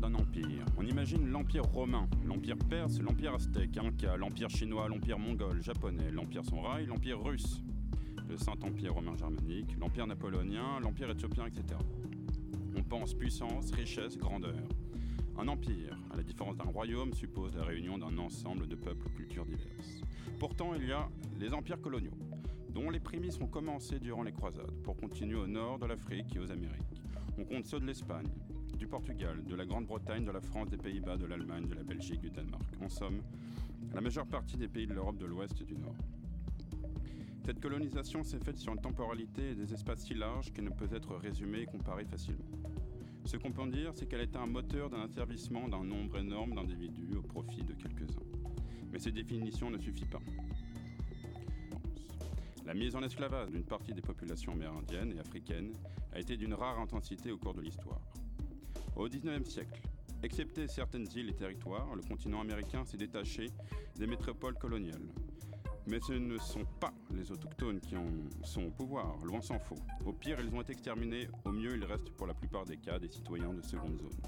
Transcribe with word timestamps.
D'un 0.00 0.14
empire, 0.14 0.64
on 0.76 0.86
imagine 0.86 1.28
l'empire 1.30 1.64
romain, 1.64 2.06
l'empire 2.26 2.56
perse, 2.56 3.00
l'empire 3.00 3.34
aztèque, 3.34 3.78
inca, 3.78 4.16
l'empire 4.16 4.50
chinois, 4.50 4.88
l'empire 4.88 5.18
mongol, 5.18 5.62
japonais, 5.62 6.10
l'empire 6.10 6.44
sonrail, 6.44 6.86
l'empire 6.86 7.18
russe, 7.18 7.62
le 8.28 8.36
Saint-Empire 8.36 8.92
romain 8.92 9.16
germanique, 9.16 9.74
l'empire 9.80 10.06
napoléonien, 10.06 10.80
l'empire 10.80 11.10
éthiopien, 11.10 11.46
etc. 11.46 11.78
On 12.76 12.82
pense 12.82 13.14
puissance, 13.14 13.70
richesse, 13.70 14.18
grandeur. 14.18 14.54
Un 15.38 15.48
empire, 15.48 15.98
à 16.12 16.16
la 16.16 16.22
différence 16.22 16.56
d'un 16.56 16.64
royaume, 16.64 17.14
suppose 17.14 17.56
la 17.56 17.64
réunion 17.64 17.96
d'un 17.96 18.18
ensemble 18.18 18.68
de 18.68 18.74
peuples 18.74 19.06
aux 19.06 19.16
cultures 19.16 19.46
diverses. 19.46 20.02
Pourtant, 20.38 20.74
il 20.74 20.86
y 20.86 20.92
a 20.92 21.08
les 21.40 21.54
empires 21.54 21.80
coloniaux, 21.80 22.18
dont 22.68 22.90
les 22.90 23.00
prémices 23.00 23.40
ont 23.40 23.46
commencé 23.46 23.98
durant 23.98 24.22
les 24.22 24.32
croisades, 24.32 24.82
pour 24.82 24.96
continuer 24.96 25.36
au 25.36 25.46
nord 25.46 25.78
de 25.78 25.86
l'Afrique 25.86 26.36
et 26.36 26.38
aux 26.38 26.50
Amériques. 26.50 27.02
On 27.38 27.44
compte 27.44 27.66
ceux 27.66 27.80
de 27.80 27.86
l'Espagne, 27.86 28.28
du 28.76 28.86
Portugal, 28.86 29.42
de 29.44 29.54
la 29.54 29.64
Grande-Bretagne, 29.64 30.24
de 30.24 30.30
la 30.30 30.40
France, 30.40 30.68
des 30.68 30.76
Pays-Bas, 30.76 31.16
de 31.16 31.26
l'Allemagne, 31.26 31.66
de 31.66 31.74
la 31.74 31.82
Belgique, 31.82 32.20
du 32.20 32.30
Danemark. 32.30 32.62
En 32.82 32.88
somme, 32.88 33.22
la 33.94 34.00
majeure 34.00 34.26
partie 34.26 34.56
des 34.56 34.68
pays 34.68 34.86
de 34.86 34.94
l'Europe 34.94 35.18
de 35.18 35.26
l'Ouest 35.26 35.60
et 35.60 35.64
du 35.64 35.76
Nord. 35.76 35.96
Cette 37.44 37.60
colonisation 37.60 38.22
s'est 38.22 38.40
faite 38.40 38.58
sur 38.58 38.72
une 38.72 38.80
temporalité 38.80 39.50
et 39.50 39.54
des 39.54 39.72
espaces 39.72 40.00
si 40.04 40.14
larges 40.14 40.52
qu'elle 40.52 40.64
ne 40.64 40.70
peut 40.70 40.88
être 40.92 41.14
résumée 41.16 41.60
et 41.60 41.66
comparée 41.66 42.04
facilement. 42.04 42.44
Ce 43.24 43.36
qu'on 43.36 43.52
peut 43.52 43.68
dire, 43.70 43.92
c'est 43.94 44.06
qu'elle 44.06 44.20
est 44.20 44.36
un 44.36 44.46
moteur 44.46 44.90
d'un 44.90 45.00
asservissement 45.00 45.68
d'un 45.68 45.84
nombre 45.84 46.18
énorme 46.18 46.54
d'individus 46.54 47.16
au 47.16 47.22
profit 47.22 47.62
de 47.62 47.72
quelques-uns. 47.72 48.22
Mais 48.92 48.98
ces 48.98 49.12
définitions 49.12 49.70
ne 49.70 49.78
suffisent 49.78 50.08
pas. 50.10 50.20
La 52.66 52.74
mise 52.74 52.96
en 52.96 53.02
esclavage 53.02 53.50
d'une 53.50 53.64
partie 53.64 53.92
des 53.92 54.02
populations 54.02 54.52
amérindiennes 54.52 55.12
et 55.16 55.20
africaines 55.20 55.72
a 56.12 56.18
été 56.18 56.36
d'une 56.36 56.54
rare 56.54 56.80
intensité 56.80 57.30
au 57.30 57.38
cours 57.38 57.54
de 57.54 57.60
l'histoire. 57.60 58.00
Au 58.96 59.08
XIXe 59.08 59.46
siècle, 59.46 59.82
excepté 60.22 60.66
certaines 60.68 61.06
îles 61.14 61.28
et 61.28 61.34
territoires, 61.34 61.94
le 61.94 62.02
continent 62.02 62.40
américain 62.40 62.84
s'est 62.86 62.96
détaché 62.96 63.50
des 63.96 64.06
métropoles 64.06 64.54
coloniales. 64.54 65.12
Mais 65.86 66.00
ce 66.00 66.14
ne 66.14 66.38
sont 66.38 66.64
pas 66.80 66.94
les 67.14 67.30
autochtones 67.30 67.78
qui 67.78 67.94
sont 68.42 68.64
au 68.64 68.70
pouvoir, 68.70 69.16
loin 69.22 69.42
s'en 69.42 69.58
faut. 69.58 69.78
Au 70.06 70.12
pire, 70.12 70.38
ils 70.40 70.52
ont 70.54 70.62
été 70.62 70.72
exterminés, 70.72 71.28
au 71.44 71.52
mieux, 71.52 71.76
ils 71.76 71.84
restent 71.84 72.10
pour 72.10 72.26
la 72.26 72.32
plupart 72.32 72.64
des 72.64 72.78
cas 72.78 72.98
des 72.98 73.08
citoyens 73.08 73.52
de 73.52 73.60
seconde 73.60 73.98
zone. 73.98 74.18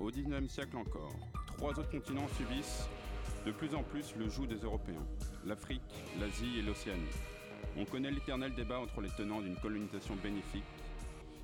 Au 0.00 0.10
XIXe 0.10 0.50
siècle 0.50 0.76
encore, 0.78 1.14
trois 1.58 1.78
autres 1.78 1.90
continents 1.90 2.28
subissent 2.28 2.88
de 3.44 3.52
plus 3.52 3.74
en 3.74 3.82
plus 3.82 4.14
le 4.16 4.30
joug 4.30 4.46
des 4.46 4.56
Européens 4.56 5.06
l'Afrique, 5.44 5.82
l'Asie 6.18 6.58
et 6.58 6.62
l'Océanie. 6.62 7.02
On 7.76 7.84
connaît 7.84 8.10
l'éternel 8.10 8.54
débat 8.54 8.78
entre 8.78 9.02
les 9.02 9.10
tenants 9.10 9.42
d'une 9.42 9.56
colonisation 9.56 10.16
bénéfique, 10.16 10.64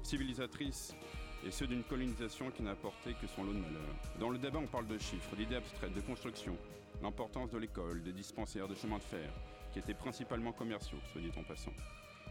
civilisatrice, 0.03 0.95
et 1.45 1.51
ceux 1.51 1.67
d'une 1.67 1.85
colonisation 1.85 2.51
qui 2.51 2.63
n'a 2.63 2.73
apporté 2.73 3.15
que 3.15 3.27
son 3.27 3.45
lot 3.45 3.53
de 3.53 3.59
malheur. 3.59 3.95
Dans 4.19 4.31
le 4.31 4.39
débat, 4.39 4.59
on 4.59 4.67
parle 4.67 4.87
de 4.87 4.99
chiffres, 4.99 5.35
d'idées 5.37 5.57
abstraites, 5.57 5.95
de 5.95 6.01
construction, 6.01 6.57
l'importance 7.03 7.51
de 7.51 7.59
l'école, 7.59 8.03
des 8.03 8.13
dispensaires, 8.13 8.69
de 8.69 8.75
chemins 8.75 8.99
de 8.99 9.03
fer, 9.03 9.33
qui 9.73 9.79
étaient 9.79 9.95
principalement 9.95 10.53
commerciaux, 10.53 10.99
soit 11.13 11.21
dit 11.21 11.31
en 11.39 11.43
passant. 11.43 11.73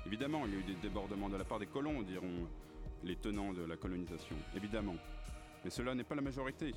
Évidemment, 0.05 0.45
il 0.45 0.53
y 0.53 0.55
a 0.55 0.59
eu 0.59 0.63
des 0.63 0.75
débordements 0.75 1.29
de 1.29 1.37
la 1.37 1.43
part 1.43 1.59
des 1.59 1.65
colons, 1.65 2.01
diront 2.03 2.47
les 3.03 3.15
tenants 3.15 3.53
de 3.53 3.63
la 3.63 3.77
colonisation. 3.77 4.35
Évidemment. 4.55 4.95
Mais 5.63 5.69
cela 5.69 5.95
n'est 5.95 6.03
pas 6.03 6.15
la 6.15 6.21
majorité. 6.21 6.73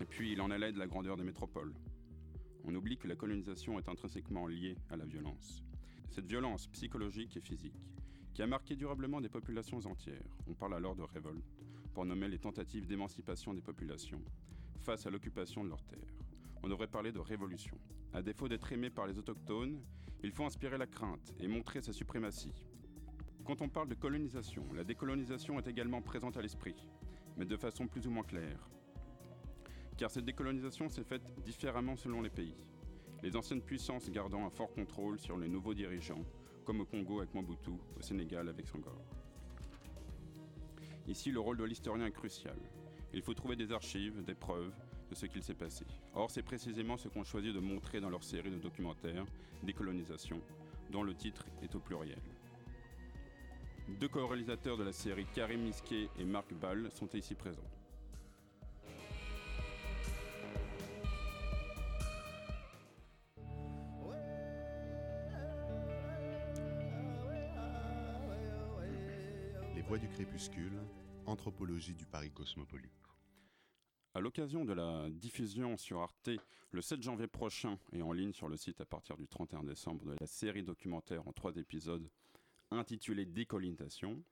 Et 0.00 0.04
puis, 0.04 0.32
il 0.32 0.40
en 0.40 0.50
allait 0.50 0.72
de 0.72 0.78
la 0.78 0.86
grandeur 0.86 1.16
des 1.16 1.24
métropoles. 1.24 1.72
On 2.64 2.74
oublie 2.74 2.96
que 2.96 3.08
la 3.08 3.16
colonisation 3.16 3.78
est 3.78 3.88
intrinsèquement 3.88 4.46
liée 4.46 4.76
à 4.90 4.96
la 4.96 5.04
violence. 5.04 5.64
Cette 6.10 6.26
violence 6.26 6.66
psychologique 6.68 7.36
et 7.36 7.40
physique, 7.40 7.74
qui 8.34 8.42
a 8.42 8.46
marqué 8.46 8.76
durablement 8.76 9.20
des 9.20 9.28
populations 9.28 9.78
entières, 9.86 10.36
on 10.46 10.54
parle 10.54 10.74
alors 10.74 10.96
de 10.96 11.02
révolte, 11.02 11.44
pour 11.94 12.04
nommer 12.04 12.28
les 12.28 12.38
tentatives 12.38 12.86
d'émancipation 12.86 13.54
des 13.54 13.60
populations, 13.60 14.22
face 14.80 15.06
à 15.06 15.10
l'occupation 15.10 15.64
de 15.64 15.68
leurs 15.68 15.84
terres. 15.84 16.16
On 16.62 16.68
devrait 16.68 16.86
parler 16.86 17.12
de 17.12 17.18
révolution. 17.18 17.76
À 18.12 18.22
défaut 18.22 18.48
d'être 18.48 18.72
aimé 18.72 18.90
par 18.90 19.06
les 19.06 19.18
autochtones, 19.18 19.80
il 20.22 20.32
faut 20.32 20.44
inspirer 20.44 20.78
la 20.78 20.86
crainte 20.86 21.34
et 21.40 21.48
montrer 21.48 21.82
sa 21.82 21.92
suprématie. 21.92 22.66
Quand 23.44 23.60
on 23.60 23.68
parle 23.68 23.88
de 23.88 23.94
colonisation, 23.94 24.64
la 24.72 24.84
décolonisation 24.84 25.58
est 25.58 25.68
également 25.68 26.00
présente 26.00 26.36
à 26.36 26.42
l'esprit, 26.42 26.88
mais 27.36 27.44
de 27.44 27.56
façon 27.56 27.88
plus 27.88 28.06
ou 28.06 28.10
moins 28.10 28.22
claire 28.22 28.70
car 29.96 30.10
cette 30.10 30.24
décolonisation 30.24 30.88
s'est 30.88 31.04
faite 31.04 31.22
différemment 31.44 31.96
selon 31.96 32.22
les 32.22 32.30
pays. 32.30 32.56
Les 33.22 33.36
anciennes 33.36 33.62
puissances 33.62 34.10
gardant 34.10 34.44
un 34.44 34.50
fort 34.50 34.72
contrôle 34.72 35.18
sur 35.18 35.38
les 35.38 35.48
nouveaux 35.48 35.74
dirigeants, 35.74 36.24
comme 36.64 36.80
au 36.80 36.84
Congo 36.84 37.18
avec 37.18 37.34
Mobutu, 37.34 37.70
au 37.98 38.02
Sénégal 38.02 38.48
avec 38.48 38.66
Senghor. 38.66 38.98
Ici, 41.06 41.30
le 41.30 41.40
rôle 41.40 41.56
de 41.56 41.64
l'historien 41.64 42.06
est 42.06 42.12
crucial. 42.12 42.56
Il 43.12 43.22
faut 43.22 43.34
trouver 43.34 43.56
des 43.56 43.72
archives, 43.72 44.22
des 44.24 44.34
preuves 44.34 44.72
de 45.10 45.14
ce 45.14 45.26
qu'il 45.26 45.42
s'est 45.42 45.54
passé. 45.54 45.84
Or, 46.14 46.30
c'est 46.30 46.42
précisément 46.42 46.96
ce 46.96 47.08
qu'ont 47.08 47.24
choisi 47.24 47.52
de 47.52 47.60
montrer 47.60 48.00
dans 48.00 48.10
leur 48.10 48.24
série 48.24 48.50
de 48.50 48.58
documentaires 48.58 49.26
Décolonisation, 49.62 50.40
dont 50.90 51.02
le 51.02 51.14
titre 51.14 51.44
est 51.62 51.74
au 51.74 51.80
pluriel. 51.80 52.18
Deux 53.88 54.08
co-réalisateurs 54.08 54.76
de 54.76 54.84
la 54.84 54.92
série, 54.92 55.26
Karim 55.34 55.62
Misquet 55.62 56.08
et 56.18 56.24
Marc 56.24 56.52
Ball, 56.54 56.90
sont 56.90 57.08
ici 57.14 57.34
présents. 57.34 57.81
Du 69.98 70.08
crépuscule, 70.08 70.80
anthropologie 71.26 71.94
du 71.94 72.06
Paris 72.06 72.30
cosmopolite. 72.30 72.90
À 74.14 74.20
l'occasion 74.20 74.64
de 74.64 74.72
la 74.72 75.10
diffusion 75.10 75.76
sur 75.76 76.00
Arte 76.00 76.30
le 76.70 76.80
7 76.80 77.02
janvier 77.02 77.26
prochain 77.26 77.78
et 77.92 78.00
en 78.00 78.12
ligne 78.12 78.32
sur 78.32 78.48
le 78.48 78.56
site 78.56 78.80
à 78.80 78.86
partir 78.86 79.18
du 79.18 79.28
31 79.28 79.64
décembre 79.64 80.04
de 80.06 80.16
la 80.18 80.26
série 80.26 80.62
documentaire 80.62 81.26
en 81.28 81.32
trois 81.32 81.56
épisodes 81.56 82.08
intitulée 82.70 83.26
Décolonisation, 83.26 84.22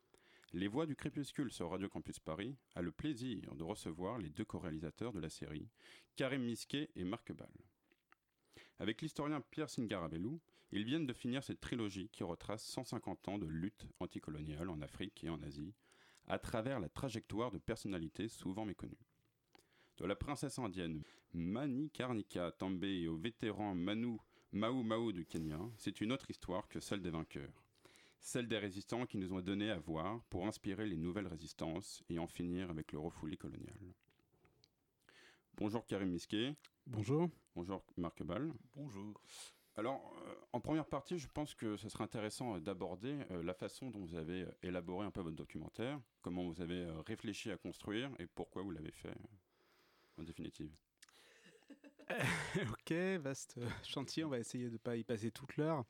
Les 0.54 0.66
Voix 0.66 0.86
du 0.86 0.96
Crépuscule 0.96 1.52
sur 1.52 1.70
Radio 1.70 1.90
Campus 1.90 2.18
Paris 2.20 2.56
a 2.74 2.80
le 2.80 2.92
plaisir 2.92 3.54
de 3.54 3.62
recevoir 3.62 4.16
les 4.16 4.30
deux 4.30 4.46
co-réalisateurs 4.46 5.12
de 5.12 5.20
la 5.20 5.28
série, 5.28 5.68
Karim 6.16 6.42
Misquet 6.42 6.88
et 6.96 7.04
Marc 7.04 7.32
Ball. 7.32 7.48
Avec 8.78 9.02
l'historien 9.02 9.42
Pierre 9.42 9.68
Singarabellou, 9.68 10.40
ils 10.72 10.84
viennent 10.84 11.06
de 11.06 11.12
finir 11.12 11.42
cette 11.42 11.60
trilogie 11.60 12.08
qui 12.10 12.22
retrace 12.22 12.64
150 12.64 13.28
ans 13.28 13.38
de 13.38 13.46
lutte 13.46 13.86
anticoloniale 13.98 14.70
en 14.70 14.80
Afrique 14.80 15.24
et 15.24 15.28
en 15.28 15.42
Asie, 15.42 15.74
à 16.28 16.38
travers 16.38 16.78
la 16.78 16.88
trajectoire 16.88 17.50
de 17.50 17.58
personnalités 17.58 18.28
souvent 18.28 18.64
méconnues. 18.64 19.06
De 19.98 20.06
la 20.06 20.16
princesse 20.16 20.58
indienne 20.58 21.02
Manikarnika 21.34 22.52
També 22.52 23.06
au 23.06 23.16
vétéran 23.16 23.74
Manu 23.74 24.18
Mau 24.52 24.82
Mau 24.82 25.12
du 25.12 25.26
Kenya, 25.26 25.60
c'est 25.76 26.00
une 26.00 26.12
autre 26.12 26.30
histoire 26.30 26.68
que 26.68 26.80
celle 26.80 27.02
des 27.02 27.10
vainqueurs. 27.10 27.62
Celle 28.20 28.48
des 28.48 28.58
résistants 28.58 29.06
qui 29.06 29.18
nous 29.18 29.32
ont 29.32 29.40
donné 29.40 29.70
à 29.70 29.78
voir 29.78 30.22
pour 30.24 30.46
inspirer 30.46 30.86
les 30.86 30.96
nouvelles 30.96 31.26
résistances 31.26 32.02
et 32.08 32.18
en 32.18 32.26
finir 32.26 32.70
avec 32.70 32.92
le 32.92 32.98
refoulé 32.98 33.36
colonial. 33.36 33.78
Bonjour 35.56 35.84
Karim 35.86 36.10
Misquet. 36.10 36.54
Bonjour. 36.86 37.28
Bonjour 37.54 37.84
Marc 37.96 38.22
Ball. 38.22 38.52
Bonjour. 38.74 39.20
Alors, 39.76 40.12
euh, 40.26 40.34
en 40.52 40.60
première 40.60 40.86
partie, 40.86 41.18
je 41.18 41.28
pense 41.28 41.54
que 41.54 41.76
ce 41.76 41.88
serait 41.88 42.04
intéressant 42.04 42.56
euh, 42.56 42.60
d'aborder 42.60 43.16
euh, 43.30 43.42
la 43.42 43.54
façon 43.54 43.90
dont 43.90 44.00
vous 44.00 44.16
avez 44.16 44.46
élaboré 44.62 45.06
un 45.06 45.10
peu 45.10 45.20
votre 45.20 45.36
documentaire, 45.36 45.98
comment 46.22 46.48
vous 46.48 46.60
avez 46.60 46.86
réfléchi 47.06 47.50
à 47.50 47.56
construire 47.56 48.10
et 48.18 48.26
pourquoi 48.26 48.62
vous 48.62 48.72
l'avez 48.72 48.90
fait 48.90 49.14
en 50.18 50.22
définitive. 50.22 50.70
ok, 52.56 52.92
vaste 53.20 53.60
chantier, 53.84 54.24
on 54.24 54.28
va 54.28 54.40
essayer 54.40 54.66
de 54.66 54.72
ne 54.72 54.78
pas 54.78 54.96
y 54.96 55.04
passer 55.04 55.30
toute 55.30 55.56
l'heure. 55.56 55.84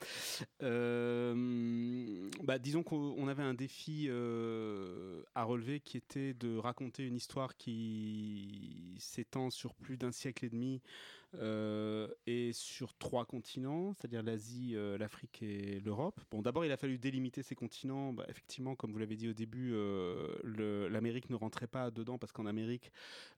Bah, 0.61 2.59
disons 2.59 2.83
qu'on 2.83 3.26
avait 3.26 3.43
un 3.43 3.55
défi 3.55 4.11
à 4.11 5.44
relever 5.44 5.81
qui 5.81 5.97
était 5.97 6.35
de 6.35 6.59
raconter 6.59 7.06
une 7.06 7.17
histoire 7.17 7.56
qui 7.56 8.99
s'étend 9.00 9.49
sur 9.49 9.75
plus 9.75 9.97
d'un 9.97 10.12
siècle 10.12 10.44
et 10.44 10.50
demi 10.50 10.83
et 11.35 12.50
sur 12.53 12.94
trois 12.94 13.25
continents, 13.25 13.93
c'est-à-dire 13.93 14.23
l'Asie, 14.23 14.75
l'Afrique 14.99 15.43
et 15.43 15.81
l'Europe. 15.81 16.21
Bon, 16.31 16.43
d'abord, 16.43 16.65
il 16.65 16.73
a 16.73 16.77
fallu 16.77 16.99
délimiter 16.99 17.43
ces 17.43 17.55
continents. 17.55 18.12
Bah, 18.12 18.25
effectivement, 18.29 18.75
comme 18.75 18.93
vous 18.93 18.99
l'avez 18.99 19.17
dit 19.17 19.29
au 19.29 19.32
début, 19.32 19.75
l'Amérique 20.44 21.31
ne 21.31 21.37
rentrait 21.37 21.67
pas 21.67 21.91
dedans 21.91 22.19
parce 22.19 22.32
qu'en 22.32 22.47
Amérique, 22.47 22.91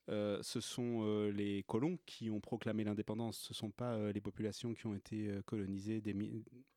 ce 0.09 0.61
sont 0.61 1.31
les 1.35 1.63
colons 1.65 1.99
qui 2.07 2.31
ont 2.31 2.41
proclamé 2.41 2.85
l'indépendance. 2.85 3.39
Ce 3.39 3.53
ne 3.53 3.57
sont 3.57 3.71
pas 3.71 4.13
les 4.13 4.21
populations 4.21 4.75
qui 4.75 4.87
ont 4.87 4.95
été 4.95 5.31
colonisées, 5.47 6.01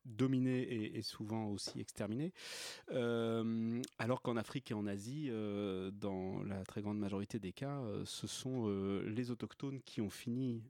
dominées 0.06 0.96
et, 0.96 1.02
souvent 1.02 1.46
aussi 1.46 1.80
exterminées. 1.80 2.32
Euh, 2.92 3.80
alors 3.98 4.22
qu'en 4.22 4.36
Afrique 4.36 4.70
et 4.70 4.74
en 4.74 4.86
Asie, 4.86 5.28
euh, 5.30 5.90
dans 5.90 6.42
la 6.44 6.64
très 6.64 6.82
grande 6.82 6.98
majorité 6.98 7.38
des 7.38 7.52
cas, 7.52 7.80
euh, 7.80 8.02
ce 8.04 8.26
sont 8.26 8.66
les 9.06 9.30
autochtones 9.30 9.80
qui 9.82 10.00
ont 10.00 10.10
fini 10.10 10.62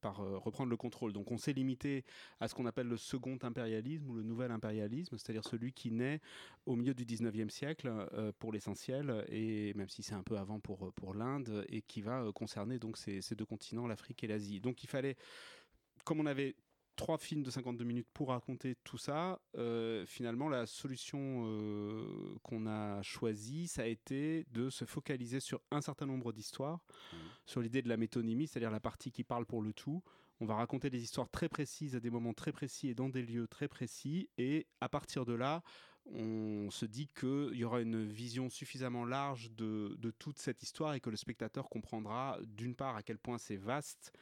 par 0.00 0.16
reprendre 0.16 0.70
le 0.70 0.76
contrôle. 0.76 1.12
Donc 1.12 1.30
on 1.30 1.38
s'est 1.38 1.52
limité 1.52 2.04
à 2.40 2.48
ce 2.48 2.54
qu'on 2.54 2.66
appelle 2.66 2.88
le 2.88 2.96
second 2.96 3.38
impérialisme 3.42 4.08
ou 4.08 4.14
le 4.14 4.22
nouvel 4.22 4.50
impérialisme, 4.50 5.16
c'est-à-dire 5.18 5.44
celui 5.44 5.72
qui 5.72 5.90
naît 5.90 6.20
au 6.66 6.76
milieu 6.76 6.94
du 6.94 7.04
19e 7.04 7.50
siècle 7.50 7.90
pour 8.38 8.52
l'essentiel, 8.52 9.24
et 9.28 9.72
même 9.74 9.88
si 9.88 10.02
c'est 10.02 10.14
un 10.14 10.22
peu 10.22 10.38
avant 10.38 10.60
pour, 10.60 10.92
pour 10.94 11.14
l'Inde, 11.14 11.64
et 11.68 11.82
qui 11.82 12.02
va 12.02 12.30
concerner 12.34 12.78
donc 12.78 12.96
ces 12.96 13.34
deux 13.34 13.46
continents, 13.46 13.86
l'Afrique 13.86 14.22
et 14.24 14.26
l'Asie. 14.26 14.60
Donc 14.60 14.82
il 14.84 14.88
fallait 14.88 15.16
comme 16.04 16.20
on 16.20 16.26
avait 16.26 16.54
trois 16.98 17.16
films 17.16 17.42
de 17.42 17.50
52 17.50 17.84
minutes 17.84 18.08
pour 18.12 18.28
raconter 18.28 18.74
tout 18.84 18.98
ça. 18.98 19.40
Euh, 19.56 20.04
finalement, 20.04 20.48
la 20.48 20.66
solution 20.66 21.44
euh, 21.46 22.34
qu'on 22.42 22.66
a 22.66 23.00
choisie, 23.02 23.68
ça 23.68 23.82
a 23.82 23.86
été 23.86 24.44
de 24.50 24.68
se 24.68 24.84
focaliser 24.84 25.40
sur 25.40 25.62
un 25.70 25.80
certain 25.80 26.06
nombre 26.06 26.32
d'histoires, 26.32 26.80
mmh. 27.12 27.16
sur 27.46 27.60
l'idée 27.62 27.80
de 27.80 27.88
la 27.88 27.96
métonymie, 27.96 28.48
c'est-à-dire 28.48 28.72
la 28.72 28.80
partie 28.80 29.12
qui 29.12 29.24
parle 29.24 29.46
pour 29.46 29.62
le 29.62 29.72
tout. 29.72 30.02
On 30.40 30.46
va 30.46 30.56
raconter 30.56 30.90
des 30.90 31.02
histoires 31.02 31.30
très 31.30 31.48
précises 31.48 31.96
à 31.96 32.00
des 32.00 32.10
moments 32.10 32.34
très 32.34 32.52
précis 32.52 32.88
et 32.88 32.94
dans 32.94 33.08
des 33.08 33.22
lieux 33.22 33.46
très 33.46 33.68
précis. 33.68 34.28
Et 34.36 34.66
à 34.80 34.88
partir 34.88 35.24
de 35.24 35.32
là, 35.32 35.62
on 36.06 36.70
se 36.70 36.84
dit 36.84 37.06
qu'il 37.08 37.54
y 37.54 37.64
aura 37.64 37.80
une 37.80 38.06
vision 38.06 38.50
suffisamment 38.50 39.04
large 39.04 39.50
de, 39.52 39.94
de, 39.98 40.10
toute 40.10 40.38
cette 40.38 40.62
histoire 40.62 40.94
et 40.94 41.00
que 41.00 41.10
le 41.10 41.16
spectateur 41.16 41.68
comprendra 41.68 42.38
d'une 42.44 42.74
part 42.74 42.96
à 42.96 43.02
quel 43.02 43.18
point 43.18 43.38
c'est 43.38 43.56
vaste, 43.56 44.12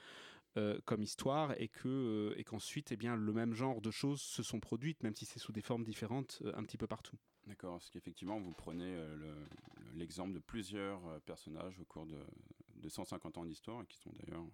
euh, 0.56 0.79
comme 0.87 1.03
histoire 1.03 1.53
et 1.61 1.69
que 1.69 1.88
euh, 1.88 2.38
et 2.38 2.44
qu'ensuite 2.44 2.91
eh 2.91 2.97
bien 2.97 3.14
le 3.14 3.32
même 3.32 3.53
genre 3.53 3.82
de 3.82 3.91
choses 3.91 4.23
se 4.23 4.43
sont 4.43 4.58
produites 4.58 5.03
même 5.03 5.14
si 5.14 5.26
c'est 5.26 5.38
sous 5.38 5.53
des 5.53 5.61
formes 5.61 5.85
différentes 5.85 6.38
euh, 6.44 6.53
un 6.56 6.64
petit 6.64 6.79
peu 6.79 6.87
partout. 6.87 7.17
D'accord, 7.47 7.75
parce 7.75 7.91
qu'effectivement 7.91 8.41
vous 8.41 8.53
prenez 8.53 8.97
l'exemple 9.94 10.32
de 10.32 10.41
plusieurs 10.41 11.20
personnages 11.23 11.79
au 11.79 11.85
cours 11.85 12.06
de, 12.06 12.19
de 12.75 12.88
150 12.88 13.38
ans 13.38 13.44
d'histoire 13.44 13.87
qui 13.87 13.99
sont 13.99 14.11
d'ailleurs 14.19 14.44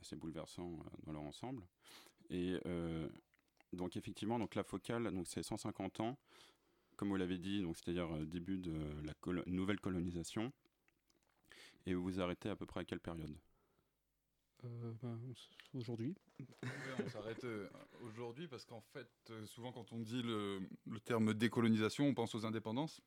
assez 0.00 0.14
bouleversants 0.14 0.78
dans 1.04 1.12
leur 1.12 1.22
ensemble. 1.22 1.64
Et 2.30 2.60
donc 3.72 3.96
effectivement 3.96 4.38
donc 4.38 4.54
la 4.54 4.62
focale 4.62 5.12
donc 5.12 5.26
c'est 5.26 5.42
150 5.42 5.98
ans 6.00 6.16
comme 6.96 7.08
vous 7.08 7.16
l'avez 7.16 7.38
dit 7.38 7.60
donc 7.60 7.76
c'est-à-dire 7.76 8.08
début 8.26 8.58
de 8.58 8.78
la 9.02 9.42
nouvelle 9.46 9.80
colonisation 9.80 10.52
et 11.86 11.94
vous 11.94 12.02
vous 12.02 12.20
arrêtez 12.20 12.50
à 12.50 12.56
peu 12.56 12.66
près 12.66 12.80
à 12.80 12.84
quelle 12.84 13.00
période? 13.00 13.36
Euh, 14.64 14.92
ben, 15.02 15.18
aujourd'hui. 15.74 16.14
on 17.04 17.08
s'arrête 17.08 17.44
euh, 17.44 17.68
aujourd'hui 18.02 18.48
parce 18.48 18.64
qu'en 18.64 18.80
fait, 18.80 19.08
euh, 19.30 19.44
souvent 19.46 19.72
quand 19.72 19.92
on 19.92 19.98
dit 19.98 20.22
le, 20.22 20.60
terme 21.04 21.34
décolonisation, 21.34 22.06
on 22.06 22.14
pense 22.14 22.34
aux 22.34 22.46
indépendances. 22.46 23.00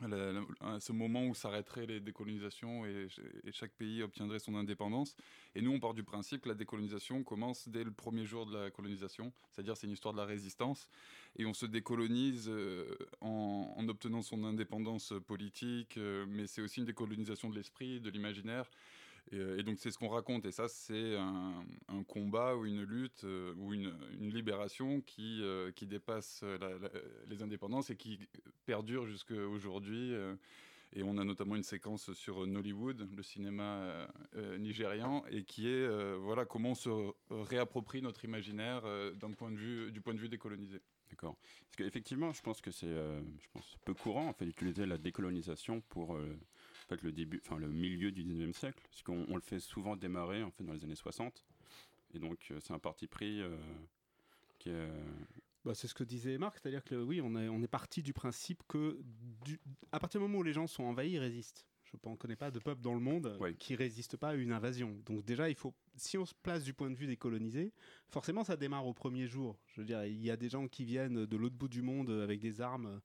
à 0.00 0.80
ce 0.80 0.92
moment 0.92 1.26
où 1.26 1.34
s'arrêteraient 1.34 1.86
les 1.86 2.00
décolonisations 2.00 2.86
et, 2.86 3.08
chaque 3.52 3.72
pays 3.72 4.02
obtiendrait 4.02 4.38
son 4.38 4.54
indépendance. 4.54 5.14
Et 5.54 5.60
nous, 5.60 5.72
on 5.72 5.80
part 5.80 5.92
du 5.92 6.02
principe 6.02 6.42
que 6.42 6.48
la 6.48 6.54
décolonisation 6.54 7.22
commence 7.22 7.68
dès 7.68 7.84
le 7.84 7.92
premier 7.92 8.24
jour 8.24 8.46
de 8.46 8.56
la 8.56 8.70
colonisation, 8.70 9.32
c'est-à-dire 9.50 9.76
c'est 9.76 9.86
une 9.86 9.92
histoire 9.92 10.14
de 10.14 10.18
la 10.18 10.24
résistance. 10.24 10.88
Et 11.36 11.44
on 11.44 11.52
se 11.52 11.66
décolonise 11.66 12.50
en, 13.20 13.86
obtenant 13.88 14.22
son 14.22 14.44
indépendance 14.44 15.12
politique, 15.26 15.98
mais 15.98 16.46
c'est 16.46 16.62
aussi 16.62 16.80
une 16.80 16.86
décolonisation 16.86 17.50
de 17.50 17.56
l'esprit, 17.56 18.00
de 18.00 18.08
l'imaginaire. 18.08 18.70
Euh, 19.32 19.58
et, 19.58 19.62
donc 19.62 19.78
c'est 19.78 19.90
ce 19.90 19.98
qu'on 19.98 20.08
raconte. 20.08 20.44
Et 20.44 20.52
ça, 20.52 20.68
c'est 20.68 21.16
un, 21.16 21.64
combat 22.06 22.56
ou 22.56 22.66
une 22.66 22.82
lutte 22.82 23.24
euh, 23.24 23.54
ou 23.56 23.72
une, 23.72 23.92
libération 24.18 25.00
qui, 25.00 25.40
euh, 25.42 25.70
qui 25.72 25.86
dépasse 25.86 26.44
les 27.28 27.42
indépendances 27.42 27.90
et 27.90 27.96
qui 27.96 28.18
perdure 28.66 29.06
jusqu'à 29.06 29.34
aujourd'hui. 29.34 30.12
et 30.94 31.02
on 31.02 31.16
a 31.16 31.24
notamment 31.24 31.56
une 31.56 31.62
séquence 31.62 32.12
sur 32.12 32.46
Nollywood, 32.46 33.08
le 33.14 33.22
cinéma 33.22 34.08
nigérian, 34.58 35.24
et 35.30 35.44
qui 35.44 35.68
est 35.68 36.16
voilà 36.16 36.44
comment 36.44 36.70
on 36.70 36.74
se 36.74 37.12
réapproprie 37.30 38.02
notre 38.02 38.24
imaginaire 38.24 38.82
d'un 39.14 39.32
point 39.32 39.50
de 39.50 39.56
vue 39.56 39.92
du 39.92 40.00
point 40.00 40.14
de 40.14 40.18
vue 40.18 40.28
décolonisé. 40.28 40.80
D'accord. 41.10 41.36
Parce 41.64 41.76
qu'effectivement, 41.76 42.32
je 42.32 42.42
pense 42.42 42.60
que 42.60 42.70
c'est 42.70 42.92
je 42.92 43.76
peu 43.84 43.94
courant 43.94 44.28
en 44.28 44.32
fait 44.32 44.44
d'utiliser 44.44 44.86
la 44.86 44.98
décolonisation 44.98 45.80
pour 45.88 46.18
fait, 46.88 47.02
le 47.02 47.12
début, 47.12 47.40
enfin 47.44 47.58
le 47.58 47.68
milieu 47.68 48.10
du 48.10 48.24
19e 48.24 48.52
siècle, 48.52 48.80
parce 48.90 49.02
qu'on 49.02 49.34
le 49.34 49.40
fait 49.40 49.60
souvent 49.60 49.96
démarrer 49.96 50.42
en 50.42 50.50
fait 50.50 50.64
dans 50.64 50.72
les 50.72 50.84
années 50.84 50.94
60. 50.94 51.44
Et 52.14 52.18
donc 52.18 52.38
euh, 52.50 52.58
c'est 52.60 52.72
un 52.72 52.78
parti 52.78 53.06
pris 53.06 53.40
euh, 53.40 53.56
qui 54.58 54.70
est 54.70 54.74
euh, 54.74 55.04
bah, 55.64 55.74
c'est 55.74 55.86
ce 55.86 55.94
que 55.94 56.04
disait 56.04 56.38
Marc, 56.38 56.58
c'est-à-dire 56.58 56.84
que 56.84 56.94
oui, 56.94 57.20
on 57.22 57.36
est, 57.36 57.48
on 57.48 57.62
est 57.62 57.68
parti 57.68 58.02
du 58.02 58.12
principe 58.12 58.62
que 58.66 58.98
à 59.92 60.00
partir 60.00 60.20
du 60.20 60.26
moment 60.26 60.38
où 60.38 60.42
les 60.42 60.52
gens 60.52 60.66
sont 60.66 60.84
envahis, 60.84 61.12
ils 61.12 61.18
résistent. 61.18 61.66
Je 61.84 62.08
ne 62.08 62.16
connais 62.16 62.36
pas 62.36 62.50
de 62.50 62.58
peuple 62.58 62.80
dans 62.80 62.94
le 62.94 63.00
monde 63.00 63.38
qui 63.58 63.74
résiste 63.74 64.16
pas 64.16 64.30
à 64.30 64.34
une 64.34 64.52
invasion. 64.52 64.98
Donc 65.04 65.24
déjà, 65.26 65.50
il 65.50 65.54
faut, 65.54 65.74
si 65.94 66.16
on 66.16 66.24
se 66.24 66.32
place 66.42 66.64
du 66.64 66.72
point 66.72 66.90
de 66.90 66.96
vue 66.96 67.06
des 67.06 67.18
colonisés, 67.18 67.74
forcément 68.08 68.44
ça 68.44 68.56
démarre 68.56 68.86
au 68.86 68.94
premier 68.94 69.26
jour. 69.26 69.58
Je 69.66 69.82
veux 69.82 69.86
dire, 69.86 70.02
il 70.06 70.22
y 70.22 70.30
a 70.30 70.38
des 70.38 70.48
gens 70.48 70.68
qui 70.68 70.86
viennent 70.86 71.26
de 71.26 71.36
l'autre 71.36 71.54
bout 71.54 71.68
du 71.68 71.82
monde 71.82 72.10
avec 72.10 72.40
des 72.40 72.62
armes 72.62 73.02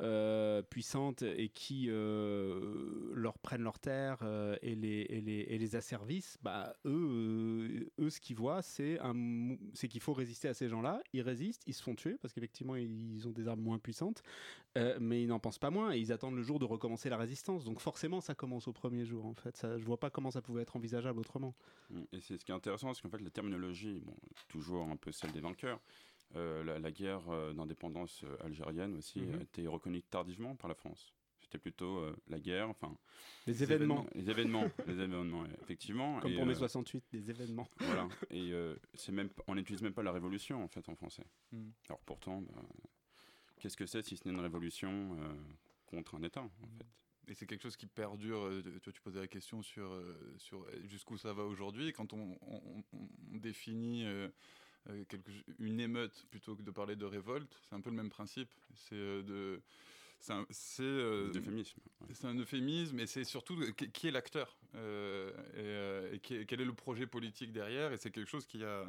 euh, 0.00 0.62
puissantes 0.62 1.22
et 1.22 1.48
qui 1.48 1.86
euh, 1.88 3.10
leur 3.14 3.36
prennent 3.38 3.62
leurs 3.62 3.80
terres 3.80 4.18
euh, 4.22 4.56
et, 4.62 4.76
les, 4.76 5.06
et, 5.08 5.20
les, 5.20 5.40
et, 5.48 5.58
les, 5.58 5.74
asservissent, 5.74 6.38
bah, 6.40 6.76
eux, 6.84 7.90
eux, 7.98 8.08
ce 8.08 8.20
qu'ils 8.20 8.36
voient, 8.36 8.62
c'est 8.62 9.00
qu'il 9.90 10.00
faut 10.00 10.12
résister 10.12 10.46
à 10.46 10.54
ces 10.54 10.68
gens-là. 10.68 11.02
Ils 11.12 11.22
résistent, 11.22 11.62
ils 11.66 11.74
se 11.74 11.82
font 11.82 11.96
tuer 11.96 12.16
parce 12.22 12.32
qu'effectivement, 12.32 12.76
ils 12.76 13.26
ont 13.26 13.32
des 13.32 13.48
armes 13.48 13.60
moins 13.60 13.80
puissantes, 13.80 14.22
mais 15.00 15.22
ils 15.22 15.26
n'en 15.26 15.40
pensent 15.40 15.58
pas 15.58 15.70
moins 15.70 15.92
et 15.92 15.98
ils 15.98 16.12
attendent 16.12 16.36
le 16.36 16.42
jour 16.42 16.60
de 16.60 16.64
recommencer 16.64 17.08
la 17.08 17.16
résistance. 17.16 17.64
Donc 17.64 17.80
forcément, 17.80 18.20
ça 18.20 18.36
commence 18.36 18.68
au 18.68 18.72
premier 18.72 19.04
jour. 19.04 19.26
En 19.26 19.34
fait, 19.34 19.66
je 19.76 19.84
vois 19.84 19.98
pas 19.98 20.10
comment 20.10 20.30
ça 20.30 20.42
pouvait 20.42 20.62
être 20.62 20.76
envisageable 20.76 21.18
autrement. 21.18 21.56
Et 22.12 22.20
c'est 22.20 22.38
ce 22.38 22.44
qui 22.44 22.52
est 22.52 22.54
intéressant, 22.54 22.86
parce 22.88 23.00
qu'en 23.00 23.10
fait, 23.10 23.20
la 23.20 23.30
terminologie, 23.30 24.00
bon, 24.04 24.14
toujours 24.46 24.88
un 24.88 24.96
peu 24.96 25.10
celle 25.10 25.32
des 25.32 25.40
vainqueurs, 25.40 25.80
euh, 26.36 26.78
la, 26.78 26.90
guerre 26.90 27.22
euh, 27.30 27.54
d'indépendance 27.54 28.22
euh, 28.24 28.36
algérienne 28.44 28.96
aussi 28.96 29.20
mhm. 29.20 29.38
a 29.38 29.42
été 29.42 29.66
reconnue 29.66 30.02
tardivement 30.02 30.54
par 30.56 30.68
la 30.68 30.74
France. 30.74 31.14
C'était 31.40 31.58
plutôt 31.58 32.04
la 32.26 32.38
guerre, 32.38 32.68
enfin 32.68 32.94
les, 33.46 33.62
événements. 33.62 34.04
les 34.14 34.28
événements, 34.28 34.68
les 34.86 35.00
événements, 35.00 35.46
effectivement. 35.62 36.20
Comme 36.20 36.34
pour 36.34 36.44
mai 36.44 36.54
68, 36.54 37.04
des 37.10 37.30
événements. 37.30 37.66
Voilà. 37.78 38.06
Et 38.30 38.52
c'est 38.92 39.12
même, 39.12 39.30
on 39.46 39.54
n'utilise 39.54 39.80
même 39.80 39.94
pas 39.94 40.02
la 40.02 40.12
révolution 40.12 40.62
en 40.62 40.68
fait 40.68 40.86
en 40.90 40.94
français. 40.94 41.24
Mhm. 41.52 41.72
Alors 41.88 42.00
pourtant, 42.00 42.42
bah, 42.42 42.60
qu'est-ce 43.60 43.78
que 43.78 43.86
c'est 43.86 44.02
si 44.02 44.18
ce 44.18 44.28
n'est 44.28 44.34
une 44.34 44.40
révolution 44.40 45.16
contre 45.86 46.16
un 46.16 46.22
État 46.22 46.42
en 46.42 46.50
fait? 46.50 46.86
Et 47.28 47.34
c'est 47.34 47.46
quelque 47.46 47.62
chose 47.62 47.78
qui 47.78 47.86
perdure. 47.86 48.50
Tu, 48.82 48.92
tu 48.92 49.00
posais 49.00 49.20
la 49.20 49.28
question 49.28 49.62
sur, 49.62 49.90
sur 50.36 50.66
jusqu'où 50.84 51.16
ça 51.16 51.32
va 51.32 51.44
aujourd'hui. 51.44 51.94
Quand 51.94 52.12
on, 52.12 52.36
on 52.42 52.84
définit 53.38 54.04
euh, 54.90 55.04
une 55.58 55.80
émeute 55.80 56.26
plutôt 56.30 56.56
que 56.56 56.62
de 56.62 56.70
parler 56.70 56.96
de 56.96 57.04
révolte. 57.04 57.60
C'est 57.62 57.74
un 57.74 57.80
peu 57.80 57.90
le 57.90 57.96
même 57.96 58.10
principe. 58.10 58.50
C'est 58.74 58.94
euh, 58.94 59.22
de 59.22 59.60
c'est 60.20 60.32
un, 60.32 60.44
euh, 60.80 61.32
euphémisme. 61.32 61.78
C'est 62.12 62.26
un 62.26 62.36
euphémisme, 62.36 62.98
et 62.98 63.06
c'est 63.06 63.22
surtout 63.22 63.56
qui, 63.92 64.08
est 64.08 64.10
l'acteur 64.10 64.56
et, 64.74 66.18
quel 66.20 66.60
est 66.60 66.64
le 66.64 66.74
projet 66.74 67.06
politique 67.06 67.52
derrière. 67.52 67.92
Et 67.92 67.98
c'est 67.98 68.10
quelque 68.10 68.28
chose 68.28 68.46
qui 68.46 68.64
a 68.64 68.84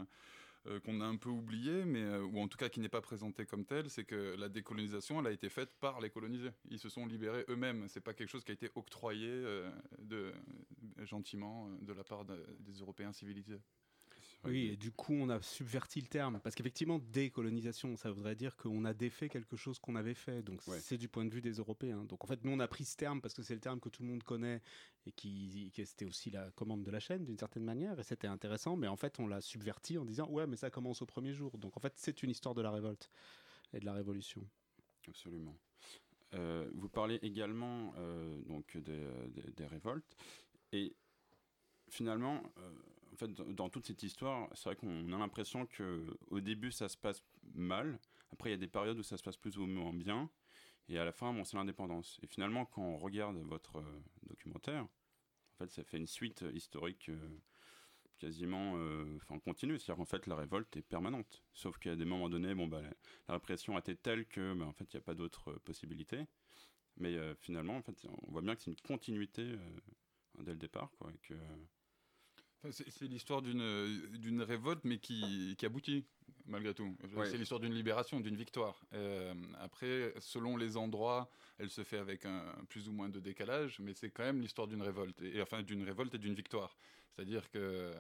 qu'on 0.84 1.02
a 1.02 1.06
un 1.06 1.16
peu 1.16 1.30
oublié, 1.30 1.86
mais 1.86 2.18
ou 2.18 2.40
en 2.40 2.48
tout 2.48 2.58
cas 2.58 2.68
qui 2.68 2.80
n'est 2.80 2.90
pas 2.90 3.02
présenté 3.02 3.46
comme 3.46 3.64
tel, 3.64 3.90
c'est 3.90 4.04
que 4.04 4.36
la 4.38 4.50
décolonisation, 4.50 5.20
elle 5.20 5.28
a 5.28 5.32
été 5.32 5.50
faite 5.50 5.74
par 5.80 6.02
les 6.02 6.10
colonisés. 6.10 6.50
Ils 6.70 6.80
se 6.80 6.90
sont 6.90 7.06
libérés 7.06 7.46
eux-mêmes. 7.48 7.88
C'est 7.88 8.02
pas 8.02 8.14
quelque 8.14 8.30
chose 8.30 8.44
qui 8.44 8.52
a 8.52 8.56
été 8.56 8.70
octroyé 8.76 9.30
de, 10.00 10.34
gentiment 11.04 11.70
de 11.82 11.94
la 11.94 12.04
part 12.04 12.26
des 12.26 12.74
Européens 12.82 13.14
civilisés. 13.14 13.60
Oui, 14.46 14.68
et 14.68 14.78
du 14.78 14.92
coup, 14.92 15.14
on 15.14 15.30
a 15.30 15.42
subverti 15.42 16.00
le 16.00 16.08
terme. 16.08 16.40
Parce 16.42 16.56
qu'effectivement, 16.56 17.00
décolonisation, 17.00 17.96
ça 17.98 18.10
voudrait 18.12 18.36
dire 18.36 18.56
qu'on 18.56 18.86
a 18.86 18.94
défait 18.94 19.28
quelque 19.28 19.58
chose 19.58 19.80
qu'on 19.80 19.96
avait 19.96 20.14
fait. 20.14 20.42
Donc, 20.42 20.62
c'est 20.80 20.98
du 20.98 21.10
point 21.10 21.26
de 21.26 21.34
vue 21.34 21.42
des 21.42 21.54
Européens. 21.54 22.06
Donc, 22.06 22.24
en 22.24 22.28
fait, 22.28 22.44
nous, 22.44 22.52
on 22.52 22.60
a 22.60 22.68
pris 22.68 22.86
ce 22.86 22.96
terme 22.96 23.22
parce 23.22 23.34
que 23.34 23.44
c'est 23.44 23.54
le 23.54 23.60
terme 23.60 23.80
que 23.80 23.90
tout 23.90 24.02
le 24.02 24.10
monde 24.10 24.24
connaît 24.24 24.62
et 25.06 25.12
qui, 25.12 25.72
qui 25.74 25.86
c'était 25.86 26.06
aussi 26.06 26.32
la 26.32 26.52
commande 26.52 26.84
de 26.84 26.92
la 26.92 27.00
chaîne, 27.00 27.26
d'une 27.26 27.38
certaine 27.38 27.66
manière. 27.66 28.00
Et 28.00 28.04
c'était 28.04 28.28
intéressant. 28.28 28.78
Mais 28.78 28.88
en 28.88 28.96
fait, 28.96 29.20
on 29.20 29.28
l'a 29.28 29.42
subverti 29.42 29.98
en 29.98 30.06
disant, 30.06 30.30
ouais, 30.30 30.48
mais 30.48 30.56
ça 30.56 30.70
commence 30.70 31.02
au 31.02 31.06
premier 31.06 31.34
jour. 31.34 31.58
Donc, 31.58 31.76
en 31.76 31.80
fait, 31.80 31.94
c'est 31.98 32.24
une 32.24 32.30
histoire 32.30 32.56
de 32.56 32.62
la 32.62 32.72
révolte 32.72 33.10
et 33.74 33.80
de 33.80 33.86
la 33.86 33.94
révolution. 33.94 34.42
Absolument. 35.08 35.58
Euh, 36.36 36.70
vous 36.76 36.90
parlez 36.90 37.16
également 37.24 37.94
euh, 37.98 38.40
donc 38.44 38.78
des, 38.78 39.08
des, 39.56 39.66
révoltes. 39.66 40.16
Et 40.72 40.96
finalement, 41.90 42.44
euh, 42.58 42.72
fait, 43.20 43.32
dans 43.54 43.70
toute 43.70 43.86
cette 43.86 44.04
histoire, 44.04 44.50
c'est 44.56 44.66
vrai 44.66 44.76
qu'on 44.76 45.12
a 45.14 45.18
l'impression 45.18 45.66
que 45.66 46.06
au 46.28 46.40
début 46.40 46.72
ça 46.72 46.90
se 46.90 46.98
passe 46.98 47.24
mal. 47.54 48.00
Après, 48.32 48.50
il 48.50 48.54
y 48.54 48.56
a 48.56 48.58
des 48.58 48.68
périodes 48.68 48.98
où 48.98 49.04
ça 49.04 49.18
se 49.18 49.24
passe 49.24 49.38
plus 49.38 49.58
ou 49.58 49.66
moins 49.66 49.94
bien. 49.94 50.30
Et 50.88 50.98
à 50.98 51.06
la 51.06 51.12
fin, 51.12 51.34
bon, 51.34 51.44
c'est 51.44 51.58
l'indépendance. 51.58 52.20
Et 52.24 52.28
finalement, 52.28 52.66
quand 52.66 52.82
on 52.82 52.98
regarde 52.98 53.38
votre 53.38 53.78
euh, 53.78 54.04
documentaire, 54.28 54.84
en 54.84 55.58
fait, 55.58 55.70
ça 55.72 55.84
fait 55.84 55.98
une 55.98 56.08
suite 56.08 56.44
historique 56.54 57.10
euh, 57.10 57.40
quasiment 58.18 58.74
euh, 58.78 59.20
continue. 59.44 59.78
C'est-à-dire 59.78 59.98
qu'en 59.98 60.06
fait, 60.06 60.26
la 60.26 60.36
révolte 60.36 60.76
est 60.78 60.82
permanente. 60.82 61.44
Sauf 61.54 61.78
qu'à 61.78 61.96
des 61.96 62.06
moments 62.06 62.30
donnés, 62.30 62.56
bon, 62.56 62.68
bah, 62.68 62.82
la, 63.28 63.34
répression 63.36 63.76
a 63.76 63.80
été 63.80 63.96
telle 63.96 64.26
que, 64.26 64.54
bah, 64.54 64.66
en 64.66 64.74
fait, 64.74 64.92
il 64.94 64.98
n'y 64.98 65.02
a 65.02 65.04
pas 65.04 65.14
d'autre 65.14 65.54
possibilité. 65.64 66.26
Mais 66.98 67.18
finalement, 67.36 67.78
en 67.78 67.82
fait, 67.82 68.06
on 68.28 68.32
voit 68.32 68.42
bien 68.42 68.56
que 68.56 68.62
c'est 68.62 68.72
une 68.72 68.82
continuité 68.82 69.56
dès 70.40 70.52
le 70.52 70.58
départ, 70.58 70.92
quoi. 70.98 71.10
Et 71.14 71.18
que, 71.20 71.36
c'est 72.72 73.08
l'histoire 73.08 73.42
d'une 73.42 74.42
révolte, 74.42 74.84
mais 74.84 74.98
qui, 74.98 75.56
qui 75.58 75.66
aboutit 75.66 76.06
malgré 76.50 76.74
tout. 76.74 76.96
Ouais. 77.16 77.30
C'est 77.30 77.38
l'histoire 77.38 77.60
d'une 77.60 77.74
libération, 77.74 78.20
d'une 78.20 78.36
victoire. 78.36 78.82
Euh, 78.94 79.34
après, 79.60 80.14
selon 80.20 80.58
les 80.58 80.78
endroits, 80.78 81.30
elle 81.58 81.70
se 81.70 81.84
fait 81.84 81.98
avec 81.98 82.26
un 82.26 82.44
plus 82.68 82.90
ou 82.90 82.92
moins 82.92 83.10
de 83.10 83.20
décalage, 83.20 83.80
mais 83.80 83.94
c'est 83.94 84.10
quand 84.10 84.24
même 84.24 84.42
l'histoire 84.42 84.68
d'une 84.68 84.82
révolte, 84.82 85.22
et, 85.22 85.42
enfin 85.42 85.62
d'une 85.62 85.84
révolte 85.84 86.16
et 86.16 86.18
d'une 86.18 86.34
victoire. 86.34 86.76
C'est-à-dire 87.10 87.50
que, 87.52 87.94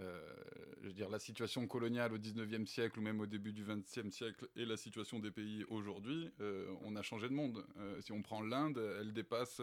euh, 0.00 0.34
je 0.82 0.88
veux 0.88 0.92
dire, 0.92 1.08
la 1.08 1.18
situation 1.18 1.66
coloniale 1.66 2.12
au 2.12 2.18
19e 2.18 2.66
siècle 2.66 2.98
ou 2.98 3.02
même 3.02 3.20
au 3.20 3.26
début 3.26 3.52
du 3.52 3.64
20e 3.64 4.10
siècle 4.10 4.48
et 4.56 4.64
la 4.64 4.76
situation 4.76 5.18
des 5.18 5.30
pays 5.30 5.64
aujourd'hui, 5.68 6.30
euh, 6.40 6.74
on 6.82 6.96
a 6.96 7.02
changé 7.02 7.28
de 7.28 7.34
monde. 7.34 7.64
Euh, 7.78 8.00
si 8.00 8.12
on 8.12 8.22
prend 8.22 8.42
l'Inde, 8.42 8.78
elle 9.00 9.12
dépasse 9.12 9.60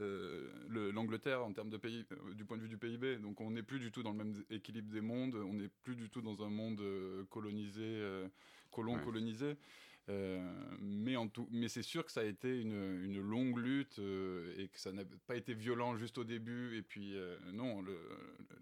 euh, 0.00 0.50
le- 0.68 0.90
l'Angleterre 0.90 1.44
en 1.44 1.52
termes 1.52 1.70
de 1.70 1.76
pays, 1.76 2.04
euh, 2.12 2.34
du 2.34 2.44
point 2.44 2.56
de 2.56 2.62
vue 2.62 2.68
du 2.68 2.78
PIB. 2.78 3.18
Donc 3.18 3.40
on 3.40 3.50
n'est 3.50 3.62
plus 3.62 3.78
du 3.78 3.90
tout 3.92 4.02
dans 4.02 4.12
le 4.12 4.18
même 4.18 4.44
équilibre 4.50 4.90
des 4.92 5.00
mondes, 5.00 5.34
on 5.36 5.54
n'est 5.54 5.70
plus 5.84 5.94
du 5.96 6.10
tout 6.10 6.20
dans 6.20 6.42
un 6.42 6.50
monde 6.50 6.80
euh, 6.80 7.24
colonisé, 7.30 8.02
colon 8.70 8.94
Ouais. 8.96 9.04
colonisé. 9.04 9.56
Mais 10.80 11.16
en 11.16 11.28
tout, 11.28 11.48
mais 11.50 11.68
c'est 11.68 11.82
sûr 11.82 12.04
que 12.04 12.12
ça 12.12 12.20
a 12.20 12.24
été 12.24 12.60
une, 12.60 13.04
une 13.04 13.20
longue 13.20 13.56
lutte 13.58 13.98
et 13.98 14.68
que 14.68 14.78
ça 14.78 14.92
n'a 14.92 15.04
pas 15.26 15.36
été 15.36 15.54
violent 15.54 15.96
juste 15.96 16.18
au 16.18 16.24
début. 16.24 16.76
Et 16.76 16.82
puis 16.82 17.14
non, 17.52 17.80
le- 17.82 17.98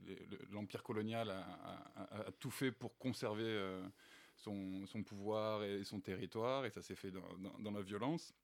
le- 0.07 0.15
le- 0.31 0.39
l'empire 0.53 0.83
colonial 0.83 1.31
a, 1.31 1.41
a- 1.41 2.03
a- 2.03 2.29
a 2.29 2.33
tout 2.33 2.51
fait 2.51 2.71
pour 2.71 2.97
conserver 2.99 3.59
son, 4.37 4.87
son 4.87 5.03
pouvoir 5.03 5.65
et 5.65 5.83
son 5.85 6.01
territoire, 6.01 6.65
et 6.65 6.71
ça 6.71 6.83
s'est 6.83 6.95
fait 6.97 7.11
dans, 7.11 7.27
dans- 7.39 7.59
dans 7.59 7.71
la 7.73 7.83
violence. 7.83 8.35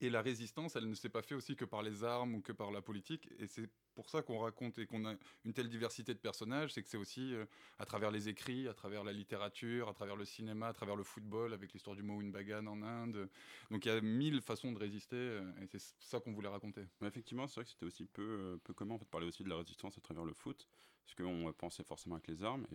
Et 0.00 0.10
la 0.10 0.22
résistance, 0.22 0.76
elle 0.76 0.88
ne 0.88 0.94
s'est 0.94 1.08
pas 1.08 1.22
faite 1.22 1.38
aussi 1.38 1.56
que 1.56 1.64
par 1.64 1.82
les 1.82 2.04
armes 2.04 2.34
ou 2.34 2.40
que 2.40 2.52
par 2.52 2.70
la 2.70 2.82
politique. 2.82 3.28
Et 3.38 3.46
c'est 3.46 3.68
pour 3.94 4.10
ça 4.10 4.22
qu'on 4.22 4.38
raconte 4.38 4.78
et 4.78 4.86
qu'on 4.86 5.04
a 5.04 5.14
une 5.44 5.52
telle 5.52 5.68
diversité 5.68 6.14
de 6.14 6.18
personnages, 6.18 6.72
c'est 6.72 6.82
que 6.82 6.88
c'est 6.88 6.96
aussi 6.96 7.34
euh, 7.34 7.44
à 7.78 7.86
travers 7.86 8.10
les 8.10 8.28
écrits, 8.28 8.68
à 8.68 8.74
travers 8.74 9.04
la 9.04 9.12
littérature, 9.12 9.88
à 9.88 9.94
travers 9.94 10.16
le 10.16 10.24
cinéma, 10.24 10.68
à 10.68 10.72
travers 10.72 10.96
le 10.96 11.04
football, 11.04 11.52
avec 11.52 11.72
l'histoire 11.72 11.94
du 11.94 12.02
Mohun 12.02 12.30
Bagan 12.30 12.66
en 12.66 12.82
Inde. 12.82 13.28
Donc 13.70 13.84
il 13.84 13.88
y 13.88 13.92
a 13.92 14.00
mille 14.00 14.40
façons 14.40 14.72
de 14.72 14.78
résister, 14.78 15.16
euh, 15.16 15.52
et 15.60 15.66
c'est 15.66 15.80
ça 16.00 16.20
qu'on 16.20 16.32
voulait 16.32 16.48
raconter. 16.48 16.82
Effectivement, 17.02 17.46
c'est 17.46 17.56
vrai 17.56 17.64
que 17.64 17.70
c'était 17.70 17.86
aussi 17.86 18.06
peu, 18.06 18.22
euh, 18.22 18.56
peu 18.64 18.72
commun 18.72 18.94
en 18.94 18.98
fait, 18.98 19.04
de 19.04 19.10
parler 19.10 19.26
aussi 19.26 19.44
de 19.44 19.48
la 19.48 19.56
résistance 19.56 19.96
à 19.98 20.00
travers 20.00 20.24
le 20.24 20.32
foot, 20.32 20.68
parce 21.04 21.14
qu'on 21.14 21.52
pensait 21.52 21.84
forcément 21.84 22.16
avec 22.16 22.28
les 22.28 22.42
armes. 22.42 22.66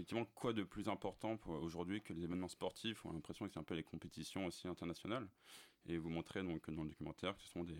Effectivement, 0.00 0.24
quoi 0.34 0.52
de 0.52 0.62
plus 0.62 0.88
important 0.88 1.38
aujourd'hui 1.46 2.00
que 2.00 2.12
les 2.14 2.24
événements 2.24 2.48
sportifs? 2.48 3.04
On 3.04 3.10
a 3.10 3.12
l'impression 3.12 3.46
que 3.46 3.52
c'est 3.52 3.60
un 3.60 3.64
peu 3.64 3.74
les 3.74 3.82
compétitions 3.82 4.46
aussi 4.46 4.66
internationales. 4.66 5.28
Et 5.86 5.98
vous 5.98 6.08
montrez 6.10 6.42
donc 6.42 6.70
dans 6.70 6.82
le 6.84 6.88
documentaire 6.90 7.36
que 7.36 7.42
ce 7.42 7.48
sont 7.50 7.64
des, 7.64 7.76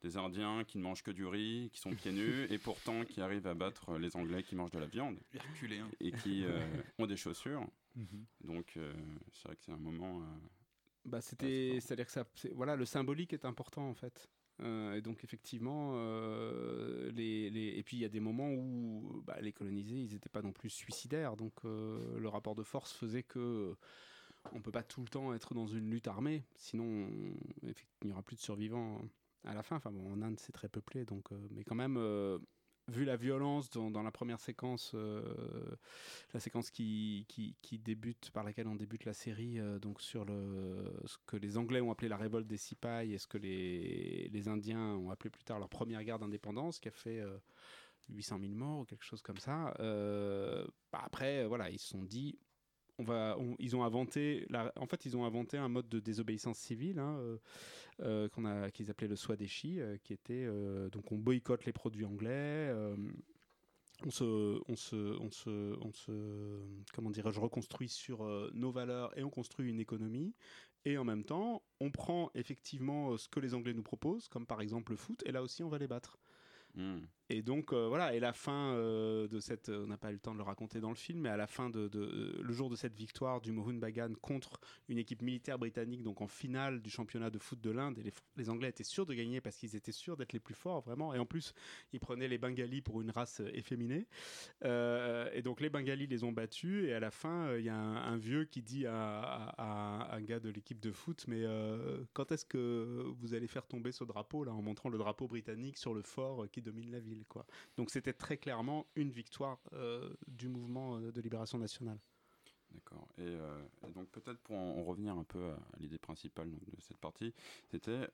des 0.00 0.16
Indiens 0.16 0.64
qui 0.64 0.78
ne 0.78 0.82
mangent 0.82 1.02
que 1.02 1.10
du 1.12 1.24
riz, 1.24 1.70
qui 1.72 1.80
sont 1.80 1.90
pieds 1.94 2.12
nus, 2.12 2.46
et 2.50 2.58
pourtant 2.58 3.04
qui 3.04 3.20
arrivent 3.20 3.46
à 3.46 3.54
battre 3.54 3.96
les 3.98 4.16
Anglais 4.16 4.42
qui 4.42 4.54
mangent 4.56 4.70
de 4.72 4.78
la 4.80 4.86
viande 4.86 5.18
et 6.00 6.10
qui 6.12 6.44
euh, 6.44 6.60
ont 6.98 7.06
des 7.06 7.16
chaussures. 7.16 7.66
Donc 8.40 8.76
euh, 8.76 8.92
c'est 9.32 9.48
vrai 9.48 9.56
que 9.56 9.62
c'est 9.62 9.72
un 9.72 9.76
moment. 9.76 10.20
euh, 10.22 10.24
Bah, 11.04 11.18
Ouais, 11.18 11.22
c'était, 11.22 11.70
c'est 11.74 11.80
c'est-à-dire 11.80 12.06
que 12.06 12.12
ça, 12.12 12.24
voilà, 12.54 12.74
le 12.76 12.84
symbolique 12.86 13.32
est 13.32 13.44
important 13.44 13.88
en 13.88 13.94
fait. 13.94 14.28
Euh, 14.60 14.94
et 14.94 15.00
donc 15.00 15.24
effectivement, 15.24 15.92
euh, 15.94 17.10
les, 17.12 17.46
et 17.76 17.82
puis 17.82 17.96
il 17.96 18.00
y 18.00 18.04
a 18.04 18.08
des 18.08 18.20
moments 18.20 18.50
où 18.50 19.22
bah, 19.26 19.36
les 19.40 19.52
colonisés, 19.52 19.96
ils 19.96 20.12
n'étaient 20.12 20.28
pas 20.28 20.42
non 20.42 20.52
plus 20.52 20.70
suicidaires. 20.70 21.36
Donc 21.36 21.52
euh, 21.64 22.18
le 22.18 22.28
rapport 22.28 22.54
de 22.54 22.62
force 22.62 22.92
faisait 22.92 23.22
que 23.22 23.74
on 24.52 24.60
peut 24.60 24.72
pas 24.72 24.82
tout 24.82 25.02
le 25.02 25.08
temps 25.08 25.34
être 25.34 25.54
dans 25.54 25.66
une 25.66 25.88
lutte 25.90 26.08
armée, 26.08 26.44
sinon 26.56 27.08
il 27.62 27.74
n'y 28.04 28.12
aura 28.12 28.22
plus 28.22 28.36
de 28.36 28.40
survivants 28.40 29.00
à 29.44 29.54
la 29.54 29.62
fin. 29.62 29.76
Enfin 29.76 29.90
bon, 29.90 30.12
en 30.12 30.22
Inde 30.22 30.38
c'est 30.38 30.52
très 30.52 30.68
peuplé, 30.68 31.04
donc 31.04 31.30
mais 31.50 31.64
quand 31.64 31.76
même. 31.76 31.96
Euh, 32.88 32.92
Vu 32.92 33.04
la 33.04 33.16
violence 33.16 33.70
dans, 33.70 34.02
la 34.02 34.10
première 34.10 34.40
séquence, 34.40 34.92
euh, 34.94 35.22
la 36.34 36.40
séquence 36.40 36.70
qui, 36.70 37.26
débute, 37.84 38.30
par 38.32 38.44
laquelle 38.44 38.68
on 38.68 38.74
débute 38.74 39.04
la 39.04 39.14
série, 39.14 39.58
euh, 39.58 39.78
donc 39.78 40.00
sur 40.00 40.26
ce 40.26 41.16
que 41.26 41.36
les 41.36 41.56
Anglais 41.56 41.80
ont 41.80 41.90
appelé 41.90 42.08
la 42.08 42.16
révolte 42.16 42.46
des 42.46 42.56
Sipais 42.56 43.08
et 43.08 43.18
ce 43.18 43.26
que 43.26 43.38
les, 43.38 44.48
Indiens 44.48 44.96
ont 44.96 45.10
appelé 45.10 45.30
plus 45.30 45.44
tard 45.44 45.58
leur 45.58 45.68
première 45.68 46.02
guerre 46.02 46.18
d'indépendance, 46.18 46.80
qui 46.80 46.88
a 46.88 46.92
fait 46.92 47.20
euh, 47.20 47.38
800 48.08 48.38
000 48.40 48.52
morts 48.54 48.80
ou 48.80 48.84
quelque 48.84 49.04
chose 49.04 49.22
comme 49.22 49.38
ça. 49.38 49.74
Euh, 49.80 50.64
bah 50.90 51.02
après, 51.04 51.44
euh, 51.44 51.48
voilà, 51.48 51.70
ils 51.70 51.78
se 51.78 51.88
sont 51.88 52.02
dit, 52.02 52.38
ils 53.58 53.76
ont 53.76 53.84
inventé, 53.84 54.46
en 54.76 54.86
fait, 54.86 55.06
ils 55.06 55.16
ont 55.16 55.24
inventé 55.24 55.58
un 55.58 55.68
mode 55.68 55.88
de 55.88 56.00
désobéissance 56.00 56.58
civile 56.58 56.98
hein, 56.98 57.16
euh, 57.20 57.38
euh, 58.00 58.70
qu'ils 58.70 58.90
appelaient 58.90 59.08
le 59.08 59.16
Swadeshi, 59.16 59.80
euh, 59.80 59.96
qui 60.02 60.12
était 60.12 60.44
euh, 60.46 60.88
donc 60.90 61.12
on 61.12 61.18
boycotte 61.18 61.64
les 61.64 61.72
produits 61.72 62.04
anglais. 62.04 62.72
on 64.04 64.10
se, 64.10 64.58
comment 66.92 67.10
dirais-je, 67.10 67.40
reconstruit 67.40 67.88
sur 67.88 68.24
nos 68.54 68.72
valeurs 68.72 69.16
et 69.16 69.22
on 69.22 69.30
construit 69.30 69.68
une 69.70 69.80
économie. 69.80 70.34
Et 70.84 70.98
en 70.98 71.04
même 71.04 71.22
temps, 71.22 71.62
on 71.78 71.92
prend 71.92 72.30
effectivement 72.34 73.16
ce 73.16 73.28
que 73.28 73.38
les 73.38 73.54
Anglais 73.54 73.72
nous 73.72 73.84
proposent, 73.84 74.26
comme 74.26 74.46
par 74.46 74.60
exemple 74.60 74.90
le 74.90 74.96
foot, 74.96 75.22
et 75.24 75.30
là 75.30 75.40
aussi 75.40 75.62
on 75.62 75.68
va 75.68 75.78
les 75.78 75.86
battre. 75.86 76.18
hmm. 76.74 77.06
Et 77.32 77.40
donc 77.40 77.72
euh, 77.72 77.88
voilà, 77.88 78.14
et 78.14 78.20
la 78.20 78.34
fin 78.34 78.74
euh, 78.74 79.26
de 79.26 79.40
cette, 79.40 79.70
on 79.70 79.86
n'a 79.86 79.96
pas 79.96 80.10
eu 80.10 80.14
le 80.14 80.18
temps 80.18 80.32
de 80.32 80.36
le 80.36 80.42
raconter 80.42 80.80
dans 80.80 80.90
le 80.90 80.94
film, 80.96 81.20
mais 81.20 81.30
à 81.30 81.38
la 81.38 81.46
fin 81.46 81.70
de, 81.70 81.90
euh, 81.94 82.38
le 82.42 82.52
jour 82.52 82.68
de 82.68 82.76
cette 82.76 82.94
victoire 82.94 83.40
du 83.40 83.52
Mohun 83.52 83.80
Bagan 83.80 84.10
contre 84.20 84.60
une 84.88 84.98
équipe 84.98 85.22
militaire 85.22 85.58
britannique, 85.58 86.02
donc 86.02 86.20
en 86.20 86.26
finale 86.26 86.82
du 86.82 86.90
championnat 86.90 87.30
de 87.30 87.38
foot 87.38 87.58
de 87.58 87.70
l'Inde, 87.70 87.98
et 87.98 88.12
les, 88.36 88.50
Anglais 88.50 88.68
étaient 88.68 88.84
sûrs 88.84 89.06
de 89.06 89.14
gagner 89.14 89.40
parce 89.40 89.56
qu'ils 89.56 89.74
étaient 89.76 89.92
sûrs 89.92 90.18
d'être 90.18 90.34
les 90.34 90.40
plus 90.40 90.54
forts 90.54 90.82
vraiment, 90.82 91.14
et 91.14 91.18
en 91.18 91.24
plus 91.24 91.54
ils 91.94 92.00
prenaient 92.00 92.28
les 92.28 92.36
Bengalis 92.36 92.82
pour 92.82 93.00
une 93.00 93.10
race 93.10 93.40
euh, 93.40 93.50
efféminée, 93.54 94.06
Euh, 94.64 95.30
et 95.32 95.42
donc 95.42 95.60
les 95.60 95.70
Bengalis 95.70 96.06
les 96.06 96.24
ont 96.24 96.32
battus, 96.32 96.84
et 96.84 96.92
à 96.92 97.00
la 97.00 97.10
fin 97.10 97.46
euh, 97.46 97.60
il 97.60 97.64
y 97.64 97.70
a 97.70 97.76
un, 97.76 98.16
vieux 98.18 98.44
qui 98.44 98.62
dit 98.62 98.86
à, 98.86 100.14
un 100.14 100.20
gars 100.20 100.38
de 100.38 100.50
l'équipe 100.50 100.80
de 100.80 100.92
foot, 100.92 101.24
mais 101.28 101.42
euh, 101.44 102.04
quand 102.12 102.30
est-ce 102.30 102.44
que 102.44 103.10
vous 103.20 103.34
allez 103.34 103.46
faire 103.46 103.66
tomber 103.66 103.90
ce 103.90 104.04
drapeau 104.04 104.44
là 104.44 104.52
en 104.52 104.60
montrant 104.60 104.90
le 104.90 104.98
drapeau 104.98 105.26
britannique 105.26 105.78
sur 105.78 105.94
le 105.94 106.02
fort 106.02 106.44
euh, 106.44 106.46
qui 106.46 106.60
domine 106.60 106.90
la 106.90 107.00
ville? 107.00 107.21
Donc 107.76 107.90
c'était 107.90 108.12
très 108.12 108.36
clairement 108.36 108.86
une 108.96 109.10
victoire 109.10 109.60
euh, 109.72 110.12
du 110.26 110.48
mouvement 110.48 110.96
euh, 110.96 111.12
de 111.12 111.20
libération 111.20 111.58
nationale. 111.58 111.98
D'accord. 112.70 113.06
Et, 113.18 113.22
euh, 113.22 113.62
donc 113.94 114.08
peut-être 114.10 114.40
pour 114.40 114.56
en, 114.56 114.78
en 114.78 114.84
revenir 114.84 115.16
un 115.16 115.24
peu 115.24 115.50
à, 115.50 115.58
l'idée 115.78 115.98
principale 115.98 116.50
de 116.50 116.80
cette 116.80 116.98
partie, 116.98 117.34
c'était 117.70 118.08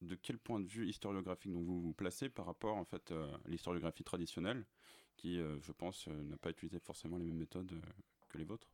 de 0.00 0.14
quel 0.16 0.38
point 0.38 0.60
de 0.60 0.66
vue 0.66 0.88
historiographique 0.88 1.52
donc, 1.52 1.64
vous 1.64 1.80
vous 1.80 1.94
placez 1.94 2.28
par 2.28 2.46
rapport 2.46 2.76
en 2.76 2.84
fait 2.84 3.12
à 3.12 3.48
l'historiographie 3.48 4.04
traditionnelle, 4.04 4.64
qui, 5.16 5.36
je 5.38 5.72
pense, 5.72 6.08
n'a 6.08 6.36
pas 6.36 6.50
utilisé 6.50 6.78
forcément 6.78 7.18
les 7.18 7.24
mêmes 7.24 7.36
méthodes 7.36 7.80
que 8.28 8.38
les 8.38 8.44
vôtres? 8.44 8.73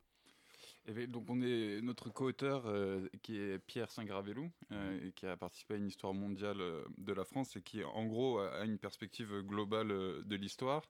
Et 0.87 0.93
bien, 0.93 1.07
donc 1.07 1.29
on 1.29 1.41
est 1.41 1.79
notre 1.81 2.09
co-auteur 2.09 2.63
euh, 2.65 3.07
qui 3.21 3.37
est 3.37 3.59
Pierre 3.59 3.91
Saint-Gravelou, 3.91 4.49
euh, 4.71 5.07
et 5.07 5.11
qui 5.11 5.27
a 5.27 5.37
participé 5.37 5.75
à 5.75 5.77
une 5.77 5.87
histoire 5.87 6.13
mondiale 6.13 6.59
euh, 6.59 6.83
de 6.97 7.13
la 7.13 7.23
France 7.23 7.55
et 7.55 7.61
qui 7.61 7.83
en 7.83 8.05
gros 8.05 8.39
a 8.39 8.65
une 8.65 8.79
perspective 8.79 9.41
globale 9.41 9.91
euh, 9.91 10.23
de 10.23 10.35
l'histoire. 10.35 10.89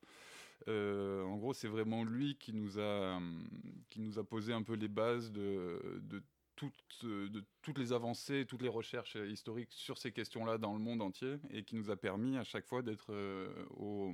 Euh, 0.67 1.23
en 1.23 1.37
gros, 1.37 1.53
c'est 1.53 1.67
vraiment 1.67 2.03
lui 2.03 2.37
qui 2.37 2.53
nous 2.53 2.79
a 2.79 3.17
hum, 3.17 3.43
qui 3.89 3.99
nous 3.99 4.17
a 4.17 4.23
posé 4.23 4.53
un 4.53 4.63
peu 4.63 4.75
les 4.75 4.87
bases 4.87 5.31
de, 5.31 5.99
de 6.03 6.23
toutes, 6.55 7.03
de 7.03 7.43
toutes 7.61 7.79
les 7.79 7.91
avancées, 7.91 8.45
toutes 8.47 8.61
les 8.61 8.69
recherches 8.69 9.15
historiques 9.15 9.73
sur 9.73 9.97
ces 9.97 10.11
questions-là 10.11 10.57
dans 10.57 10.73
le 10.73 10.79
monde 10.79 11.01
entier 11.01 11.37
et 11.49 11.63
qui 11.63 11.75
nous 11.75 11.89
a 11.89 11.97
permis 11.97 12.37
à 12.37 12.43
chaque 12.43 12.67
fois 12.67 12.83
d'être 12.83 13.11
au, 13.71 14.13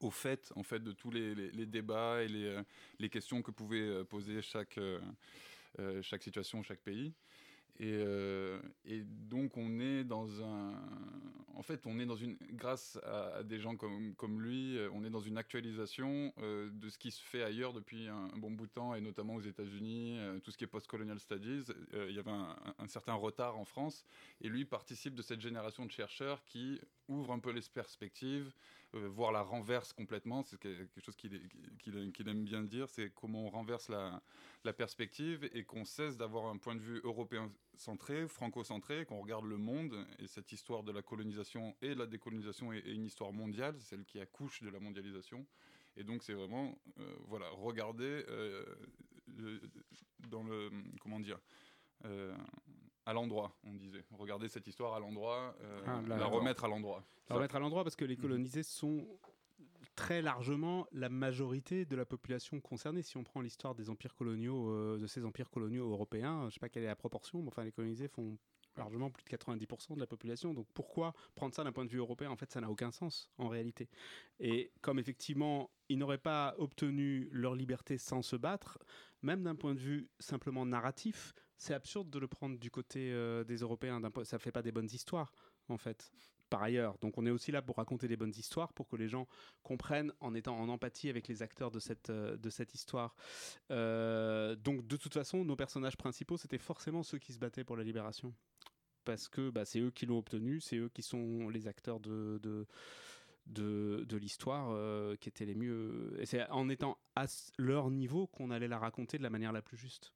au 0.00 0.10
fait, 0.10 0.52
en 0.56 0.62
fait 0.62 0.80
de 0.80 0.92
tous 0.92 1.10
les, 1.10 1.66
débats 1.66 2.22
et 2.22 2.28
les, 2.28 2.44
euh, 2.46 2.62
les 2.98 3.08
questions 3.08 3.42
que 3.42 3.50
pouvait 3.50 3.80
euh, 3.80 4.04
poser 4.04 4.42
chaque, 4.42 4.78
euh, 4.78 5.00
chaque 6.02 6.22
situation, 6.22 6.62
chaque 6.62 6.80
pays. 6.80 7.12
Et, 7.80 8.04
donc 9.02 9.56
on 9.56 9.80
est 9.80 10.04
dans 10.04 10.40
un, 10.44 10.74
en 11.54 11.62
fait 11.62 11.84
on 11.88 11.98
est 11.98 12.06
dans 12.06 12.14
une, 12.14 12.36
grâce 12.52 13.00
à, 13.02 13.42
des 13.42 13.58
gens 13.58 13.74
comme, 13.74 14.14
comme 14.14 14.40
lui, 14.40 14.78
on 14.92 15.04
est 15.04 15.10
dans 15.10 15.20
une 15.20 15.38
actualisation 15.38 16.32
de 16.38 16.88
ce 16.88 16.96
qui 16.96 17.10
se 17.10 17.20
fait 17.20 17.42
ailleurs 17.42 17.72
depuis 17.72 18.06
un, 18.06 18.28
bon 18.36 18.52
bout 18.52 18.66
de 18.66 18.72
temps 18.72 18.94
et 18.94 19.00
notamment 19.00 19.34
aux 19.34 19.40
États-Unis, 19.40 20.16
tout 20.44 20.52
ce 20.52 20.56
qui 20.56 20.62
est 20.62 20.68
post-colonial 20.68 21.18
studies. 21.18 21.64
Il 21.92 22.14
y 22.14 22.20
avait 22.20 22.30
un, 22.30 22.54
un 22.78 22.86
certain 22.86 23.14
retard 23.14 23.58
en 23.58 23.64
France 23.64 24.04
et 24.40 24.48
lui 24.48 24.64
participe 24.64 25.16
de 25.16 25.22
cette 25.22 25.40
génération 25.40 25.84
de 25.84 25.90
chercheurs 25.90 26.44
qui 26.44 26.80
ouvre 27.08 27.32
un 27.32 27.40
peu 27.40 27.50
les 27.50 27.62
perspectives, 27.62 28.52
euh, 28.94 29.08
voire 29.08 29.32
la 29.32 29.42
renverse 29.42 29.92
complètement. 29.92 30.42
C'est 30.42 30.58
que- 30.58 30.68
quelque 30.68 31.00
chose 31.00 31.16
qu'il 31.16 32.28
aime 32.28 32.44
bien 32.44 32.62
dire, 32.62 32.88
c'est 32.88 33.12
comment 33.14 33.46
on 33.46 33.50
renverse 33.50 33.88
la, 33.88 34.22
perspective 34.72 35.48
et 35.52 35.64
qu'on 35.64 35.84
cesse 35.84 36.16
d'avoir 36.16 36.46
un 36.46 36.56
point 36.56 36.74
de 36.74 36.80
vue 36.80 37.00
européen 37.04 37.52
centré, 37.76 38.26
franco-centré, 38.26 39.04
qu'on 39.04 39.20
regarde 39.20 39.44
le 39.44 39.58
monde 39.58 40.06
et 40.18 40.26
cette 40.26 40.52
histoire 40.52 40.82
de 40.82 40.92
la 40.92 41.02
colonisation 41.02 41.76
et 41.82 41.90
de 41.90 41.98
la 41.98 42.06
décolonisation 42.06 42.72
est, 42.72 42.80
une 42.80 43.04
histoire 43.04 43.32
mondiale, 43.32 43.74
celle 43.80 44.04
qui 44.04 44.20
accouche 44.20 44.62
de 44.62 44.70
la 44.70 44.80
mondialisation. 44.80 45.46
Et 45.96 46.04
donc 46.04 46.22
c'est 46.22 46.32
vraiment, 46.32 46.78
euh, 46.98 47.14
voilà, 47.26 47.48
regarder 47.50 48.24
euh, 48.28 48.64
dans 50.28 50.42
le, 50.42 50.70
comment 51.00 51.20
dire, 51.20 51.38
euh, 52.04 52.34
à 53.06 53.12
l'endroit, 53.12 53.54
on 53.64 53.74
disait. 53.74 54.04
Regarder 54.12 54.48
cette 54.48 54.66
histoire 54.66 54.94
à 54.94 55.00
l'endroit, 55.00 55.54
euh, 55.60 55.80
Ah, 55.86 56.00
la, 56.06 56.16
la- 56.18 56.26
remettre 56.26 56.64
à 56.64 56.68
l'endroit. 56.68 57.04
La 57.28 57.36
remettre 57.36 57.56
à 57.56 57.58
l'endroit 57.58 57.84
parce 57.84 57.96
que 57.96 58.04
les 58.04 58.16
colonisés 58.16 58.62
sont 58.62 59.06
très 59.96 60.22
largement 60.22 60.86
la 60.92 61.08
majorité 61.08 61.84
de 61.84 61.94
la 61.96 62.04
population 62.04 62.60
concernée. 62.60 63.02
Si 63.02 63.16
on 63.16 63.22
prend 63.24 63.40
l'histoire 63.40 63.74
des 63.74 63.90
empires 63.90 64.14
coloniaux, 64.14 64.70
euh, 64.70 64.98
de 64.98 65.06
ces 65.06 65.24
empires 65.24 65.50
coloniaux 65.50 65.88
européens, 65.90 66.48
je 66.48 66.54
sais 66.54 66.60
pas 66.60 66.68
quelle 66.68 66.82
est 66.84 66.88
la 66.88 66.96
proportion, 66.96 67.40
mais 67.42 67.48
enfin 67.48 67.62
les 67.64 67.72
colonisés 67.72 68.08
font 68.08 68.36
largement 68.76 69.08
plus 69.08 69.22
de 69.22 69.28
90% 69.28 69.94
de 69.94 70.00
la 70.00 70.06
population. 70.06 70.52
Donc 70.52 70.66
pourquoi 70.74 71.14
prendre 71.36 71.54
ça 71.54 71.62
d'un 71.62 71.70
point 71.70 71.84
de 71.84 71.90
vue 71.90 71.98
européen? 71.98 72.30
En 72.30 72.36
fait, 72.36 72.50
ça 72.50 72.60
n'a 72.60 72.68
aucun 72.68 72.90
sens 72.90 73.30
en 73.38 73.48
réalité. 73.48 73.88
Et 74.40 74.72
comme 74.80 74.98
effectivement, 74.98 75.70
ils 75.88 75.96
n'auraient 75.98 76.18
pas 76.18 76.56
obtenu 76.58 77.28
leur 77.30 77.54
liberté 77.54 77.96
sans 77.98 78.20
se 78.22 78.34
battre, 78.34 78.78
même 79.22 79.44
d'un 79.44 79.54
point 79.54 79.74
de 79.74 79.78
vue 79.78 80.08
simplement 80.18 80.66
narratif, 80.66 81.34
c'est 81.64 81.74
absurde 81.74 82.10
de 82.10 82.18
le 82.18 82.28
prendre 82.28 82.58
du 82.58 82.70
côté 82.70 83.10
euh, 83.10 83.42
des 83.42 83.56
Européens. 83.58 84.00
Ça 84.24 84.38
fait 84.38 84.52
pas 84.52 84.62
des 84.62 84.70
bonnes 84.70 84.90
histoires 84.92 85.32
en 85.68 85.78
fait 85.78 86.12
par 86.50 86.62
ailleurs. 86.62 86.98
Donc 86.98 87.16
on 87.16 87.24
est 87.24 87.30
aussi 87.30 87.50
là 87.52 87.62
pour 87.62 87.76
raconter 87.76 88.06
des 88.06 88.18
bonnes 88.18 88.34
histoires, 88.36 88.74
pour 88.74 88.86
que 88.86 88.96
les 88.96 89.08
gens 89.08 89.26
comprennent 89.62 90.12
en 90.20 90.34
étant 90.34 90.58
en 90.58 90.68
empathie 90.68 91.08
avec 91.08 91.26
les 91.26 91.42
acteurs 91.42 91.70
de 91.70 91.80
cette, 91.80 92.10
euh, 92.10 92.36
de 92.36 92.50
cette 92.50 92.74
histoire. 92.74 93.16
Euh, 93.70 94.54
donc 94.56 94.86
de 94.86 94.96
toute 94.96 95.14
façon, 95.14 95.44
nos 95.44 95.56
personnages 95.56 95.96
principaux, 95.96 96.36
c'était 96.36 96.58
forcément 96.58 97.02
ceux 97.02 97.18
qui 97.18 97.32
se 97.32 97.38
battaient 97.38 97.64
pour 97.64 97.78
la 97.78 97.84
libération. 97.84 98.34
Parce 99.06 99.28
que 99.28 99.48
bah, 99.50 99.64
c'est 99.64 99.80
eux 99.80 99.90
qui 99.90 100.04
l'ont 100.04 100.18
obtenu, 100.18 100.60
c'est 100.60 100.76
eux 100.76 100.90
qui 100.90 101.02
sont 101.02 101.48
les 101.48 101.66
acteurs 101.66 102.00
de, 102.00 102.38
de 102.42 102.66
de, 103.46 104.16
l'histoire 104.16 104.74
qui 105.18 105.28
étaient 105.28 105.44
les 105.44 105.54
mieux. 105.54 106.16
Et 106.18 106.24
c'est 106.24 106.48
en 106.48 106.70
étant 106.70 106.96
à 107.14 107.26
leur 107.58 107.90
niveau 107.90 108.26
qu'on 108.26 108.50
allait 108.50 108.68
la 108.68 108.78
raconter 108.78 109.18
de 109.18 109.22
la 109.22 109.28
manière 109.28 109.52
la 109.52 109.60
plus 109.60 109.76
juste. 109.76 110.14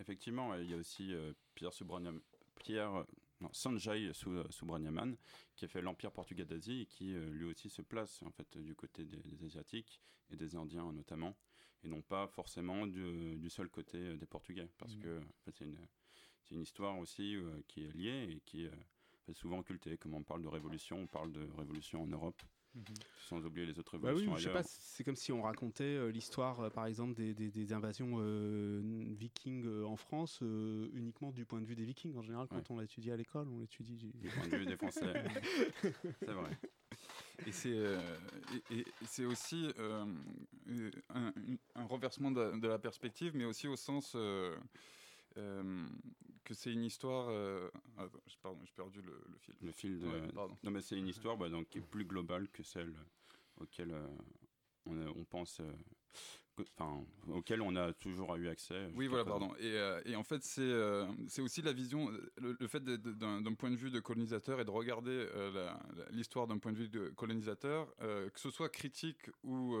Effectivement, 0.00 0.54
il 0.56 0.70
y 0.70 0.74
a 0.74 0.76
aussi 0.76 1.14
Pierre 1.54 1.72
Subramanian, 1.72 2.18
Pierre 2.56 3.04
Sanjay 3.52 4.12
Subramanian, 4.12 5.16
qui 5.56 5.64
a 5.64 5.68
fait 5.68 5.82
l'Empire 5.82 6.12
portugais 6.12 6.44
d'Asie 6.44 6.82
et 6.82 6.86
qui 6.86 7.14
euh, 7.14 7.28
lui 7.30 7.44
aussi 7.44 7.68
se 7.68 7.82
place 7.82 8.22
en 8.22 8.30
fait 8.30 8.58
du 8.58 8.74
côté 8.74 9.04
des, 9.04 9.44
Asiatiques 9.44 10.00
et 10.30 10.36
des 10.36 10.56
Indiens 10.56 10.92
notamment, 10.92 11.36
et 11.82 11.88
non 11.88 12.02
pas 12.02 12.26
forcément 12.28 12.86
du, 12.86 13.50
seul 13.50 13.68
côté 13.68 13.98
euh, 13.98 14.16
des 14.16 14.26
Portugais, 14.26 14.68
parce 14.78 14.96
mmh. 14.96 15.00
que 15.00 15.20
c'est 15.44 15.60
une, 15.60 15.78
une, 16.50 16.60
histoire 16.60 16.98
aussi 16.98 17.36
euh, 17.36 17.60
qui 17.68 17.84
est 17.84 17.92
liée 17.92 18.28
et 18.30 18.40
qui 18.40 18.64
est 18.64 19.32
souvent 19.32 19.58
occultée. 19.58 19.96
Comme 19.98 20.14
on 20.14 20.22
parle 20.22 20.42
de 20.42 20.48
révolution, 20.48 20.98
on 20.98 21.06
parle 21.06 21.32
de 21.32 21.48
révolution 21.56 22.02
en 22.02 22.06
Europe. 22.06 22.42
Mhm. 22.74 22.84
Sans 23.28 23.44
oublier 23.44 23.66
les 23.66 23.78
autres 23.78 23.92
révolutions. 23.92 24.26
Bah 24.26 24.36
oui, 24.36 24.42
je 24.42 24.48
sais 24.48 24.52
pas, 24.52 24.62
c'est 24.64 25.04
comme 25.04 25.16
si 25.16 25.32
on 25.32 25.42
racontait 25.42 25.84
euh, 25.84 26.10
l'histoire, 26.10 26.60
euh, 26.60 26.70
par 26.70 26.86
exemple, 26.86 27.14
des, 27.14 27.32
des, 27.34 27.72
invasions 27.72 28.16
euh, 28.18 28.82
vikings 29.12 29.66
en 29.84 29.96
France 29.96 30.40
uniquement 30.40 31.30
du 31.30 31.44
point 31.44 31.60
de 31.60 31.66
vue 31.66 31.76
des 31.76 31.84
vikings. 31.84 32.16
En 32.16 32.22
général, 32.22 32.48
quand 32.48 32.70
on 32.70 32.80
l'étudie 32.80 33.10
à 33.10 33.16
l'école, 33.16 33.48
on 33.48 33.60
l'étudie 33.60 33.96
du 33.96 34.28
point 34.28 34.48
de 34.48 34.56
vue 34.56 34.66
des 34.66 34.76
Français. 34.76 35.24
c'est 36.20 36.32
vrai. 36.32 36.50
Et 37.46 37.52
c'est, 37.52 37.76
et, 38.70 39.24
aussi 39.24 39.68
un, 39.78 41.32
un, 41.74 41.84
renversement 41.86 42.30
de, 42.30 42.58
de, 42.58 42.68
la 42.68 42.78
perspective, 42.78 43.32
mais 43.34 43.44
aussi 43.44 43.66
au 43.66 43.76
sens 43.76 44.12
euh, 44.14 44.56
que 46.44 46.54
c'est 46.54 46.72
une 46.72 46.84
histoire. 46.84 47.28
Euh, 47.30 47.68
pardon, 48.42 48.60
j'ai 48.64 48.72
perdu 48.74 49.00
le, 49.02 49.20
fil. 49.38 49.54
Le 49.62 49.72
fil 49.72 49.98
de. 49.98 50.06
non, 50.62 50.70
mais 50.70 50.80
c'est 50.80 50.96
une 50.96 51.08
histoire 51.08 51.36
bah, 51.36 51.48
donc, 51.48 51.68
qui 51.68 51.78
est 51.78 51.86
plus 51.86 52.04
globale 52.04 52.48
que 52.50 52.62
celle 52.62 52.94
auquel 53.60 53.92
euh, 53.92 54.06
on, 54.86 54.98
on, 55.16 55.24
pense. 55.24 55.60
Enfin, 56.76 57.04
auquel 57.28 57.62
on 57.62 57.74
a 57.74 57.92
toujours 57.92 58.36
eu 58.36 58.48
accès. 58.48 58.88
Oui, 58.94 59.08
voilà, 59.08 59.24
pardon. 59.24 59.52
Et, 59.58 59.74
et, 60.04 60.14
en 60.14 60.22
fait, 60.22 60.42
c'est 60.44 61.42
aussi 61.42 61.62
la 61.62 61.72
vision, 61.72 62.10
le, 62.36 62.68
fait 62.68 62.84
d'un 62.84 63.54
point 63.54 63.70
de 63.70 63.76
vue 63.76 63.90
de 63.90 63.98
colonisateur 64.00 64.60
et 64.60 64.64
de 64.64 64.70
regarder 64.70 65.26
l'histoire 66.10 66.46
d'un 66.46 66.58
point 66.58 66.72
de 66.72 66.78
vue 66.78 66.88
de 66.88 67.08
colonisateur, 67.08 67.92
que 67.96 68.40
ce 68.40 68.50
soit 68.50 68.68
critique 68.68 69.30
ou 69.42 69.76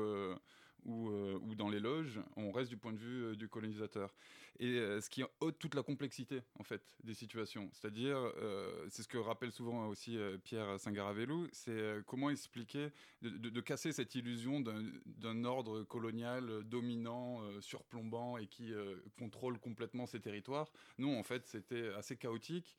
ou, 0.84 1.08
ou, 1.08 1.54
dans 1.54 1.70
les 1.70 1.80
loges, 1.80 2.20
on 2.36 2.50
reste 2.50 2.68
du 2.68 2.76
point 2.76 2.92
de 2.92 2.98
vue 2.98 3.36
du 3.36 3.48
colonisateur 3.48 4.12
et 4.60 4.78
euh, 4.78 5.00
ce 5.00 5.10
qui 5.10 5.22
ôte 5.40 5.58
toute 5.58 5.74
la 5.74 5.82
complexité 5.82 6.42
en 6.58 6.62
fait 6.62 6.96
des 7.02 7.14
situations. 7.14 7.68
C'est-à-dire, 7.72 8.16
euh, 8.16 8.86
c'est 8.88 9.02
ce 9.02 9.08
que 9.08 9.18
rappelle 9.18 9.52
souvent 9.52 9.86
aussi 9.86 10.16
euh, 10.16 10.38
Pierre 10.38 10.78
Singaravelou, 10.78 11.48
c'est 11.52 12.04
comment 12.06 12.30
expliquer, 12.30 12.90
de, 13.22 13.60
casser 13.60 13.92
cette 13.92 14.14
illusion 14.14 14.60
d'un 14.60 15.44
ordre 15.44 15.82
colonial 15.84 16.62
dominant, 16.64 17.40
surplombant 17.60 18.36
et 18.36 18.46
qui 18.46 18.72
contrôle 19.18 19.58
complètement 19.58 20.06
ces 20.06 20.20
territoires. 20.20 20.70
Non, 20.98 21.18
en 21.18 21.22
fait, 21.22 21.46
c'était 21.46 21.88
assez 21.94 22.16
chaotique. 22.16 22.76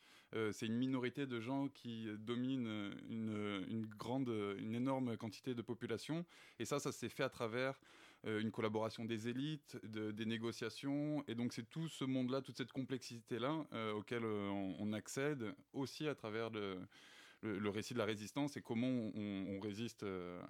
c'est 0.52 0.68
une 0.68 0.78
minorité 0.78 1.26
de 1.26 1.40
gens 1.40 1.68
qui 1.70 2.08
dominent 2.20 2.94
une, 3.10 3.66
une, 3.68 3.86
grande, 3.88 4.30
une 4.60 4.76
énorme 4.76 5.18
quantité 5.18 5.56
de 5.56 5.62
population. 5.64 6.26
Et 6.60 6.66
ça, 6.66 6.80
ça 6.80 6.92
s'est 6.92 7.10
fait 7.10 7.24
à 7.24 7.30
travers 7.30 7.80
une 8.26 8.52
collaboration 8.52 9.06
des 9.06 9.28
élites, 9.28 9.78
des 9.86 10.26
négociations. 10.26 11.24
Et 11.28 11.36
donc 11.36 11.54
c'est 11.54 11.70
tout 11.70 11.88
ce 11.88 12.04
monde-là, 12.06 12.42
toute 12.42 12.58
cette 12.58 12.72
complexité-là 12.72 13.66
euh, 13.74 13.94
auquel 13.94 14.24
euh, 14.24 14.50
on, 14.50 14.94
accède 14.94 15.54
aussi 15.74 16.08
à 16.08 16.16
travers 16.16 16.50
le, 16.50 16.80
le, 17.42 17.70
récit 17.70 17.94
de 17.94 18.00
la 18.00 18.06
résistance 18.06 18.56
et 18.56 18.62
comment 18.62 18.88
on, 18.88 19.60
résiste 19.60 20.06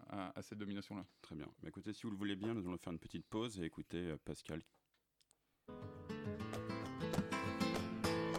à, 0.09 0.41
cette 0.41 0.59
domination-là. 0.59 1.05
Très 1.21 1.35
bien. 1.35 1.47
Mais 1.63 1.69
écoutez, 1.69 1.93
si 1.93 2.03
vous 2.03 2.11
le 2.11 2.17
voulez 2.17 2.35
bien, 2.35 2.53
nous 2.53 2.67
allons 2.67 2.77
faire 2.77 2.93
une 2.93 2.99
petite 2.99 3.25
pause 3.25 3.59
et 3.59 3.63
écouter 3.63 4.15
Pascal. 4.23 4.61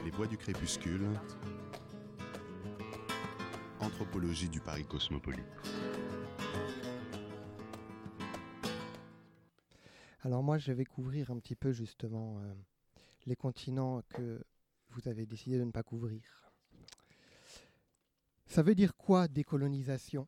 Les 0.04 0.10
voix 0.10 0.26
du 0.26 0.36
crépuscule. 0.36 1.08
Anthropologie 3.80 4.48
du 4.48 4.60
Paris 4.60 4.86
cosmopolite. 4.86 5.44
Alors 10.26 10.42
moi, 10.42 10.58
je 10.58 10.72
vais 10.72 10.84
couvrir 10.84 11.30
un 11.30 11.38
petit 11.38 11.54
peu 11.54 11.70
justement 11.70 12.40
euh, 12.40 12.52
les 13.26 13.36
continents 13.36 14.02
que 14.08 14.44
vous 14.88 15.06
avez 15.06 15.24
décidé 15.24 15.56
de 15.56 15.62
ne 15.62 15.70
pas 15.70 15.84
couvrir. 15.84 16.50
Ça 18.46 18.64
veut 18.64 18.74
dire 18.74 18.96
quoi 18.96 19.28
décolonisation 19.28 20.26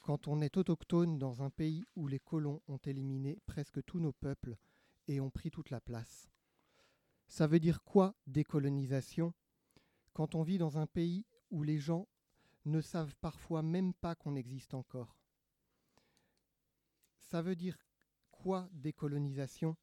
quand 0.00 0.28
on 0.28 0.40
est 0.40 0.56
autochtone 0.56 1.18
dans 1.18 1.42
un 1.42 1.50
pays 1.50 1.84
où 1.96 2.06
les 2.06 2.20
colons 2.20 2.62
ont 2.68 2.76
éliminé 2.76 3.40
presque 3.46 3.84
tous 3.84 3.98
nos 3.98 4.12
peuples 4.12 4.56
et 5.08 5.20
ont 5.20 5.30
pris 5.30 5.50
toute 5.50 5.70
la 5.70 5.80
place 5.80 6.30
Ça 7.26 7.48
veut 7.48 7.58
dire 7.58 7.82
quoi 7.82 8.14
décolonisation 8.28 9.34
quand 10.12 10.36
on 10.36 10.44
vit 10.44 10.58
dans 10.58 10.78
un 10.78 10.86
pays 10.86 11.26
où 11.50 11.64
les 11.64 11.78
gens 11.78 12.06
ne 12.64 12.80
savent 12.80 13.16
parfois 13.16 13.62
même 13.62 13.92
pas 13.92 14.14
qu'on 14.14 14.36
existe 14.36 14.72
encore 14.72 15.18
Ça 17.18 17.42
veut 17.42 17.56
dire 17.56 17.76
décolonisation 18.72 19.76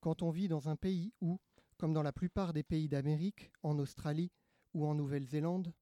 quand 0.00 0.22
on 0.22 0.30
vit 0.30 0.48
dans 0.48 0.68
un 0.68 0.76
pays 0.76 1.12
où, 1.20 1.38
comme 1.76 1.92
dans 1.92 2.02
la 2.02 2.12
plupart 2.12 2.52
des 2.52 2.62
pays 2.62 2.88
d'Amérique, 2.88 3.52
en 3.62 3.78
Australie 3.78 4.32
ou 4.72 4.86
en 4.86 4.94
Nouvelle-Zélande, 4.94 5.72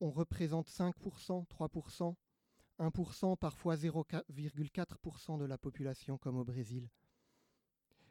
on 0.00 0.10
représente 0.10 0.68
5%, 0.68 1.46
3%, 1.46 2.14
1%, 2.78 3.36
parfois 3.36 3.76
0,4% 3.76 5.38
de 5.38 5.44
la 5.44 5.58
population 5.58 6.18
comme 6.18 6.38
au 6.38 6.44
Brésil. 6.44 6.88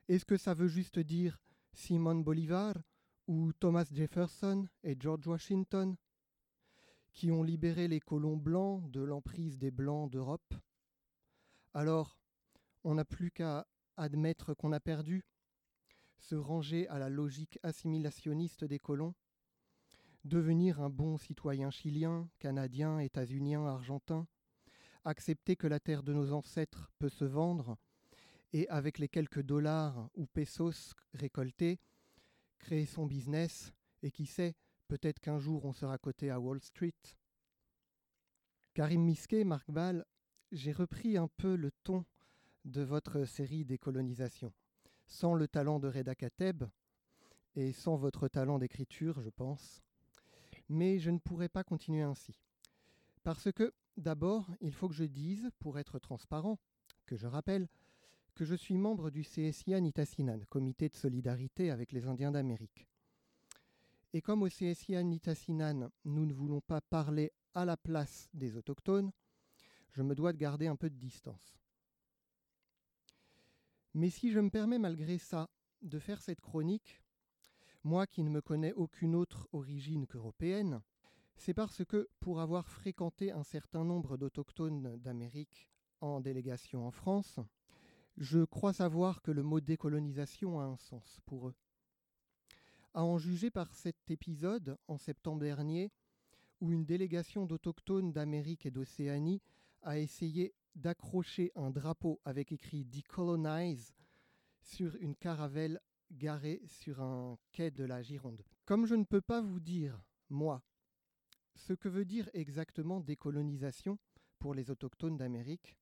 Est-ce 0.07 0.25
que 0.25 0.37
ça 0.37 0.53
veut 0.53 0.67
juste 0.67 0.99
dire 0.99 1.39
Simon 1.73 2.15
Bolivar 2.15 2.75
ou 3.27 3.51
Thomas 3.53 3.85
Jefferson 3.91 4.67
et 4.83 4.95
George 4.99 5.27
Washington 5.27 5.95
qui 7.13 7.31
ont 7.31 7.43
libéré 7.43 7.87
les 7.87 7.99
colons 7.99 8.37
blancs 8.37 8.91
de 8.91 9.01
l'emprise 9.01 9.57
des 9.57 9.71
blancs 9.71 10.11
d'Europe? 10.11 10.53
Alors 11.75 12.17
on 12.85 12.95
n'a 12.95 13.05
plus 13.05 13.31
qu'à 13.31 13.67
admettre 13.97 14.53
qu'on 14.53 14.71
a 14.71 14.79
perdu, 14.79 15.25
se 16.17 16.35
ranger 16.35 16.87
à 16.87 16.97
la 16.97 17.09
logique 17.09 17.59
assimilationniste 17.63 18.63
des 18.63 18.79
colons, 18.79 19.13
devenir 20.23 20.81
un 20.81 20.89
bon 20.89 21.17
citoyen 21.17 21.69
chilien, 21.69 22.29
canadien, 22.39 22.99
états-unien, 22.99 23.65
argentin, 23.67 24.25
accepter 25.03 25.55
que 25.55 25.67
la 25.67 25.79
terre 25.79 26.01
de 26.01 26.13
nos 26.13 26.31
ancêtres 26.31 26.91
peut 26.97 27.09
se 27.09 27.25
vendre, 27.25 27.77
et 28.53 28.67
avec 28.69 28.97
les 28.97 29.09
quelques 29.09 29.41
dollars 29.41 30.09
ou 30.15 30.25
pesos 30.27 30.95
récoltés, 31.13 31.79
créer 32.57 32.85
son 32.85 33.05
business, 33.05 33.73
et 34.01 34.11
qui 34.11 34.25
sait, 34.25 34.55
peut-être 34.87 35.19
qu'un 35.19 35.39
jour 35.39 35.65
on 35.65 35.73
sera 35.73 35.97
coté 35.97 36.31
à 36.31 36.39
Wall 36.39 36.61
Street. 36.61 36.93
Karim 38.73 39.03
Misquet, 39.03 39.43
Marc 39.43 39.69
Ball, 39.69 40.05
j'ai 40.55 40.71
repris 40.71 41.17
un 41.17 41.27
peu 41.27 41.55
le 41.57 41.69
ton 41.83 42.05
de 42.63 42.81
votre 42.81 43.25
série 43.25 43.65
Décolonisation. 43.65 44.53
Sans 45.05 45.35
le 45.35 45.49
talent 45.49 45.79
de 45.79 45.89
Reda 45.89 46.15
Kateb 46.15 46.63
et 47.55 47.73
sans 47.73 47.97
votre 47.97 48.29
talent 48.29 48.57
d'écriture, 48.57 49.21
je 49.21 49.29
pense. 49.29 49.83
Mais 50.69 50.97
je 50.97 51.11
ne 51.11 51.19
pourrais 51.19 51.49
pas 51.49 51.65
continuer 51.65 52.03
ainsi. 52.03 52.39
Parce 53.23 53.51
que, 53.51 53.73
d'abord, 53.97 54.49
il 54.61 54.73
faut 54.73 54.87
que 54.87 54.95
je 54.95 55.03
dise, 55.03 55.49
pour 55.59 55.77
être 55.77 55.99
transparent, 55.99 56.57
que 57.05 57.17
je 57.17 57.27
rappelle, 57.27 57.67
que 58.33 58.45
je 58.45 58.55
suis 58.55 58.77
membre 58.77 59.09
du 59.09 59.23
CSIA 59.23 59.81
Nitassinan, 59.81 60.39
comité 60.49 60.87
de 60.87 60.95
solidarité 60.95 61.69
avec 61.69 61.91
les 61.91 62.07
Indiens 62.07 62.31
d'Amérique. 62.31 62.87
Et 64.13 64.21
comme 64.21 64.43
au 64.43 64.47
CSIA 64.47 65.03
Nitassinan, 65.03 65.89
nous 66.05 66.25
ne 66.25 66.33
voulons 66.33 66.61
pas 66.61 66.79
parler 66.79 67.33
à 67.53 67.65
la 67.65 67.75
place 67.75 68.29
des 68.33 68.55
autochtones, 68.55 69.11
Je 69.95 70.01
me 70.01 70.13
dois 70.13 70.33
de 70.33 70.37
garder 70.37 70.67
un 70.67 70.75
peu 70.75 70.89
de 70.89 70.97
distance. 70.97 71.57
Mais 73.93 74.09
si 74.09 74.29
je 74.29 74.41
me 74.41 74.49
permets 74.49 74.77
malgré 74.77 75.17
ça 75.17 75.49
de 75.81 75.99
faire 75.99 76.21
cette 76.21 76.41
chronique, 76.41 77.01
moi 77.85 78.05
qui 78.05 78.21
ne 78.21 78.29
me 78.29 78.41
connais 78.41 78.73
aucune 78.73 79.15
autre 79.15 79.47
origine 79.53 80.05
qu'européenne, 80.05 80.81
c'est 81.37 81.53
parce 81.53 81.85
que 81.85 82.09
pour 82.19 82.41
avoir 82.41 82.67
fréquenté 82.67 83.31
un 83.31 83.43
certain 83.43 83.85
nombre 83.85 84.17
d'autochtones 84.17 84.97
d'Amérique 84.97 85.71
en 86.01 86.19
délégation 86.19 86.85
en 86.85 86.91
France, 86.91 87.39
je 88.17 88.43
crois 88.43 88.73
savoir 88.73 89.21
que 89.21 89.31
le 89.31 89.43
mot 89.43 89.61
décolonisation 89.61 90.59
a 90.59 90.65
un 90.65 90.77
sens 90.77 91.21
pour 91.25 91.47
eux. 91.47 91.55
À 92.93 93.05
en 93.05 93.17
juger 93.17 93.49
par 93.49 93.73
cet 93.73 94.11
épisode, 94.11 94.77
en 94.89 94.97
septembre 94.97 95.39
dernier, 95.39 95.93
où 96.59 96.73
une 96.73 96.85
délégation 96.85 97.45
d'autochtones 97.45 98.11
d'Amérique 98.11 98.65
et 98.65 98.71
d'Océanie 98.71 99.41
a 99.85 99.99
essayé 99.99 100.53
d'accrocher 100.75 101.51
un 101.55 101.69
drapeau 101.69 102.19
avec 102.25 102.51
écrit 102.51 102.83
Decolonize 102.83 103.93
sur 104.61 104.95
une 104.97 105.15
caravelle 105.15 105.79
garée 106.11 106.61
sur 106.65 107.01
un 107.01 107.37
quai 107.51 107.71
de 107.71 107.85
la 107.85 108.01
Gironde. 108.01 108.43
Comme 108.65 108.85
je 108.85 108.95
ne 108.95 109.03
peux 109.03 109.21
pas 109.21 109.41
vous 109.41 109.59
dire, 109.59 110.01
moi, 110.29 110.63
ce 111.53 111.73
que 111.73 111.87
veut 111.87 112.03
dire 112.03 112.29
exactement 112.33 112.99
décolonisation 112.99 113.97
pour 114.39 114.53
les 114.53 114.71
autochtones 114.71 115.17
d'Amérique, 115.17 115.77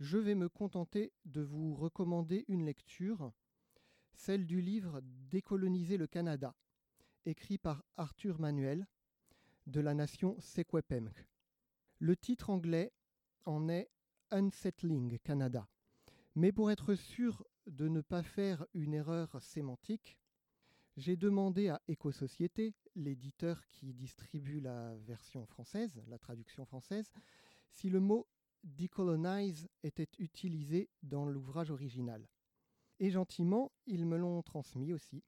je 0.00 0.18
vais 0.18 0.34
me 0.34 0.48
contenter 0.48 1.12
de 1.24 1.42
vous 1.42 1.74
recommander 1.74 2.44
une 2.48 2.64
lecture, 2.64 3.30
celle 4.14 4.46
du 4.46 4.60
livre 4.60 5.00
Décoloniser 5.30 5.96
le 5.96 6.06
Canada, 6.06 6.54
écrit 7.26 7.58
par 7.58 7.84
Arthur 7.96 8.40
Manuel 8.40 8.86
de 9.66 9.80
la 9.80 9.94
nation 9.94 10.36
Secwepemc. 10.40 11.10
Le 11.98 12.14
titre 12.14 12.50
anglais 12.50 12.92
en 13.46 13.70
est 13.70 13.90
Unsettling 14.30 15.18
Canada. 15.20 15.66
Mais 16.34 16.52
pour 16.52 16.70
être 16.70 16.94
sûr 16.94 17.42
de 17.66 17.88
ne 17.88 18.02
pas 18.02 18.22
faire 18.22 18.66
une 18.74 18.92
erreur 18.92 19.40
sémantique, 19.40 20.18
j'ai 20.98 21.16
demandé 21.16 21.68
à 21.68 21.80
Écosociété, 21.88 22.74
l'éditeur 22.94 23.66
qui 23.68 23.94
distribue 23.94 24.60
la 24.60 24.94
version 24.96 25.46
française, 25.46 26.02
la 26.06 26.18
traduction 26.18 26.66
française, 26.66 27.10
si 27.70 27.88
le 27.88 28.00
mot 28.00 28.26
decolonize 28.62 29.68
était 29.82 30.08
utilisé 30.18 30.90
dans 31.02 31.24
l'ouvrage 31.24 31.70
original. 31.70 32.28
Et 33.00 33.10
gentiment, 33.10 33.72
ils 33.86 34.04
me 34.04 34.18
l'ont 34.18 34.42
transmis 34.42 34.92
aussi, 34.92 35.24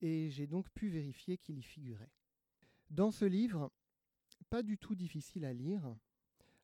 et 0.00 0.30
j'ai 0.30 0.46
donc 0.46 0.70
pu 0.70 0.88
vérifier 0.88 1.38
qu'il 1.38 1.58
y 1.58 1.62
figurait. 1.62 2.12
Dans 2.90 3.10
ce 3.10 3.24
livre, 3.24 3.72
du 4.62 4.78
tout 4.78 4.94
difficile 4.94 5.44
à 5.44 5.52
lire, 5.52 5.96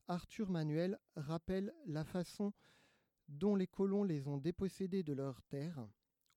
Arthur 0.08 0.50
Manuel 0.50 0.98
rappelle 1.16 1.72
la 1.86 2.04
façon 2.04 2.52
dont 3.28 3.54
les 3.54 3.66
colons 3.66 4.04
les 4.04 4.26
ont 4.26 4.38
dépossédés 4.38 5.02
de 5.02 5.12
leurs 5.12 5.42
terres 5.42 5.86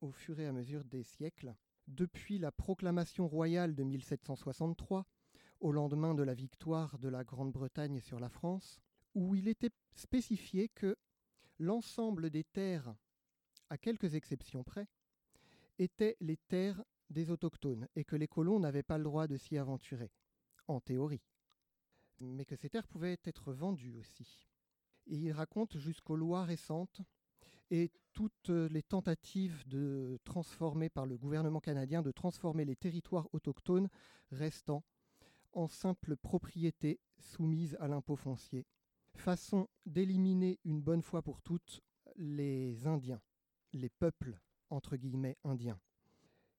au 0.02 0.12
fur 0.12 0.40
et 0.40 0.48
à 0.48 0.52
mesure 0.52 0.84
des 0.84 1.04
siècles, 1.04 1.56
depuis 1.88 2.38
la 2.38 2.52
proclamation 2.52 3.28
royale 3.28 3.74
de 3.74 3.84
1763, 3.84 5.06
au 5.62 5.72
lendemain 5.72 6.14
de 6.14 6.24
la 6.24 6.34
victoire 6.34 7.00
de 7.00 7.08
la 7.08 7.24
Grande-Bretagne 7.24 8.02
sur 8.02 8.20
la 8.20 8.30
France, 8.30 8.82
où 9.16 9.34
il 9.34 9.48
était 9.48 9.72
spécifié 9.96 10.70
que 10.70 10.98
l'ensemble 11.58 12.30
des 12.30 12.44
terres, 12.44 12.94
à 13.70 13.78
quelques 13.78 14.16
exceptions 14.16 14.64
près, 14.64 14.88
étaient 15.80 16.18
les 16.20 16.38
terres 16.38 16.84
des 17.10 17.32
autochtones 17.32 17.88
et 17.96 18.04
que 18.04 18.16
les 18.16 18.28
colons 18.28 18.60
n'avaient 18.60 18.84
pas 18.84 18.98
le 18.98 19.06
droit 19.06 19.28
de 19.28 19.38
s'y 19.38 19.58
aventurer, 19.58 20.12
en 20.68 20.82
théorie. 20.82 21.22
Mais 22.20 22.46
que 22.46 22.56
ces 22.56 22.70
terres 22.70 22.88
pouvaient 22.88 23.20
être 23.26 23.54
vendues 23.54 23.96
aussi. 23.96 24.48
Et 25.08 25.18
il 25.18 25.32
raconte 25.32 25.78
jusqu'aux 25.78 26.16
lois 26.16 26.44
récentes 26.44 27.02
et 27.72 27.92
toutes 28.14 28.50
les 28.50 28.84
tentatives 28.84 29.68
de 29.68 30.20
transformer 30.24 30.90
par 30.90 31.06
le 31.06 31.18
gouvernement 31.18 31.60
canadien 31.60 32.02
de 32.02 32.12
transformer 32.12 32.66
les 32.66 32.76
territoires 32.76 33.28
autochtones 33.34 33.90
restants 34.32 34.84
en 35.54 35.68
simples 35.68 36.16
propriétés 36.16 37.00
soumises 37.20 37.78
à 37.80 37.88
l'impôt 37.88 38.16
foncier, 38.16 38.66
façon 39.16 39.68
d'éliminer 39.86 40.60
une 40.64 40.82
bonne 40.82 41.02
fois 41.02 41.22
pour 41.22 41.42
toutes 41.42 41.82
les 42.16 42.86
Indiens, 42.86 43.22
les 43.72 43.90
peuples 43.90 44.40
entre 44.70 44.96
guillemets 44.96 45.38
indiens. 45.44 45.80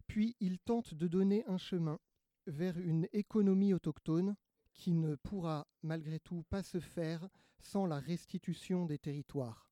Puis 0.06 0.36
il 0.40 0.58
tente 0.58 0.94
de 0.94 1.08
donner 1.08 1.44
un 1.46 1.58
chemin 1.58 1.98
vers 2.46 2.78
une 2.78 3.08
économie 3.12 3.74
autochtone 3.74 4.36
qui 4.74 4.92
ne 4.92 5.14
pourra 5.14 5.66
malgré 5.82 6.20
tout 6.20 6.44
pas 6.50 6.62
se 6.62 6.80
faire 6.80 7.28
sans 7.58 7.86
la 7.86 7.98
restitution 7.98 8.84
des 8.84 8.98
territoires. 8.98 9.70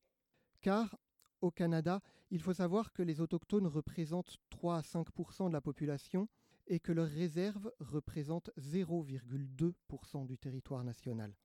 Car 0.61 0.97
au 1.41 1.51
Canada, 1.51 2.01
il 2.31 2.41
faut 2.41 2.53
savoir 2.53 2.93
que 2.93 3.03
les 3.03 3.19
autochtones 3.19 3.67
représentent 3.67 4.37
3 4.49 4.77
à 4.77 4.81
5% 4.81 5.49
de 5.49 5.53
la 5.53 5.61
population 5.61 6.29
et 6.67 6.79
que 6.79 6.93
leurs 6.93 7.09
réserves 7.09 7.71
représentent 7.79 8.49
0,2% 8.57 10.25
du 10.25 10.37
territoire 10.37 10.83
national. 10.85 11.35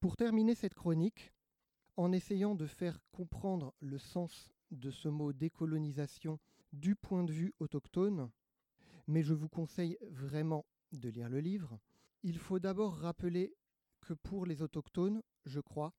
Pour 0.00 0.16
terminer 0.16 0.56
cette 0.56 0.74
chronique, 0.74 1.32
en 1.96 2.12
essayant 2.12 2.54
de 2.54 2.66
faire 2.66 3.00
comprendre 3.12 3.74
le 3.80 3.98
sens 3.98 4.52
de 4.70 4.90
ce 4.90 5.08
mot 5.08 5.32
décolonisation 5.32 6.38
du 6.72 6.94
point 6.94 7.24
de 7.24 7.32
vue 7.32 7.54
autochtone, 7.60 8.30
mais 9.06 9.22
je 9.22 9.34
vous 9.34 9.48
conseille 9.48 9.98
vraiment 10.10 10.66
de 10.92 11.08
lire 11.08 11.28
le 11.28 11.40
livre, 11.40 11.78
il 12.22 12.38
faut 12.38 12.58
d'abord 12.58 12.96
rappeler 12.96 13.54
que 14.00 14.14
pour 14.14 14.46
les 14.46 14.62
autochtones, 14.62 15.22
je 15.44 15.60
crois, 15.60 15.94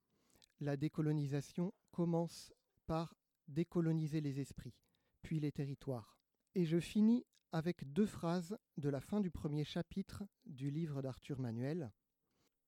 la 0.60 0.78
décolonisation 0.78 1.74
commence 1.92 2.52
par 2.86 3.16
décoloniser 3.48 4.22
les 4.22 4.40
esprits, 4.40 4.76
puis 5.22 5.40
les 5.40 5.52
territoires. 5.52 6.20
Et 6.56 6.66
je 6.66 6.80
finis 6.80 7.26
avec 7.52 7.92
deux 7.94 8.06
phrases 8.06 8.58
de 8.78 8.90
la 8.90 9.02
fin 9.02 9.22
du 9.22 9.32
premier 9.32 9.64
chapitre 9.64 10.24
du 10.46 10.70
livre 10.70 11.02
d'Arthur 11.02 11.40
Manuel. 11.40 11.92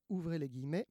Ouvrez 0.09 0.39
les 0.39 0.49
guillemets. 0.49 0.87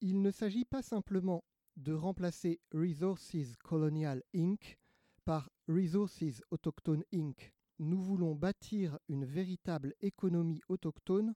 Il 0.00 0.22
ne 0.22 0.30
s'agit 0.30 0.64
pas 0.64 0.82
simplement 0.82 1.44
de 1.76 1.92
remplacer 1.92 2.60
Resources 2.72 3.56
Colonial 3.62 4.22
Inc. 4.34 4.78
par 5.24 5.50
Resources 5.68 6.42
Autochtone 6.50 7.04
Inc. 7.12 7.52
Nous 7.78 8.00
voulons 8.00 8.34
bâtir 8.34 8.98
une 9.08 9.24
véritable 9.24 9.94
économie 10.00 10.62
autochtone 10.68 11.34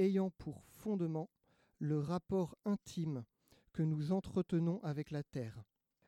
ayant 0.00 0.30
pour 0.30 0.64
fondement 0.64 1.28
le 1.78 2.00
rapport 2.00 2.56
intime 2.64 3.24
que 3.72 3.82
nous 3.82 4.12
entretenons 4.12 4.82
avec 4.82 5.10
la 5.10 5.22
terre, 5.22 5.62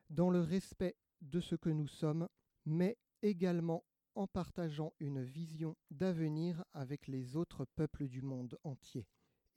dans 0.08 0.30
le 0.30 0.40
respect 0.40 0.96
de 1.20 1.40
ce 1.40 1.54
que 1.54 1.68
nous 1.68 1.86
sommes, 1.86 2.26
mais 2.64 2.96
également 3.20 3.84
en 4.14 4.26
partageant 4.26 4.94
une 4.98 5.22
vision 5.22 5.76
d'avenir 5.90 6.64
avec 6.72 7.06
les 7.06 7.36
autres 7.36 7.66
peuples 7.66 8.08
du 8.08 8.22
monde 8.22 8.58
entier. 8.64 9.06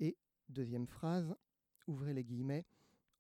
Et, 0.02 0.18
deuxième 0.50 0.88
phrase, 0.88 1.34
ouvrez 1.88 2.14
les 2.14 2.26
guillemets, 2.26 2.66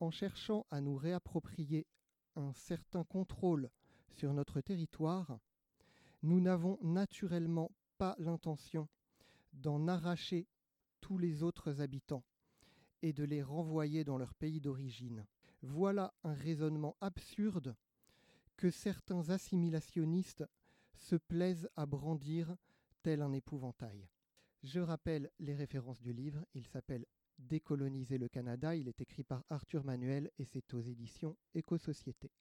en 0.01 0.12
cherchant 0.12 0.65
à 0.69 0.82
nous 0.82 0.97
réapproprier 0.97 1.88
un 2.36 2.51
certain 2.54 3.06
contrôle 3.06 3.69
sur 4.10 4.34
notre 4.34 4.60
territoire, 4.60 5.39
nous 6.23 6.41
n'avons 6.41 6.78
naturellement 6.82 7.71
pas 7.97 8.15
l'intention 8.19 8.89
d'en 9.54 9.88
arracher 9.88 10.45
les 11.13 11.43
autres 11.43 11.81
habitants 11.81 12.23
et 13.01 13.13
de 13.13 13.23
les 13.23 13.43
renvoyer 13.43 14.03
dans 14.03 14.17
leur 14.17 14.33
pays 14.33 14.59
d'origine. 14.59 15.25
Voilà 15.61 16.13
un 16.23 16.33
raisonnement 16.33 16.97
absurde 17.01 17.75
que 18.57 18.71
certains 18.71 19.29
assimilationnistes 19.29 20.43
se 20.95 21.15
plaisent 21.15 21.69
à 21.75 21.85
brandir 21.85 22.55
tel 23.03 23.21
un 23.21 23.33
épouvantail. 23.33 24.07
Je 24.63 24.79
rappelle 24.79 25.29
les 25.39 25.53
références 25.53 26.01
du 26.01 26.13
livre, 26.13 26.43
il 26.53 26.65
s'appelle 26.65 27.05
Décoloniser 27.37 28.17
le 28.17 28.29
Canada, 28.29 28.75
il 28.75 28.87
est 28.87 29.01
écrit 29.01 29.23
par 29.23 29.43
Arthur 29.49 29.83
Manuel 29.83 30.31
et 30.39 30.45
c'est 30.45 30.73
aux 30.73 30.79
éditions 30.79 31.37
Éco-Société. 31.53 32.31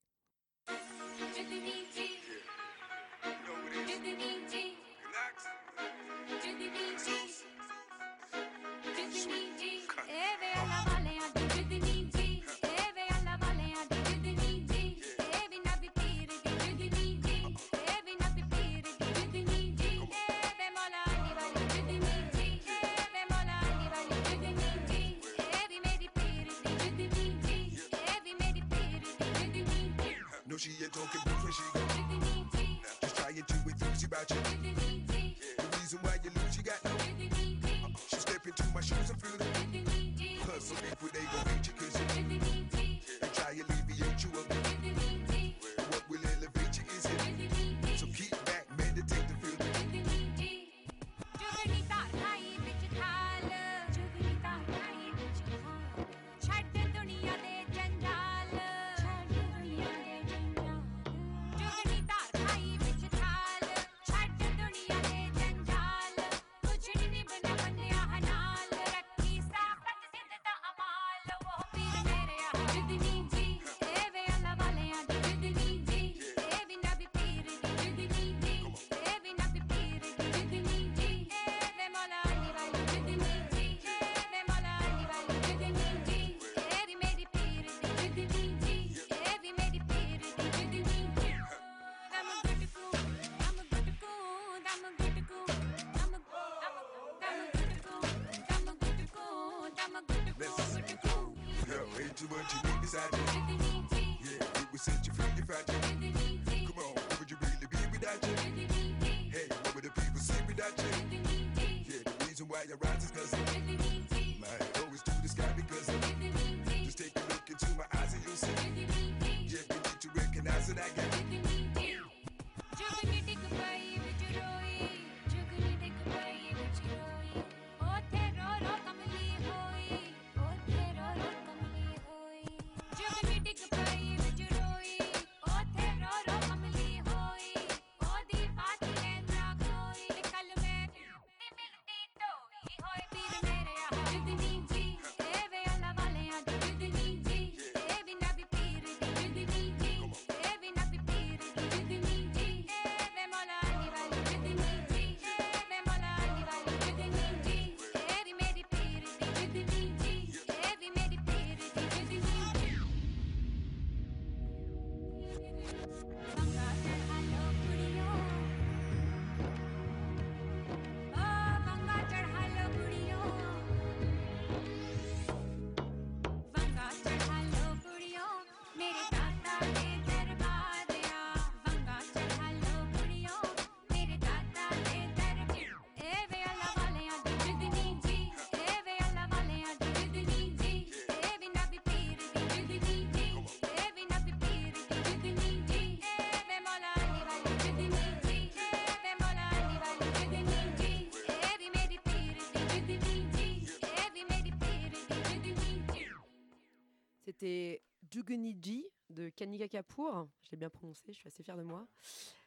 C'était 207.35 207.83
Juguniji 208.12 208.87
de 209.11 209.29
Kanika 209.29 209.66
Kapoor. 209.66 210.29
Je 210.44 210.53
l'ai 210.53 210.57
bien 210.57 210.70
prononcé, 210.70 211.12
je 211.12 211.18
suis 211.18 211.27
assez 211.27 211.42
fière 211.42 211.57
de 211.57 211.64
moi. 211.64 211.88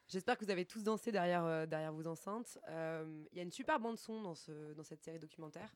J'espère 0.07 0.37
que 0.37 0.45
vous 0.45 0.51
avez 0.51 0.63
tous 0.63 0.81
dansé 0.81 1.11
derrière, 1.11 1.43
euh, 1.43 1.65
derrière 1.65 1.91
vos 1.91 2.07
enceintes. 2.07 2.57
Euh, 2.69 3.25
Il 3.33 3.37
y 3.37 3.41
a 3.41 3.43
une 3.43 3.51
super 3.51 3.81
bande-son 3.81 4.21
dans, 4.21 4.33
ce, 4.33 4.71
dans 4.75 4.83
cette 4.83 5.03
série 5.03 5.19
documentaire, 5.19 5.75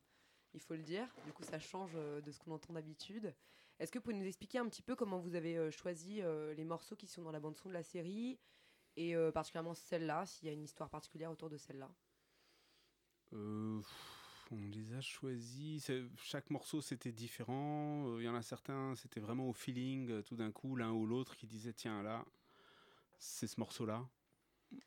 il 0.54 0.62
faut 0.62 0.76
le 0.76 0.82
dire. 0.82 1.14
Du 1.26 1.34
coup, 1.34 1.44
ça 1.44 1.60
change 1.60 1.92
euh, 1.96 2.22
de 2.22 2.32
ce 2.32 2.40
qu'on 2.40 2.52
entend 2.52 2.72
d'habitude. 2.72 3.36
Est-ce 3.80 3.92
que 3.92 3.98
vous 4.00 4.04
pouvez 4.04 4.16
nous 4.16 4.26
expliquer 4.26 4.60
un 4.60 4.70
petit 4.70 4.82
peu 4.82 4.96
comment 4.96 5.20
vous 5.20 5.36
avez 5.36 5.72
choisi 5.72 6.22
les 6.56 6.64
morceaux 6.64 6.96
qui 6.96 7.08
sont 7.08 7.24
dans 7.24 7.32
la 7.32 7.40
bande-son 7.40 7.68
de 7.68 7.74
la 7.74 7.82
série 7.82 8.40
et 8.96 9.16
particulièrement 9.34 9.74
celle-là, 9.74 10.28
s'il 10.28 10.48
y 10.48 10.52
a 10.52 10.54
une 10.54 10.64
histoire 10.64 10.88
particulière 10.88 11.32
autour 11.32 11.50
de 11.50 11.58
celle-là? 11.58 11.90
On 14.54 14.58
les 14.68 14.94
a 14.94 15.02
choisis. 15.02 15.90
Chaque 16.18 16.50
morceau 16.50 16.82
c'était 16.82 17.14
différent. 17.14 18.06
Euh, 18.08 18.22
Il 18.22 18.26
y 18.26 18.30
en 18.30 18.36
a 18.36 18.42
certains, 18.42 18.96
c'était 18.96 19.22
vraiment 19.22 19.48
au 19.48 19.54
feeling. 19.54 20.10
euh, 20.10 20.22
Tout 20.22 20.36
d'un 20.36 20.52
coup, 20.52 20.76
l'un 20.76 20.92
ou 20.92 21.06
l'autre 21.06 21.38
qui 21.38 21.48
disait 21.48 21.72
tiens 21.72 22.04
là, 22.04 22.26
c'est 23.18 23.48
ce 23.48 23.60
morceau-là. 23.60 24.06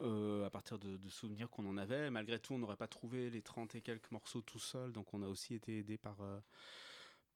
Euh, 0.00 0.46
à 0.46 0.50
partir 0.50 0.78
de, 0.78 0.98
souvenirs 1.08 1.50
qu'on 1.50 1.66
en 1.66 1.76
avait. 1.78 2.10
Malgré 2.10 2.38
tout, 2.38 2.54
on 2.54 2.58
n'aurait 2.58 2.76
pas 2.76 2.88
trouvé 2.88 3.30
les 3.30 3.42
30 3.42 3.74
et 3.74 3.80
quelques 3.80 4.10
morceaux 4.10 4.42
tout 4.42 4.58
seul. 4.58 4.92
Donc 4.92 5.14
on 5.14 5.22
a 5.22 5.28
aussi 5.28 5.54
été 5.54 5.78
aidé 5.78 5.98
par, 5.98 6.16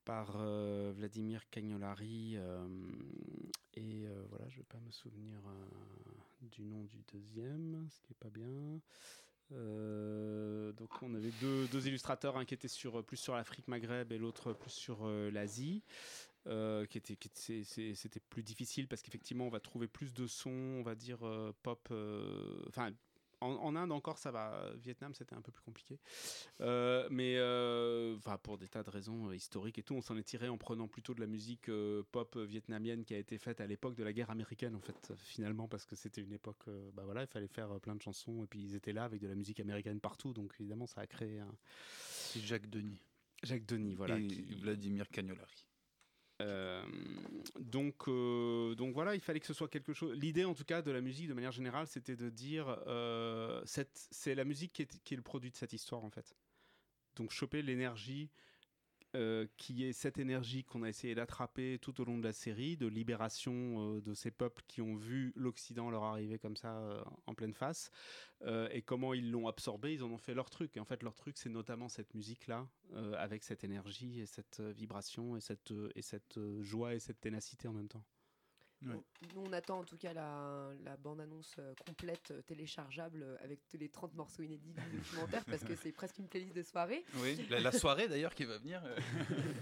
Vladimir 0.05 1.47
Cagnolari. 1.49 2.37
et 3.75 4.07
voilà, 4.29 4.49
je 4.49 4.57
vais 4.57 4.63
pas 4.63 4.79
me 4.79 4.91
souvenir 4.91 5.39
du 6.41 6.63
nom 6.63 6.83
du 6.85 7.03
deuxième, 7.13 7.87
ce 7.91 8.01
qui 8.01 8.13
est 8.13 8.19
pas 8.19 8.31
bien. 8.31 8.81
Euh, 9.51 10.71
donc 10.73 10.89
on 11.01 11.13
avait 11.13 11.31
deux, 11.41 11.87
illustrateurs, 11.87 12.37
un 12.37 12.45
qui 12.45 12.53
était 12.53 12.67
sur, 12.67 13.03
plus 13.03 13.17
sur 13.17 13.35
l'Afrique 13.35 13.67
Maghreb 13.67 14.11
et 14.11 14.17
l'autre 14.17 14.53
plus 14.53 14.71
sur 14.71 14.99
euh, 15.05 15.31
l'Asie. 15.31 15.83
euh, 16.47 16.85
qui 16.85 16.97
était, 16.97 17.15
qui 17.15 17.65
c'était 17.95 18.19
plus 18.19 18.43
difficile 18.43 18.87
parce 18.87 19.01
qu'effectivement 19.01 19.45
on 19.45 19.49
va 19.49 19.59
trouver 19.59 19.87
plus 19.87 20.13
de 20.13 20.25
sons, 20.25 20.77
on 20.79 20.83
va 20.83 20.95
dire 20.95 21.19
pop. 21.63 21.91
Enfin, 22.67 22.91
en, 23.41 23.51
en 23.53 23.75
Inde 23.75 23.91
encore 23.91 24.17
ça 24.17 24.31
va. 24.31 24.71
Vietnam 24.77 25.13
c'était 25.13 25.35
un 25.35 25.41
peu 25.41 25.51
plus 25.51 25.63
compliqué, 25.63 25.99
Euh, 26.61 27.07
mais 27.11 27.35
euh, 27.37 28.17
pour 28.43 28.57
des 28.57 28.67
tas 28.67 28.83
de 28.83 28.89
raisons 28.89 29.29
euh, 29.29 29.35
historiques 29.35 29.77
et 29.77 29.83
tout, 29.83 29.93
on 29.95 30.01
s'en 30.01 30.17
est 30.17 30.23
tiré 30.23 30.49
en 30.49 30.57
prenant 30.57 30.87
plutôt 30.87 31.13
de 31.13 31.21
la 31.21 31.27
musique 31.27 31.69
euh, 31.69 32.03
pop 32.11 32.37
vietnamienne 32.37 33.03
qui 33.05 33.13
a 33.13 33.17
été 33.17 33.37
faite 33.37 33.61
à 33.61 33.67
l'époque 33.67 33.95
de 33.95 34.03
la 34.03 34.13
guerre 34.13 34.29
américaine 34.29 34.75
en 34.75 34.81
fait 34.81 35.13
finalement 35.17 35.67
parce 35.67 35.85
que 35.85 35.95
c'était 35.95 36.21
une 36.21 36.33
époque, 36.33 36.65
bah 36.93 37.03
voilà, 37.05 37.21
il 37.23 37.27
fallait 37.27 37.47
faire 37.47 37.79
plein 37.79 37.95
de 37.95 38.01
chansons 38.01 38.43
et 38.43 38.47
puis 38.47 38.59
ils 38.61 38.75
étaient 38.75 38.93
là 38.93 39.03
avec 39.05 39.21
de 39.21 39.27
la 39.27 39.35
musique 39.35 39.59
américaine 39.59 39.99
partout, 39.99 40.33
donc 40.33 40.53
évidemment 40.59 40.87
ça 40.87 41.01
a 41.01 41.07
créé 41.07 41.39
un 41.39 41.55
C'est 42.07 42.39
Jacques 42.41 42.69
Denis 42.69 42.99
Jacques 43.43 43.65
Denis 43.65 43.95
voilà 43.95 44.17
et 44.19 44.27
qui- 44.27 44.41
Vladimir 44.55 45.07
Cagnolari. 45.09 45.65
Euh, 46.41 46.81
donc, 47.59 48.07
euh, 48.07 48.75
donc 48.75 48.93
voilà, 48.93 49.15
il 49.15 49.21
fallait 49.21 49.39
que 49.39 49.45
ce 49.45 49.53
soit 49.53 49.67
quelque 49.67 49.93
chose. 49.93 50.17
L'idée, 50.17 50.45
en 50.45 50.53
tout 50.53 50.63
cas, 50.63 50.81
de 50.81 50.91
la 50.91 51.01
musique, 51.01 51.27
de 51.27 51.33
manière 51.33 51.51
générale, 51.51 51.87
c'était 51.87 52.15
de 52.15 52.29
dire 52.29 52.77
euh, 52.87 53.61
c'est 53.65 54.35
la 54.35 54.45
musique 54.45 54.73
qui 54.73 54.83
est, 54.83 55.03
qui 55.03 55.13
est 55.13 55.17
le 55.17 55.23
produit 55.23 55.51
de 55.51 55.55
cette 55.55 55.73
histoire, 55.73 56.03
en 56.03 56.09
fait. 56.09 56.35
Donc, 57.15 57.31
choper 57.31 57.61
l'énergie 57.61 58.29
euh, 59.15 59.47
qui 59.57 59.85
est 59.85 59.91
cette 59.93 60.19
énergie 60.19 60.63
qu'on 60.63 60.83
a 60.83 60.89
essayé 60.89 61.15
d'attraper 61.15 61.79
tout 61.79 61.99
au 61.99 62.05
long 62.05 62.19
de 62.19 62.23
la 62.23 62.31
série, 62.31 62.77
de 62.77 62.85
libération 62.85 63.95
euh, 63.95 64.01
de 64.01 64.13
ces 64.13 64.29
peuples 64.29 64.63
qui 64.67 64.81
ont 64.81 64.95
vu 64.95 65.33
l'Occident 65.35 65.89
leur 65.89 66.03
arriver 66.03 66.37
comme 66.37 66.55
ça 66.55 66.77
euh, 66.77 67.03
en 67.25 67.33
pleine 67.33 67.55
face, 67.55 67.89
et 68.71 68.81
comment 68.83 69.13
ils 69.13 69.31
l'ont 69.31 69.47
absorbé, 69.47 69.95
ils 69.95 70.03
en 70.03 70.11
ont 70.11 70.17
fait 70.17 70.33
leur 70.33 70.49
truc. 70.49 70.77
Et 70.77 70.79
en 70.79 70.85
fait, 70.85 71.03
leur 71.03 71.13
truc, 71.13 71.37
c'est 71.37 71.49
notamment 71.49 71.89
cette 71.89 72.13
musique-là, 72.13 72.69
avec 73.17 73.43
cette 73.43 73.65
énergie 73.65 74.21
et 74.21 74.25
cette 74.25 74.61
vibration 74.61 75.35
et 75.35 75.41
cette, 75.41 75.73
et 75.93 76.01
cette 76.01 76.39
joie 76.61 76.95
et 76.95 76.99
cette 76.99 77.19
ténacité 77.19 77.67
en 77.67 77.73
même 77.73 77.89
temps. 77.89 78.05
Ouais. 78.85 78.95
On 79.35 79.51
attend 79.51 79.79
en 79.79 79.83
tout 79.83 79.97
cas 79.97 80.13
la, 80.13 80.71
la 80.85 80.95
bande-annonce 80.97 81.55
euh, 81.59 81.73
complète, 81.85 82.31
euh, 82.31 82.41
téléchargeable, 82.43 83.23
euh, 83.23 83.35
avec 83.43 83.59
tous 83.67 83.77
les 83.77 83.89
30 83.89 84.13
morceaux 84.15 84.41
inédits 84.43 84.71
du 84.73 84.97
documentaire, 84.97 85.43
parce 85.45 85.63
que 85.63 85.75
c'est 85.75 85.91
presque 85.91 86.17
une 86.19 86.27
playlist 86.29 86.55
de 86.55 86.63
soirée. 86.63 87.03
Oui, 87.15 87.45
la, 87.49 87.59
la 87.59 87.71
soirée 87.73 88.07
d'ailleurs 88.07 88.33
qui 88.33 88.45
va 88.45 88.57
venir. 88.57 88.81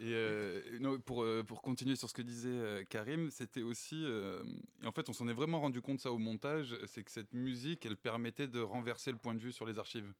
Et 0.00 0.12
euh, 0.12 0.60
non, 0.80 0.98
pour, 0.98 1.24
pour 1.46 1.62
continuer 1.62 1.96
sur 1.96 2.08
ce 2.10 2.14
que 2.14 2.20
disait 2.22 2.84
Karim, 2.90 3.30
c'était 3.30 3.62
aussi. 3.62 4.04
euh, 4.04 4.42
et 4.82 4.86
en 4.86 4.92
fait, 4.92 5.08
on 5.08 5.12
s'en 5.14 5.28
est 5.28 5.32
vraiment 5.32 5.60
rendu 5.60 5.80
compte 5.80 6.00
ça 6.00 6.12
au 6.12 6.18
montage, 6.18 6.76
c'est 6.86 7.02
que 7.02 7.10
cette 7.10 7.32
musique, 7.32 7.86
elle 7.86 7.96
permettait 7.96 8.48
de 8.48 8.60
renverser 8.60 9.12
le 9.12 9.16
point 9.16 9.34
de 9.34 9.38
vue 9.40 9.52
sur 9.52 9.64
les 9.64 9.78
archives. 9.78 10.12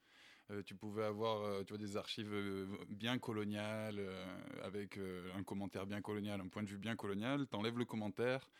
Euh, 0.50 0.62
tu 0.62 0.74
pouvais 0.74 1.04
avoir 1.04 1.42
euh, 1.42 1.64
tu 1.64 1.72
vois, 1.72 1.78
des 1.78 1.96
archives 1.96 2.32
euh, 2.32 2.66
bien 2.90 3.18
coloniales, 3.18 4.00
avec 4.62 4.98
un 5.34 5.42
commentaire 5.42 5.86
bien 5.86 6.02
colonial, 6.02 6.40
un 6.40 6.48
point 6.48 6.62
de 6.62 6.68
vue 6.68 6.78
bien 6.78 6.96
colonial. 6.96 7.46
Tu 7.50 7.56
enlèves 7.56 7.78
le 7.78 7.84
commentaire, 7.84 8.50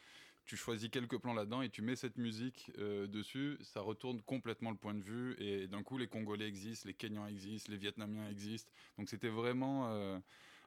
tu 0.46 0.56
choisis 0.56 0.88
quelques 0.88 1.18
plans 1.18 1.34
là-dedans 1.34 1.62
et 1.62 1.70
tu 1.70 1.82
mets 1.82 1.96
cette 1.96 2.16
musique 2.16 2.72
dessus. 2.78 3.58
Ça 3.62 3.80
retourne 3.80 4.22
complètement 4.22 4.70
le 4.70 4.76
point 4.76 4.94
de 4.94 5.02
vue. 5.02 5.34
Et 5.38 5.66
d'un 5.68 5.82
coup, 5.82 5.98
les 5.98 6.08
Congolais 6.08 6.46
existent, 6.46 6.86
les 6.86 6.94
Kenyans 6.94 7.26
existent, 7.26 7.70
les 7.70 7.78
Vietnamiens 7.78 8.28
existent. 8.28 8.72
Donc 8.98 9.08
c'était 9.08 9.28
vraiment. 9.28 10.20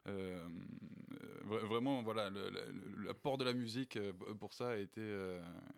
vra- 0.05 1.65
vraiment, 1.65 2.01
voilà, 2.03 2.29
l'apport 2.97 3.37
de 3.37 3.43
la 3.43 3.53
musique 3.53 3.99
pour 4.39 4.53
ça 4.53 4.69
a 4.69 4.77
été, 4.77 5.01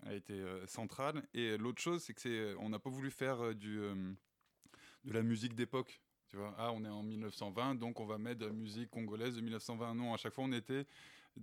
a 0.04 0.13
été 0.13 0.43
central. 0.67 1.23
Et 1.34 1.58
l'autre 1.58 1.82
chose, 1.82 2.04
c'est 2.04 2.13
que 2.13 2.21
c'est, 2.21 2.56
on 2.56 2.69
n'a 2.69 2.80
pas 2.80 2.89
voulu 2.89 3.12
faire 3.12 3.54
du, 3.56 3.82
de 5.05 5.13
la 5.13 5.23
musique 5.23 5.55
d'époque. 5.55 6.01
Tu 6.29 6.38
vois, 6.38 6.53
ah, 6.57 6.71
on 6.73 6.83
est 6.85 6.89
en 6.89 7.01
1920, 7.01 7.75
donc 7.75 7.99
on 7.99 8.05
va 8.05 8.19
mettre 8.19 8.41
de 8.41 8.45
la 8.45 8.53
musique 8.53 8.91
congolaise 8.91 9.35
de 9.35 9.41
1920. 9.41 9.95
Non, 9.95 10.13
à 10.13 10.17
chaque 10.17 10.33
fois, 10.33 10.43
on 10.43 10.51
était 10.51 10.85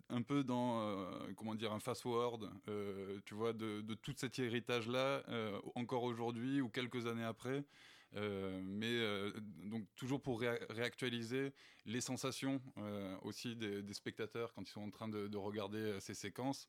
un 0.08 0.22
peu 0.22 0.44
dans, 0.44 0.80
euh, 0.80 1.32
comment 1.36 1.54
dire, 1.54 1.72
un 1.72 1.80
fast-forward, 1.80 2.50
euh, 2.68 3.18
tu 3.24 3.34
vois, 3.34 3.52
de, 3.52 3.80
de 3.80 3.94
tout 3.94 4.14
cet 4.16 4.38
héritage-là, 4.38 5.22
euh, 5.28 5.58
encore 5.74 6.04
aujourd'hui 6.04 6.60
ou 6.60 6.68
quelques 6.68 7.06
années 7.06 7.24
après. 7.24 7.64
Mais 8.62 8.98
donc 9.64 9.84
toujours 9.94 10.22
pour 10.22 10.40
réa- 10.40 10.64
réactualiser 10.70 11.52
les 11.84 12.00
sensations 12.00 12.62
aussi 13.20 13.56
des, 13.56 13.92
spectateurs 13.92 14.54
quand 14.54 14.62
ils 14.62 14.72
sont 14.72 14.80
en 14.80 14.90
train 14.90 15.08
de, 15.08 15.28
de 15.28 15.36
regarder 15.36 16.00
ces 16.00 16.14
séquences, 16.14 16.66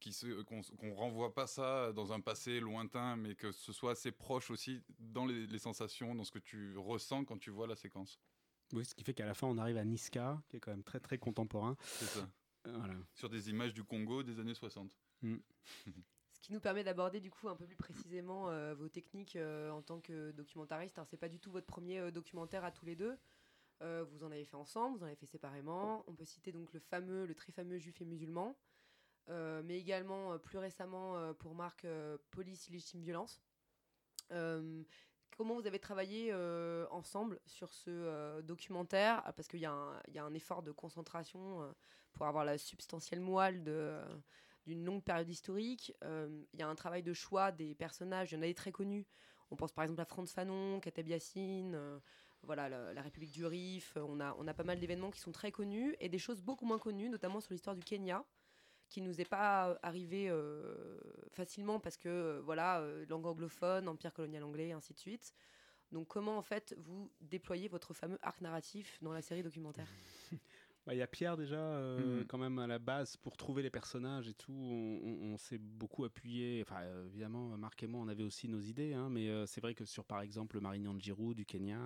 qui 0.00 0.12
se- 0.12 0.42
qu'on 0.42 0.62
qu'on 0.62 0.94
renvoie 0.94 1.32
pas 1.34 1.46
ça 1.46 1.92
dans 1.92 2.12
un 2.12 2.20
passé 2.20 2.58
lointain, 2.60 3.16
mais 3.16 3.34
que 3.34 3.52
ce 3.52 3.72
soit 3.72 3.92
assez 3.92 4.10
proche 4.10 4.50
aussi 4.50 4.82
dans 4.98 5.26
les, 5.26 5.46
les 5.46 5.58
sensations, 5.58 6.14
dans 6.14 6.24
ce 6.24 6.32
que 6.32 6.38
tu 6.40 6.76
ressens 6.76 7.24
quand 7.24 7.38
tu 7.38 7.50
vois 7.50 7.66
la 7.66 7.76
séquence. 7.76 8.18
Oui, 8.72 8.84
ce 8.84 8.94
qui 8.94 9.04
fait 9.04 9.14
qu'à 9.14 9.26
la 9.26 9.34
fin, 9.34 9.46
on 9.46 9.58
arrive 9.58 9.76
à 9.76 9.84
Niska, 9.84 10.42
qui 10.48 10.56
est 10.56 10.60
quand 10.60 10.70
même 10.70 10.82
très 10.84 11.00
très 11.00 11.18
contemporain. 11.18 11.76
C'est 11.82 12.04
ça. 12.06 12.28
Euh, 12.66 12.76
Voilà. 12.78 12.94
Sur 13.14 13.28
des 13.28 13.50
images 13.50 13.74
du 13.74 13.84
Congo 13.84 14.22
des 14.22 14.38
années 14.40 14.54
60. 14.54 14.96
Ce 15.22 16.40
qui 16.40 16.52
nous 16.52 16.60
permet 16.60 16.84
d'aborder 16.84 17.20
du 17.20 17.30
coup 17.30 17.48
un 17.48 17.56
peu 17.56 17.66
plus 17.66 17.76
précisément 17.76 18.48
euh, 18.48 18.74
vos 18.74 18.88
techniques 18.88 19.36
euh, 19.36 19.70
en 19.70 19.82
tant 19.82 20.00
que 20.00 20.30
documentariste. 20.32 20.96
Alors, 20.98 21.06
c'est 21.08 21.16
pas 21.18 21.28
du 21.28 21.38
tout 21.38 21.50
votre 21.50 21.66
premier 21.66 21.98
euh, 21.98 22.10
documentaire 22.10 22.64
à 22.64 22.70
tous 22.70 22.86
les 22.86 22.96
deux. 22.96 23.16
Euh, 23.82 24.04
vous 24.10 24.24
en 24.24 24.30
avez 24.30 24.44
fait 24.44 24.56
ensemble, 24.56 24.96
vous 24.98 25.02
en 25.04 25.06
avez 25.06 25.16
fait 25.16 25.26
séparément. 25.26 26.04
On 26.06 26.14
peut 26.14 26.24
citer 26.24 26.52
donc 26.52 26.72
le 26.72 26.80
fameux, 26.80 27.26
le 27.26 27.34
très 27.34 27.52
fameux 27.52 27.78
Juif 27.78 28.00
et 28.00 28.04
musulman, 28.06 28.48
Euh, 28.50 28.69
mais 29.64 29.78
également 29.78 30.32
euh, 30.32 30.38
plus 30.38 30.58
récemment 30.58 31.16
euh, 31.16 31.32
pour 31.32 31.54
Marc 31.54 31.84
euh, 31.84 32.18
Police 32.30 32.68
illégitime 32.68 33.00
violence. 33.00 33.40
Euh, 34.32 34.82
comment 35.36 35.54
vous 35.54 35.66
avez 35.66 35.78
travaillé 35.78 36.30
euh, 36.32 36.86
ensemble 36.90 37.40
sur 37.46 37.72
ce 37.72 37.90
euh, 37.90 38.42
documentaire? 38.42 39.22
Ah, 39.24 39.32
Parce 39.32 39.48
qu'il 39.48 39.60
y, 39.60 39.66
a 39.66 39.72
un- 39.72 40.34
effort 40.34 40.62
de 40.62 40.72
concentration 40.72 41.62
euh, 41.62 41.72
pour 42.12 42.26
avoir 42.26 42.44
la 42.44 42.58
substantielle 42.58 43.20
moelle 43.20 43.64
euh, 43.66 44.04
d'une 44.66 44.84
longue 44.84 45.02
période 45.02 45.28
historique. 45.28 45.92
Euh, 46.04 46.44
Il 46.52 46.60
y 46.60 46.62
a 46.62 46.68
un 46.68 46.74
travail 46.74 47.02
de 47.02 47.12
choix 47.12 47.52
des 47.52 47.74
personnages. 47.74 48.32
Il 48.32 48.34
y 48.34 48.38
en 48.38 48.42
a 48.42 48.46
des 48.46 48.54
très 48.54 48.72
connus. 48.72 49.06
On 49.50 49.56
pense 49.56 49.72
par 49.72 49.84
exemple 49.84 50.00
à 50.00 50.04
Franz 50.04 50.32
Fanon, 50.32 50.80
Katab 50.80 51.08
Yassine, 51.08 51.74
euh, 51.74 51.98
voilà, 52.42 52.68
la, 52.68 53.02
République 53.02 53.32
du 53.32 53.44
Rif. 53.44 53.96
On 53.96 54.20
a 54.20 54.54
pas 54.54 54.62
mal 54.64 54.78
d'événements 54.78 55.10
qui 55.10 55.20
sont 55.20 55.32
très 55.32 55.50
connus 55.50 55.96
et 56.00 56.08
des 56.08 56.18
choses 56.18 56.40
beaucoup 56.40 56.66
moins 56.66 56.78
connues, 56.78 57.08
notamment 57.08 57.40
sur 57.40 57.52
l'histoire 57.52 57.76
du 57.76 57.82
Kenya, 57.82 58.24
qui 58.90 59.00
nous 59.02 59.20
est 59.20 59.24
pas 59.28 59.78
arrivé 59.82 60.28
euh, 60.28 60.98
facilement 61.32 61.80
parce 61.80 61.96
que, 61.96 62.08
euh, 62.08 62.40
voilà, 62.42 62.80
euh, 62.80 63.06
langue 63.08 63.26
anglophone, 63.26 63.88
empire 63.88 64.12
colonial 64.12 64.42
anglais, 64.44 64.72
ainsi 64.72 64.92
de 64.92 64.98
suite. 64.98 65.32
Donc, 65.92 66.08
comment 66.08 66.36
en 66.38 66.42
fait 66.42 66.74
vous 66.78 67.10
déployez 67.20 67.68
votre 67.68 67.94
fameux 67.94 68.18
arc 68.22 68.40
narratif 68.42 68.98
dans 69.02 69.12
la 69.12 69.22
série 69.22 69.42
documentaire? 69.42 69.88
Bah, 70.86 70.94
Il 70.94 70.98
y 70.98 71.02
a 71.02 71.06
Pierre 71.06 71.36
déjà, 71.36 71.56
euh, 71.58 72.20
Mhm. 72.20 72.26
quand 72.26 72.38
même 72.38 72.58
à 72.58 72.66
la 72.66 72.78
base, 72.78 73.16
pour 73.18 73.36
trouver 73.36 73.62
les 73.62 73.70
personnages 73.70 74.28
et 74.28 74.34
tout, 74.34 74.52
on, 74.52 75.00
on- 75.04 75.32
on 75.34 75.36
s'est 75.36 75.58
beaucoup 75.58 76.04
appuyé. 76.04 76.62
Enfin, 76.62 76.80
euh, 76.82 77.06
évidemment, 77.06 77.56
Marc 77.58 77.82
et 77.82 77.86
moi, 77.86 78.00
on 78.00 78.08
avait 78.08 78.22
aussi 78.24 78.48
nos 78.48 78.60
idées, 78.60 78.94
hein, 78.94 79.10
mais 79.10 79.28
euh, 79.28 79.44
c'est 79.46 79.60
vrai 79.60 79.74
que 79.74 79.84
sur, 79.84 80.06
par 80.06 80.22
exemple, 80.22 80.56
le 80.56 80.62
Marignan 80.62 80.94
de 80.94 81.00
Giroud 81.00 81.36
du 81.36 81.44
Kenya, 81.44 81.80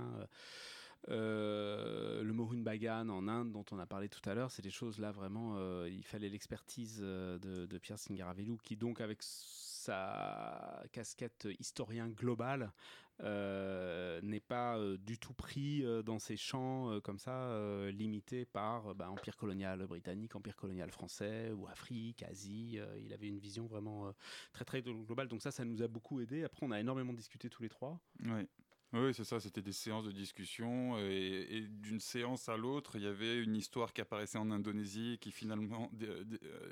euh, 1.11 2.23
le 2.23 2.33
Mohun 2.33 2.63
Bagan 2.63 3.09
en 3.09 3.29
Inde, 3.29 3.53
dont 3.53 3.65
on 3.71 3.79
a 3.79 3.87
parlé 3.87 4.09
tout 4.09 4.27
à 4.29 4.35
l'heure, 4.35 4.51
c'est 4.51 4.63
des 4.63 4.71
choses 4.71 4.99
là 4.99 5.13
vraiment, 5.13 5.55
euh, 5.57 5.89
il 5.91 6.05
fallait 6.05 6.29
l'expertise 6.29 7.01
euh, 7.03 7.39
de, 7.39 7.79
Pierre 7.79 7.99
Singaravelou, 7.99 8.57
qui 8.63 8.77
donc, 8.77 9.01
avec 9.01 9.19
sa 9.21 10.83
casquette 10.93 11.47
historien 11.59 12.09
global, 12.09 12.73
n'est 13.21 14.41
pas 14.41 14.79
du 14.99 15.19
tout 15.19 15.35
pris 15.35 15.85
dans 16.05 16.19
ces 16.19 16.37
champs 16.37 16.99
comme 17.03 17.19
ça, 17.19 17.51
limités 17.91 18.45
par 18.45 18.95
bah, 18.95 19.11
empire 19.11 19.37
colonial 19.37 19.87
britannique, 19.87 20.35
empire 20.35 20.57
colonial 20.57 20.91
français 20.91 21.53
ou 21.53 21.69
Afrique, 21.69 22.23
Asie. 22.23 22.81
il 22.99 23.13
avait 23.13 23.29
une 23.29 23.39
vision 23.39 23.67
vraiment 23.67 24.13
très 24.53 24.65
très 24.65 24.83
globale. 24.83 25.29
Donc 25.29 25.43
ça, 25.43 25.51
ça 25.51 25.65
nous 25.65 25.83
a 25.83 25.89
beaucoup 25.89 26.21
aidé. 26.21 26.45
Après, 26.45 26.65
on 26.67 26.71
a 26.71 26.81
énormément 26.81 27.13
discuté 27.13 27.49
tous 27.51 27.63
les 27.63 27.69
trois. 27.69 28.01
Oui. 28.25 28.49
Oui, 28.97 29.13
c'est 29.13 29.25
ça, 29.25 29.41
c'était 29.41 29.61
des 29.61 29.73
séances 29.73 30.05
de 30.05 30.13
discussion 30.13 30.97
et, 30.99 31.49
et 31.51 31.61
d'une 31.63 31.99
séance 31.99 32.49
à 32.49 32.57
l'autre, 32.57 32.95
il 32.95 33.03
y 33.03 33.09
avait 33.09 33.43
une 33.43 33.57
histoire 33.57 33.93
qui 33.93 34.01
apparaissait 34.01 34.39
en 34.39 34.53
Indonésie 34.53 35.19
qui 35.21 35.33
finalement 35.33 35.91
euh, 36.01 36.23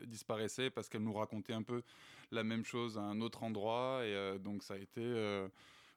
disparaissait 0.06 0.70
parce 0.70 0.88
qu'elle 0.88 1.02
nous 1.02 1.12
racontait 1.12 1.52
un 1.52 1.64
peu 1.64 1.82
la 2.30 2.44
même 2.44 2.64
chose 2.64 2.96
à 2.96 3.00
un 3.00 3.20
autre 3.20 3.42
endroit 3.42 4.02
et 4.04 4.14
euh, 4.14 4.38
donc 4.38 4.62
ça 4.62 4.74
a 4.74 4.76
été 4.76 5.00
euh, 5.00 5.48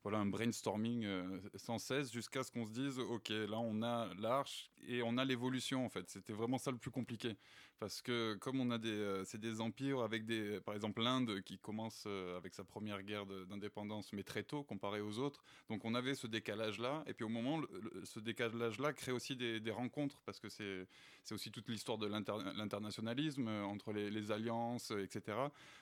voilà 0.05 0.19
un 0.19 0.27
brainstorming 0.27 1.03
euh, 1.03 1.39
sans 1.55 1.79
cesse 1.79 2.13
jusqu'à 2.13 2.43
ce 2.43 2.51
qu'on 2.51 2.67
se 2.67 2.71
dise 2.71 2.99
ok 2.99 3.29
là 3.29 3.57
on 3.57 3.81
a 3.81 4.07
l'arche 4.19 4.69
et 4.87 5.01
on 5.01 5.17
a 5.17 5.25
l'évolution 5.25 5.83
en 5.83 5.89
fait. 5.89 6.07
C'était 6.11 6.31
vraiment 6.31 6.59
ça 6.59 6.69
le 6.69 6.77
plus 6.77 6.91
compliqué 6.91 7.35
parce 7.79 8.03
que 8.03 8.35
comme 8.35 8.59
on 8.59 8.69
a 8.69 8.77
des 8.77 8.89
euh, 8.89 9.25
c'est 9.25 9.39
des 9.39 9.61
empires 9.61 10.01
avec 10.01 10.27
des 10.27 10.59
par 10.61 10.75
exemple 10.75 11.01
l'Inde 11.01 11.41
qui 11.41 11.57
commence 11.57 12.03
euh, 12.05 12.37
avec 12.37 12.53
sa 12.53 12.63
première 12.63 13.01
guerre 13.01 13.25
d'indépendance 13.25 14.13
mais 14.13 14.21
très 14.21 14.43
tôt 14.43 14.61
comparé 14.63 15.01
aux 15.01 15.17
autres 15.17 15.43
donc 15.69 15.83
on 15.85 15.95
avait 15.95 16.13
ce 16.13 16.27
décalage-là, 16.27 17.03
et 17.07 17.13
puis 17.15 17.25
au 17.25 17.29
moment, 17.29 17.59
ce 18.03 18.19
décalage-là 18.19 18.93
crée 18.93 19.11
aussi 19.11 19.35
des, 19.35 19.71
rencontres, 19.71 20.21
parce 20.25 20.39
que 20.39 20.49
c'est 20.49 20.87
c'est 21.23 21.33
aussi 21.33 21.51
toute 21.51 21.67
l'histoire 21.69 21.97
de 21.97 22.05
l'inter- 22.05 22.53
l'internationalisme, 22.55 23.47
entre 23.47 23.91
les, 23.93 24.31
alliances, 24.31 24.91
etc. 24.91 25.37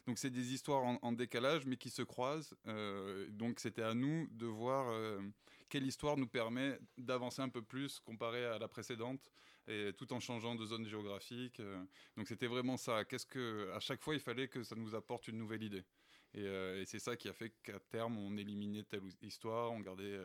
Donc 0.07 0.17
c'est 0.17 0.29
des 0.29 0.53
histoires 0.53 0.83
en, 0.83 1.11
décalage, 1.11 1.65
mais 1.65 1.75
qui 1.75 1.89
se 1.89 2.01
croisent. 2.01 2.55
donc 3.31 3.59
c'était 3.59 3.81
à 3.81 3.93
nous 3.93 4.12
de 4.31 4.45
voir 4.45 4.89
euh, 4.89 5.19
quelle 5.69 5.85
histoire 5.85 6.17
nous 6.17 6.27
permet 6.27 6.79
d'avancer 6.97 7.41
un 7.41 7.49
peu 7.49 7.61
plus 7.61 7.99
comparé 7.99 8.45
à 8.45 8.57
la 8.59 8.67
précédente, 8.67 9.31
et 9.67 9.91
tout 9.97 10.11
en 10.13 10.19
changeant 10.19 10.55
de 10.55 10.65
zone 10.65 10.85
géographique. 10.85 11.59
euh. 11.59 11.83
donc 12.15 12.27
c'était 12.27 12.47
vraiment 12.47 12.77
ça. 12.77 13.05
Qu'est-ce 13.05 13.25
que 13.25 13.71
à 13.73 13.79
chaque 13.79 14.01
fois 14.01 14.13
il 14.13 14.19
fallait 14.19 14.47
que 14.47 14.63
ça 14.63 14.75
nous 14.75 14.93
apporte 14.95 15.27
une 15.27 15.37
nouvelle 15.37 15.63
idée. 15.63 15.85
Et, 16.33 16.45
euh, 16.45 16.81
et 16.81 16.85
c'est 16.85 16.99
ça 16.99 17.15
qui 17.15 17.29
a 17.29 17.33
fait 17.33 17.51
qu'à 17.63 17.79
terme, 17.79 18.17
on 18.17 18.37
éliminait 18.37 18.83
telle 18.83 19.03
histoire, 19.21 19.71
on 19.71 19.79
gardait 19.79 20.19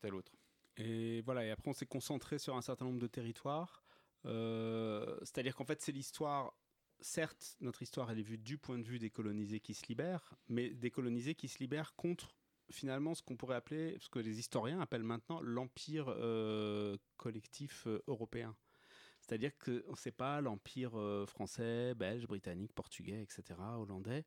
telle 0.00 0.14
autre. 0.14 0.32
Et 0.76 1.22
voilà, 1.22 1.44
et 1.44 1.50
après 1.50 1.68
on 1.70 1.74
s'est 1.74 1.86
concentré 1.86 2.38
sur 2.38 2.56
un 2.56 2.62
certain 2.62 2.84
nombre 2.84 3.00
de 3.00 3.08
territoires. 3.08 3.82
C'est-à-dire 4.24 5.54
qu'en 5.56 5.64
fait 5.64 5.80
c'est 5.82 5.92
l'histoire, 5.92 6.54
certes 7.00 7.56
notre 7.60 7.82
histoire 7.82 8.10
elle 8.10 8.20
est 8.20 8.28
vue 8.32 8.38
du 8.38 8.56
point 8.56 8.78
de 8.78 8.86
vue 8.86 8.98
des 8.98 9.10
colonisés 9.10 9.60
qui 9.60 9.74
se 9.74 9.86
libèrent, 9.88 10.34
mais 10.48 10.70
des 10.70 10.90
colonisés 10.90 11.34
qui 11.34 11.48
se 11.48 11.58
libèrent 11.58 11.94
contre 11.96 12.36
finalement 12.70 13.14
ce 13.14 13.22
qu'on 13.22 13.36
pourrait 13.36 13.56
appeler, 13.56 13.96
ce 14.00 14.08
que 14.08 14.18
les 14.18 14.38
historiens 14.38 14.80
appellent 14.80 15.02
maintenant 15.02 15.40
l'empire 15.40 16.06
euh, 16.08 16.96
collectif 17.16 17.86
euh, 17.86 18.02
européen. 18.06 18.54
C'est-à-dire 19.20 19.56
que 19.56 19.84
c'est 19.94 20.10
pas 20.10 20.40
l'empire 20.40 20.98
euh, 20.98 21.26
français, 21.26 21.94
belge, 21.94 22.26
britannique, 22.26 22.72
portugais, 22.72 23.22
etc., 23.22 23.58
hollandais. 23.78 24.24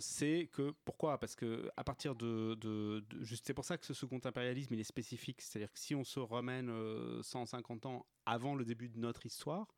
C'est 0.00 0.50
que 0.52 0.74
pourquoi? 0.84 1.18
Parce 1.18 1.34
que 1.34 1.70
à 1.78 1.84
partir 1.84 2.14
de, 2.14 3.02
c'est 3.42 3.54
pour 3.54 3.64
ça 3.64 3.78
que 3.78 3.86
ce 3.86 3.94
second 3.94 4.20
impérialisme 4.24 4.74
il 4.74 4.80
est 4.80 4.84
spécifique. 4.84 5.40
C'est-à-dire 5.40 5.72
que 5.72 5.78
si 5.78 5.94
on 5.94 6.04
se 6.04 6.20
ramène 6.20 6.68
euh, 6.68 7.22
150 7.22 7.86
ans 7.86 8.06
avant 8.26 8.54
le 8.54 8.66
début 8.66 8.90
de 8.90 8.98
notre 8.98 9.24
histoire, 9.24 9.74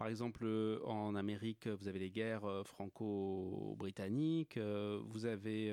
par 0.00 0.08
exemple 0.08 0.44
euh, 0.46 0.80
en 0.86 1.14
Amérique 1.14 1.66
vous 1.66 1.86
avez 1.86 1.98
les 1.98 2.10
guerres 2.10 2.46
euh, 2.46 2.64
franco-britanniques, 2.64 4.56
euh, 4.56 4.98
vous 5.04 5.26
avez 5.26 5.70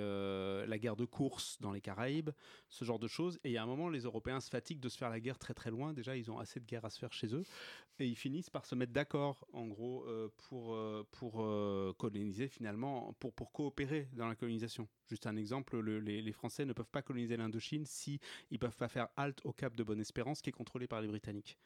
la 0.67 0.77
guerre 0.77 0.97
de 0.97 1.05
course 1.05 1.57
dans 1.61 1.71
les 1.71 1.79
Caraïbes, 1.79 2.31
ce 2.67 2.83
genre 2.83 2.99
de 2.99 3.07
choses. 3.07 3.39
Et 3.45 3.49
il 3.49 3.51
y 3.53 3.57
a 3.57 3.63
un 3.63 3.65
moment 3.65 3.87
les 3.87 4.01
Européens 4.01 4.41
se 4.41 4.49
fatiguent 4.49 4.81
de 4.81 4.89
se 4.89 4.97
faire 4.97 5.09
la 5.09 5.21
guerre 5.21 5.39
très 5.39 5.53
très 5.53 5.71
loin. 5.71 5.93
Déjà 5.93 6.17
ils 6.17 6.29
ont 6.29 6.39
assez 6.39 6.59
de 6.59 6.65
guerres 6.65 6.83
à 6.83 6.89
se 6.89 6.99
faire 6.99 7.13
chez 7.13 7.33
eux 7.33 7.43
et 7.99 8.05
ils 8.05 8.17
finissent 8.17 8.49
par 8.49 8.65
se 8.65 8.75
mettre 8.75 8.91
d'accord, 8.91 9.47
en 9.53 9.65
gros, 9.65 10.05
pour, 10.49 10.77
pour 11.11 11.33
coloniser 11.97 12.49
finalement, 12.49 13.13
pour, 13.19 13.31
pour 13.33 13.53
coopérer 13.53 14.09
dans 14.11 14.27
la 14.27 14.35
colonisation. 14.35 14.89
Juste 15.07 15.25
un 15.25 15.37
exemple, 15.37 15.79
le- 15.79 15.99
les, 16.01 16.21
les 16.21 16.31
Français 16.33 16.65
ne 16.65 16.73
peuvent 16.73 16.91
pas 16.91 17.01
coloniser 17.01 17.37
l'Indochine 17.37 17.85
si 17.85 18.19
ils 18.51 18.59
peuvent 18.59 18.75
pas 18.75 18.89
faire 18.89 19.07
halte 19.15 19.39
au 19.45 19.53
Cap 19.53 19.73
de 19.73 19.83
Bonne-Espérance, 19.83 20.41
qui 20.41 20.49
est 20.49 20.53
contrôlé 20.53 20.85
par 20.85 20.99
les 21.01 21.07
Britanniques. 21.07 21.57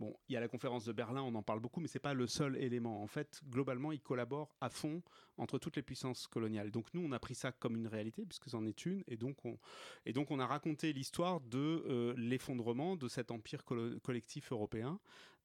Bon, 0.00 0.16
il 0.30 0.32
y 0.32 0.36
a 0.38 0.40
la 0.40 0.48
conférence 0.48 0.86
de 0.86 0.92
Berlin, 0.92 1.20
on 1.20 1.34
en 1.34 1.42
parle 1.42 1.60
beaucoup, 1.60 1.78
mais 1.78 1.86
c'est 1.86 1.98
pas 1.98 2.14
le 2.14 2.26
seul 2.26 2.56
élément. 2.56 3.02
En 3.02 3.06
fait, 3.06 3.42
globalement, 3.50 3.92
ils 3.92 4.00
collaborent 4.00 4.56
à 4.62 4.70
fond 4.70 5.02
entre 5.36 5.58
toutes 5.58 5.76
les 5.76 5.82
puissances 5.82 6.26
coloniales. 6.26 6.70
Donc 6.70 6.86
nous, 6.94 7.02
on 7.02 7.12
a 7.12 7.18
pris 7.18 7.34
ça 7.34 7.52
comme 7.52 7.76
une 7.76 7.86
réalité, 7.86 8.24
puisque 8.24 8.48
c'en 8.48 8.64
est 8.64 8.86
une, 8.86 9.04
et 9.08 9.18
donc 9.18 9.44
on, 9.44 10.38
a 10.40 10.46
raconté 10.46 10.94
l'histoire 10.94 11.42
de 11.42 11.84
euh, 11.86 12.14
l'effondrement 12.16 12.96
de 12.96 13.08
cet 13.08 13.30
empire 13.30 13.62
collectif 13.66 14.52
européen. 14.52 14.98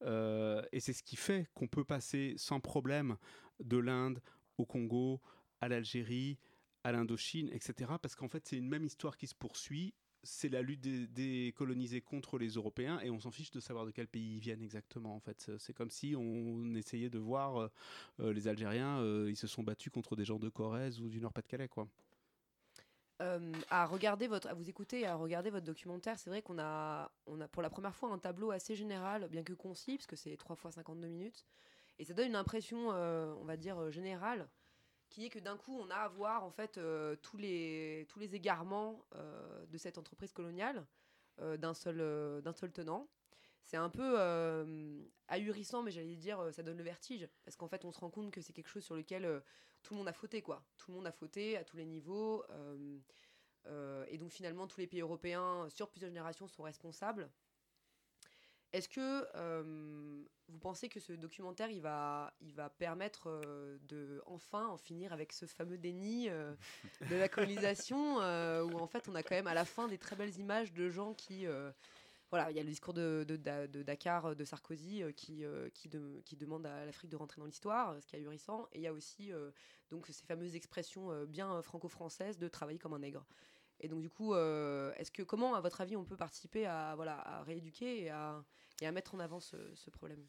Euh, 0.04 0.62
et 0.72 0.80
c'est 0.80 0.94
ce 0.94 1.04
qui 1.04 1.18
fait 1.18 1.50
qu'on 1.54 1.68
peut 1.68 1.84
passer 1.84 2.36
sans 2.38 2.62
problème 2.62 3.18
de 3.60 3.78
l'Inde 3.78 4.22
au 4.58 4.66
Congo, 4.66 5.22
à 5.60 5.68
l'Algérie, 5.68 6.40
à 6.86 6.94
l'Indochine, 6.94 7.50
etc. 7.52 7.92
Parce 8.02 8.16
qu'en 8.16 8.30
fait, 8.30 8.48
c'est 8.48 8.58
une 8.58 8.70
même 8.70 8.86
histoire 8.86 9.18
qui 9.18 9.28
se 9.28 9.36
poursuit 9.36 9.94
c'est 10.26 10.50
la 10.50 10.62
lutte 10.62 10.82
des, 10.82 11.54
colonisés 11.56 12.02
contre 12.02 12.38
les 12.38 12.50
Européens 12.50 13.00
et 13.02 13.10
on 13.10 13.20
s'en 13.20 13.32
fiche 13.32 13.52
de 13.52 13.60
savoir 13.60 13.86
de 13.86 13.92
quel 13.92 14.08
pays 14.08 14.36
ils 14.36 14.40
viennent 14.40 14.62
exactement. 14.62 15.16
En 15.16 15.20
fait, 15.20 15.52
c'est 15.60 15.74
comme 15.74 15.92
si 15.92 16.16
on 16.18 16.74
essayait 16.76 17.10
de 17.10 17.20
voir 17.20 17.62
euh, 17.62 17.72
euh, 18.20 18.34
les 18.34 18.48
Algériens, 18.48 19.00
euh, 19.00 19.28
ils 19.30 19.38
se 19.38 19.48
sont 19.48 19.64
battus 19.64 19.94
contre 19.94 20.16
des 20.16 20.26
gens 20.26 20.40
de 20.40 20.50
Corrèze 20.50 21.00
ou 21.00 21.08
du 21.08 21.22
Nord-Pas-de-Calais, 21.22 21.70
quoi. 21.70 21.88
À 23.70 23.86
regarder 23.86 24.28
votre, 24.28 24.50
à 24.50 24.54
vous 24.54 24.70
écouter 24.70 25.02
et 25.02 25.06
à 25.06 25.16
regarder 25.16 25.50
votre 25.50 25.66
documentaire, 25.66 26.20
c'est 26.20 26.30
vrai 26.30 26.42
qu'on 26.42 26.60
a, 26.60 27.10
on 27.28 27.40
a 27.40 27.48
pour 27.48 27.62
la 27.62 27.70
première 27.70 27.96
fois 27.96 28.12
un 28.12 28.18
tableau 28.18 28.52
assez 28.52 28.76
général, 28.76 29.30
bien 29.30 29.42
que 29.42 29.54
concis, 29.54 29.96
parce 29.96 30.06
que 30.06 30.18
c'est 30.18 30.36
3 30.36 30.58
fois 30.58 30.74
52 30.74 31.08
minutes, 31.08 31.46
et 31.98 32.04
ça 32.04 32.14
donne 32.14 32.28
une 32.28 32.36
impression, 32.36 32.90
on 32.90 33.46
va 33.46 33.56
dire 33.56 33.90
générale, 33.90 34.50
qui 35.16 35.28
est 35.28 35.30
que 35.30 35.40
d'un 35.40 35.56
coup 35.56 35.80
on 35.80 35.90
a 35.90 35.96
à 35.96 36.08
voir 36.10 36.44
en 36.44 36.52
fait 36.52 36.78
euh, 36.78 37.16
tous 37.22 37.38
les 37.38 38.06
tous 38.10 38.20
les 38.20 38.36
égarements 38.36 39.06
euh, 39.16 39.66
de 39.68 39.78
cette 39.78 39.98
entreprise 39.98 40.34
coloniale 40.34 40.86
euh, 41.40 41.56
d'un 41.56 41.74
seul 41.74 42.42
d'un 42.42 42.52
seul 42.52 42.74
tenant. 42.74 43.08
C'est 43.64 43.78
un 43.78 43.90
peu 43.90 44.20
ahurissant, 45.28 45.82
mais 45.82 45.90
j'allais 45.90 46.16
dire, 46.16 46.54
ça 46.54 46.62
donne 46.62 46.78
le 46.78 46.84
vertige. 46.84 47.28
Parce 47.44 47.56
qu'en 47.56 47.68
fait, 47.68 47.84
on 47.84 47.92
se 47.92 48.00
rend 48.00 48.12
compte 48.12 48.30
que 48.30 48.40
c'est 48.40 48.54
quelque 48.54 48.68
chose 48.68 48.84
sur 48.84 48.96
lequel 48.96 49.42
tout 49.82 49.96
le 49.96 49.98
monde 49.98 50.08
a 50.08 50.14
fauté, 50.14 50.44
quoi. 50.44 50.64
Tout 50.78 50.92
le 50.92 50.98
monde 50.98 51.08
a 51.08 51.12
fauté 51.12 51.58
à 51.58 51.64
tous 51.64 51.76
les 51.76 51.86
niveaux. 51.86 52.44
et 54.08 54.18
donc, 54.20 54.30
finalement, 54.32 54.68
tous 54.68 54.80
les 54.80 54.86
pays 54.86 55.02
européens, 55.02 55.68
sur 55.70 55.90
plusieurs 55.90 56.12
générations, 56.12 56.48
sont 56.48 56.62
responsables. 56.62 57.28
Est-ce 58.74 58.90
que 58.90 59.26
euh, 59.36 60.24
vous 60.50 60.60
pensez 60.60 60.90
que 60.90 61.00
ce 61.00 61.14
documentaire, 61.14 61.70
il 61.70 61.82
va, 61.82 62.34
il 62.42 62.54
va 62.54 62.70
permettre 62.70 63.28
euh, 63.30 63.78
de 63.84 64.22
enfin 64.26 64.68
en 64.68 64.78
finir 64.78 65.14
avec 65.14 65.32
ce 65.32 65.46
fameux 65.46 65.78
déni 65.78 66.30
euh, 66.30 66.54
de 67.10 67.16
la 67.16 67.30
colonisation, 67.30 68.18
où 68.66 68.78
en 68.78 68.88
fait, 68.88 69.08
on 69.08 69.16
a 69.16 69.24
quand 69.24 69.36
même 69.36 69.48
à 69.48 69.54
la 69.54 69.66
fin 69.66 69.88
des 69.88 69.98
très 69.98 70.16
belles 70.16 70.38
images 70.38 70.74
de 70.74 70.90
gens 70.90 71.14
qui... 71.14 71.46
voilà, 72.32 72.52
il 72.52 72.58
y 72.58 72.60
a 72.60 72.64
le 72.64 72.70
discours 72.70 72.94
de, 72.94 73.24
de- 73.28 73.38
de- 73.38 73.68
de 73.68 73.84
Dakar 73.84 74.36
de 74.36 74.44
Sarkozy 74.44 75.04
qui, 75.16 75.46
qui, 75.74 75.90
qui 76.26 76.36
demande 76.36 76.66
à 76.66 76.86
l'Afrique 76.86 77.12
de 77.12 77.16
rentrer 77.16 77.40
dans 77.40 77.46
l'histoire, 77.46 77.96
ce 78.02 78.08
qui 78.08 78.18
est 78.18 78.20
ahurissant. 78.20 78.68
Et 78.74 78.80
il 78.80 78.82
y 78.82 78.88
a 78.88 78.94
aussi 78.94 79.32
donc 79.90 80.08
ces 80.08 80.26
fameuses 80.26 80.56
expressions 80.56 81.24
bien 81.26 81.62
franco-françaises 81.62 82.38
de 82.38 82.50
travailler 82.50 82.80
comme 82.80 82.94
un 82.94 83.00
nègre. 83.00 83.26
Et 83.80 83.88
donc 83.88 84.02
du 84.02 84.10
coup, 84.10 84.34
euh, 84.34 84.94
est-ce 84.98 85.12
que 85.12 85.22
comment, 85.24 85.56
à 85.56 85.62
votre 85.62 85.82
avis, 85.82 85.96
on 85.96 86.06
peut 86.06 86.18
participer 86.18 86.66
à 86.66 86.96
voilà 86.96 87.20
à 87.20 87.44
rééduquer 87.44 88.04
et 88.04 88.10
à, 88.10 88.44
et 88.82 88.88
à 88.88 88.92
mettre 88.92 89.16
en 89.16 89.20
avant 89.20 89.40
ce, 89.40 89.58
ce 89.76 89.90
problème? 89.90 90.26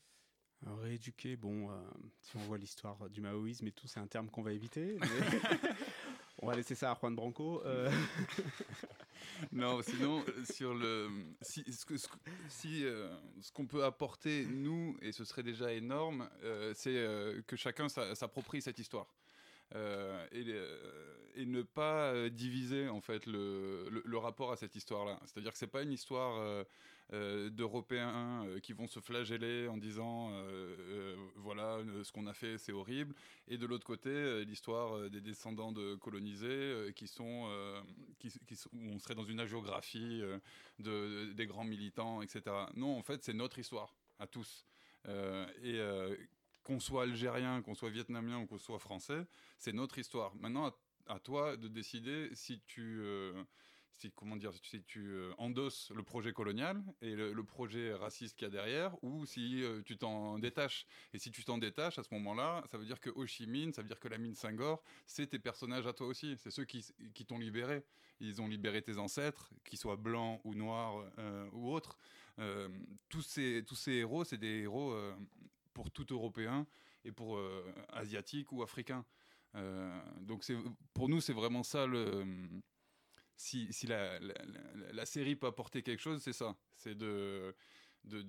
Alors, 0.65 0.79
rééduquer, 0.81 1.37
bon, 1.37 1.71
euh, 1.71 1.75
si 2.23 2.37
on 2.37 2.41
voit 2.41 2.59
l'histoire 2.59 3.09
du 3.11 3.21
maoïsme 3.21 3.67
et 3.67 3.73
tout, 3.73 3.87
c'est 3.87 4.01
un 4.01 4.07
terme 4.07 4.31
qu'on 4.31 4.43
va 4.43 4.53
éviter. 4.53 4.97
mais- 4.99 5.07
on 6.43 6.47
va 6.49 6.57
laisser 6.57 6.75
ça 6.75 6.91
à 6.91 6.95
Juan 6.99 7.15
Branco. 7.15 7.63
euh. 7.65 7.91
Non, 9.53 9.83
sinon, 9.83 10.25
euh, 10.29 10.45
sur 10.51 10.75
le. 10.75 11.11
Si, 11.43 11.63
ce 11.71 11.85
que- 11.85 11.97
ce 11.99 12.09
que- 12.09 12.17
si, 12.49 12.85
euh, 12.87 13.15
ce 13.41 13.53
qu'on 13.53 13.67
peut 13.67 13.85
apporter, 13.85 14.47
nous, 14.47 14.97
et 15.03 15.13
ce 15.13 15.25
serait 15.25 15.43
déjà 15.43 15.73
énorme, 15.73 16.29
euh, 16.43 16.73
c'est 16.75 16.97
euh, 16.97 17.43
que 17.47 17.55
chacun 17.57 17.89
s'a- 17.89 18.15
s'approprie 18.15 18.63
cette 18.63 18.79
histoire. 18.79 19.07
Euh, 19.75 20.25
et, 20.31 20.45
euh, 20.47 21.15
et 21.35 21.45
ne 21.45 21.63
pas 21.63 22.13
euh, 22.13 22.31
diviser 22.31 22.89
en 22.89 23.01
fait 23.01 23.27
le, 23.27 23.89
le- 24.05 24.19
rapport 24.19 24.53
à 24.53 24.57
cette 24.57 24.77
histoire-là. 24.77 25.21
C'est-à-dire 25.27 25.53
que 25.53 25.59
c'est 25.59 25.67
pas 25.67 25.83
une 25.83 25.93
histoire 25.93 26.65
d'Européens 27.13 28.47
qui 28.63 28.73
vont 28.73 28.89
se 28.89 28.99
flageller 28.99 29.69
en 29.69 29.77
disant 29.77 30.33
voilà 31.37 31.79
ce 32.03 32.11
qu'on 32.11 32.27
a 32.27 32.33
fait 32.33 32.59
c'est 32.59 32.73
horrible 32.73 33.15
et 33.47 33.59
de 33.59 33.67
l'autre 33.67 33.85
côté 33.85 34.45
l'histoire 34.45 35.09
des 35.11 35.21
descendants 35.21 35.71
de 35.71 35.95
colonisés 35.97 36.93
qui 36.97 37.07
sont 37.07 37.49
qui, 38.19 38.31
qui 38.47 38.55
où 38.73 38.91
on 38.91 38.99
serait 38.99 39.15
dans 39.15 39.25
une 39.25 39.39
agiographie 39.39 40.21
de, 40.81 41.33
des 41.33 41.47
grands 41.47 41.65
militants 41.65 42.23
etc. 42.23 42.43
Non 42.75 42.99
en 42.99 43.03
fait 43.03 43.23
c'est 43.23 43.35
notre 43.35 43.59
histoire 43.61 43.95
à 44.19 44.27
tous 44.27 44.65
et 45.07 45.79
qu'on 46.67 46.81
soit 46.81 47.05
algérien, 47.05 47.63
qu'on 47.63 47.77
soit 47.77 47.91
vietnamien 47.91 48.41
ou 48.41 48.47
qu'on 48.47 48.59
soit 48.59 48.81
français, 48.81 49.25
c'est 49.57 49.73
notre 49.73 49.99
histoire. 49.99 50.35
Maintenant, 50.35 50.75
à, 51.07 51.21
toi 51.21 51.57
de 51.57 51.69
décider 51.69 52.29
si 52.35 52.61
tu, 52.67 52.99
euh, 53.03 53.45
si, 53.95 54.11
comment 54.11 54.35
dire, 54.35 54.53
si 54.65 54.83
tu 54.83 55.13
euh, 55.13 55.33
endosses 55.39 55.93
le 55.95 56.03
projet 56.03 56.33
colonial 56.33 56.83
et 57.03 57.15
le, 57.15 57.45
projet 57.45 57.95
raciste 57.95 58.37
qu'il 58.37 58.47
y 58.47 58.49
a 58.49 58.51
derrière, 58.51 58.97
ou 59.05 59.25
si 59.27 59.63
euh, 59.63 59.81
tu 59.85 59.97
t'en 59.97 60.41
détaches. 60.41 60.87
Et 61.15 61.21
si 61.21 61.31
tu 61.31 61.45
t'en 61.45 61.57
détaches, 61.57 62.01
à 62.01 62.03
ce 62.03 62.13
moment-là, 62.15 62.65
ça 62.69 62.79
veut 62.79 62.85
dire 62.85 62.99
que 62.99 63.11
Ho 63.11 63.25
Chi 63.27 63.47
Minh, 63.47 63.73
ça 63.73 63.83
veut 63.83 63.89
dire 63.89 64.01
que 64.01 64.09
la 64.09 64.19
mine 64.19 64.35
Senghor, 64.35 64.83
c'est 65.07 65.29
tes 65.29 65.39
personnages 65.39 65.87
à 65.87 65.93
toi 65.93 66.09
aussi. 66.09 66.37
C'est 66.37 66.51
ceux 66.51 66.65
qui, 66.65 66.85
qui 67.15 67.25
t'ont 67.25 67.39
libéré. 67.39 67.85
Ils 68.19 68.43
ont 68.43 68.49
libéré 68.49 68.83
tes 68.83 68.99
ancêtres, 68.99 69.53
qu'ils 69.65 69.79
soient 69.79 69.97
blancs 69.97 70.41
ou 70.43 70.57
noirs 70.57 71.05
ou 71.53 71.71
autres. 71.71 71.97
Tous, 73.11 73.23
ces, 73.23 73.63
tous 73.67 73.77
ces 73.77 73.93
héros, 73.93 74.25
c'est 74.25 74.39
des 74.39 74.63
héros 74.63 74.95
pour 75.77 75.91
tout 75.91 76.07
Européen 76.11 76.67
et 77.05 77.13
pour 77.13 77.37
euh, 77.37 77.63
Asiatique 77.91 78.51
ou 78.51 78.63
Africain. 78.63 79.05
Euh, 79.55 80.01
donc 80.23 80.43
pour 80.95 81.11
nous, 81.11 81.21
c'est 81.21 81.35
vraiment 81.35 81.63
ça. 81.63 81.87
Si, 83.37 83.69
la, 83.87 85.05
série 85.05 85.37
peut 85.37 85.49
apporter 85.49 85.83
quelque 85.83 86.01
chose, 86.01 86.23
c'est 86.23 86.33
ça. 86.33 86.57
C'est 86.77 86.95
de, 86.95 87.55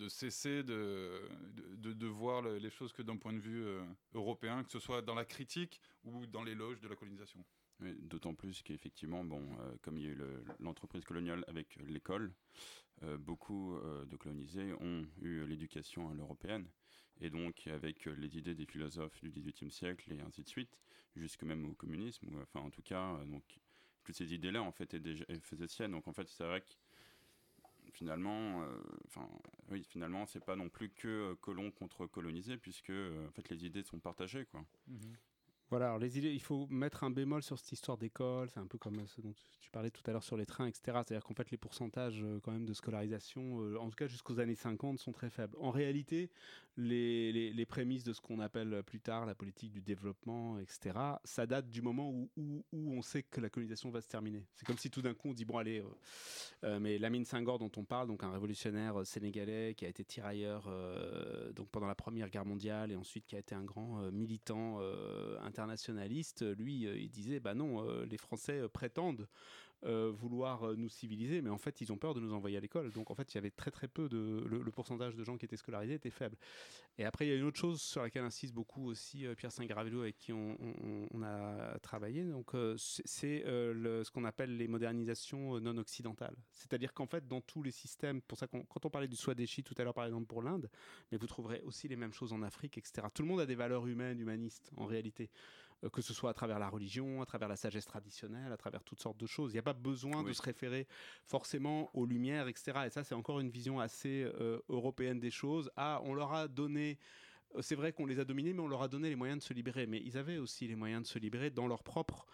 cesser 0.09 0.61
de, 0.61 2.07
voir 2.07 2.41
le- 2.41 2.57
les 2.57 2.69
choses 2.69 2.91
que 2.91 3.01
d'un 3.01 3.15
point 3.15 3.31
de 3.31 3.39
vue 3.39 3.63
euh, 3.63 3.81
européen, 4.13 4.65
que 4.65 4.71
ce 4.71 4.79
soit 4.79 5.01
dans 5.01 5.15
la 5.15 5.23
critique 5.23 5.79
ou 6.03 6.25
dans 6.25 6.43
l'éloge 6.43 6.81
de 6.81 6.89
la 6.89 6.97
colonisation. 6.97 7.45
D'autant 7.79 8.33
plus 8.35 8.61
qu'effectivement, 8.61 9.23
bon, 9.23 9.41
euh, 9.61 9.73
comme 9.81 9.97
il 9.97 10.03
y 10.03 10.07
a 10.07 10.09
eu 10.09 10.15
le- 10.15 10.43
l'entreprise 10.59 11.05
coloniale 11.05 11.45
avec 11.47 11.77
l'école, 11.87 12.33
beaucoup 13.19 13.77
de 14.07 14.17
colonisés 14.17 14.73
ont 14.81 15.05
eu 15.21 15.45
l'éducation 15.45 16.09
à 16.09 16.15
l'européenne. 16.15 16.67
Et 17.21 17.29
donc, 17.29 17.67
avec 17.67 18.07
euh, 18.07 18.15
les 18.15 18.37
idées 18.37 18.55
des 18.55 18.65
philosophes 18.65 19.19
du 19.21 19.31
XVIIIe 19.31 19.71
siècle 19.71 20.11
et 20.13 20.21
ainsi 20.21 20.43
de 20.43 20.47
suite, 20.47 20.79
jusque 21.15 21.43
même 21.43 21.65
au 21.65 21.73
communisme, 21.73 22.27
enfin, 22.41 22.61
en 22.61 22.69
tout 22.69 22.81
cas, 22.83 23.15
euh, 23.15 23.25
donc, 23.25 23.43
toutes 24.03 24.15
ces 24.15 24.33
idées-là, 24.33 24.61
en 24.61 24.71
fait, 24.71 24.95
faisaient 25.41 25.67
siennes. 25.67 25.91
Donc, 25.91 26.07
en 26.07 26.13
fait, 26.13 26.27
c'est 26.29 26.43
vrai 26.45 26.61
que 26.61 26.73
finalement, 27.91 28.61
euh, 28.63 28.79
enfin, 29.07 29.27
oui, 29.69 29.83
finalement, 29.83 30.25
c'est 30.25 30.43
pas 30.43 30.55
non 30.55 30.69
plus 30.69 30.89
que 30.89 31.07
euh, 31.07 31.35
colon 31.35 31.71
contre 31.71 32.05
colonisé, 32.07 32.57
puisque, 32.57 32.91
en 32.91 33.31
fait, 33.31 33.49
les 33.49 33.65
idées 33.65 33.83
sont 33.83 33.99
partagées, 33.99 34.45
quoi. 34.45 34.65
Voilà, 35.69 35.93
alors 35.93 36.03
il 36.03 36.41
faut 36.41 36.65
mettre 36.69 37.03
un 37.03 37.09
bémol 37.09 37.43
sur 37.43 37.59
cette 37.59 37.73
histoire 37.73 37.97
d'école, 37.97 38.49
c'est 38.49 38.59
un 38.59 38.67
peu 38.67 38.77
comme 38.77 39.05
ce 39.07 39.19
dont 39.19 39.33
tu 39.59 39.69
parlais 39.69 39.91
tout 39.91 40.01
à 40.07 40.13
l'heure 40.13 40.23
sur 40.23 40.37
les 40.37 40.45
trains, 40.45 40.67
etc. 40.67 40.81
C'est-à-dire 40.85 41.25
qu'en 41.25 41.33
fait, 41.33 41.51
les 41.51 41.57
pourcentages 41.57 42.23
euh, 42.23 42.39
quand 42.41 42.53
même 42.53 42.65
de 42.65 42.73
scolarisation, 42.73 43.61
euh, 43.61 43.77
en 43.77 43.89
tout 43.89 43.97
cas 43.97 44.07
jusqu'aux 44.07 44.39
années 44.39 44.55
50, 44.55 44.97
sont 44.97 45.11
très 45.11 45.29
faibles. 45.29 45.57
En 45.59 45.71
réalité, 45.71 46.31
les, 46.77 47.31
les, 47.33 47.51
les 47.51 47.65
prémices 47.65 48.03
de 48.03 48.13
ce 48.13 48.21
qu'on 48.21 48.39
appelle 48.39 48.83
plus 48.83 48.99
tard 48.99 49.25
la 49.25 49.35
politique 49.35 49.71
du 49.71 49.81
développement, 49.81 50.59
etc., 50.59 50.97
ça 51.23 51.45
date 51.47 51.69
du 51.69 51.81
moment 51.81 52.11
où, 52.11 52.29
où, 52.37 52.63
on 52.71 53.01
sait 53.01 53.23
que 53.23 53.41
la 53.41 53.49
colonisation 53.49 53.89
va 53.89 53.99
se 53.99 54.07
terminer. 54.07 54.45
C'est 54.55 54.65
comme 54.65 54.77
si 54.77 54.89
tout 54.89 55.01
d'un 55.01 55.13
coup 55.13 55.29
on 55.29 55.33
dit, 55.33 55.43
bon 55.43 55.57
allez, 55.57 55.79
euh, 55.79 55.85
euh, 56.63 56.79
mais 56.79 56.97
Lamine 56.97 57.25
Senghor 57.25 57.57
dont 57.57 57.71
on 57.75 57.83
parle, 57.83 58.07
donc 58.07 58.23
un 58.23 58.31
révolutionnaire 58.31 59.01
euh, 59.01 59.03
sénégalais 59.03 59.73
qui 59.75 59.85
a 59.85 59.89
été 59.89 60.05
tirailleur 60.05 60.67
euh, 60.67 61.51
donc 61.53 61.69
pendant 61.69 61.87
la 61.87 61.95
Première 61.95 62.29
Guerre 62.29 62.45
mondiale 62.45 62.91
et 62.91 62.95
ensuite 62.95 63.25
qui 63.25 63.35
a 63.35 63.39
été 63.39 63.55
un 63.55 63.63
grand 63.63 64.01
euh, 64.01 64.11
militant 64.11 64.77
euh, 64.79 65.37
internationaliste, 65.57 66.43
lui, 66.57 66.85
euh, 66.85 66.97
il 66.97 67.09
disait, 67.09 67.39
bah 67.39 67.55
non, 67.55 67.83
euh, 67.83 68.05
les 68.05 68.17
Français 68.17 68.59
euh, 68.59 68.67
prétendent 68.67 69.27
euh, 69.85 70.11
vouloir 70.11 70.63
euh, 70.63 70.75
nous 70.75 70.89
civiliser, 70.89 71.41
mais 71.43 71.51
en 71.51 71.59
fait, 71.59 71.81
ils 71.81 71.91
ont 71.91 71.97
peur 71.97 72.15
de 72.15 72.19
nous 72.19 72.33
envoyer 72.33 72.57
à 72.57 72.59
l'école. 72.59 72.91
Donc, 72.91 73.11
en 73.11 73.15
fait, 73.15 73.31
il 73.33 73.35
y 73.35 73.37
avait 73.37 73.51
très 73.51 73.69
très 73.69 73.87
peu 73.87 74.09
de. 74.09 74.43
Le, 74.47 74.71
pourcentage 74.71 75.15
de 75.15 75.23
gens 75.23 75.37
qui 75.37 75.45
étaient 75.45 75.57
scolarisés 75.57 75.93
était 75.93 76.09
faible. 76.09 76.35
Et 76.97 77.05
après, 77.05 77.25
il 77.27 77.29
y 77.29 77.31
a 77.31 77.35
une 77.35 77.45
autre 77.45 77.59
chose 77.59 77.79
sur 77.79 78.01
laquelle 78.01 78.23
insiste 78.23 78.53
beaucoup 78.53 78.87
aussi 78.87 79.25
euh, 79.25 79.35
Pierre 79.35 79.51
Saint-Garavello, 79.51 80.01
avec 80.01 80.17
qui 80.17 80.33
on, 80.33 80.57
a 81.23 81.77
travaillé. 81.79 82.23
Donc, 82.25 82.51
c'est 82.77 83.43
ce 83.45 84.11
qu'on 84.11 84.25
appelle 84.25 84.57
les 84.57 84.67
modernisations 84.67 85.59
non 85.59 85.77
occidentales. 85.77 86.35
C'est-à-dire 86.51 86.93
qu'en 86.93 87.07
fait, 87.07 87.27
dans 87.27 87.41
tous 87.41 87.61
les 87.61 87.71
systèmes, 87.71 88.21
pour 88.21 88.37
ça 88.37 88.47
quand 88.47 88.85
on 88.85 88.89
parlait 88.89 89.07
du 89.07 89.15
Swadeshi 89.15 89.63
tout 89.63 89.75
à 89.77 89.83
l'heure, 89.83 89.93
par 89.93 90.05
exemple, 90.05 90.27
pour 90.27 90.41
l'Inde, 90.41 90.69
mais 91.11 91.17
vous 91.17 91.27
trouverez 91.27 91.61
aussi 91.61 91.87
les 91.87 91.95
mêmes 91.95 92.13
choses 92.13 92.33
en 92.33 92.41
Afrique, 92.41 92.77
etc. 92.77 93.07
Tout 93.13 93.21
le 93.21 93.27
monde 93.27 93.39
a 93.39 93.45
des 93.45 93.55
valeurs 93.55 93.87
humaines, 93.87 94.19
humanistes, 94.19 94.71
en 94.75 94.85
réalité. 94.85 95.29
Euh, 95.83 95.89
que 95.89 96.01
ce 96.01 96.13
soit 96.13 96.31
à 96.31 96.33
travers 96.33 96.57
la 96.57 96.69
religion, 96.69 97.21
à 97.21 97.25
travers 97.25 97.47
la 97.47 97.55
sagesse 97.55 97.85
traditionnelle, 97.85 98.51
à 98.51 98.57
travers 98.57 98.83
toutes 98.83 98.99
sortes 98.99 99.19
de 99.19 99.27
choses. 99.27 99.51
Il 99.51 99.55
n'y 99.55 99.59
a 99.59 99.63
pas 99.63 99.73
besoin 99.73 100.23
de 100.23 100.33
se 100.33 100.41
référer 100.41 100.87
forcément 101.23 101.91
aux 101.93 102.05
lumières, 102.05 102.47
etc. 102.47 102.79
Et 102.87 102.89
ça, 102.89 103.03
c'est 103.03 103.13
encore 103.15 103.39
une 103.39 103.49
vision 103.49 103.79
assez 103.79 104.23
euh, 104.23 104.59
européenne 104.69 105.19
des 105.19 105.29
choses. 105.29 105.69
Ah, 105.75 106.01
on 106.03 106.15
leur 106.15 106.33
a 106.33 106.47
donné. 106.47 106.97
euh, 107.55 107.61
C'est 107.61 107.75
vrai 107.75 107.93
qu'on 107.93 108.07
les 108.07 108.19
a 108.19 108.25
dominés, 108.25 108.53
mais 108.53 108.61
on 108.61 108.67
leur 108.67 108.81
a 108.81 108.87
donné 108.87 109.09
les 109.09 109.15
moyens 109.15 109.39
de 109.39 109.43
se 109.43 109.53
libérer. 109.53 109.85
Mais 109.85 110.01
ils 110.03 110.17
avaient 110.17 110.39
aussi 110.39 110.67
les 110.67 110.75
moyens 110.75 111.03
de 111.03 111.07
se 111.07 111.19
libérer 111.19 111.51
dans 111.51 111.67
leur 111.67 111.83
propre, 111.83 112.25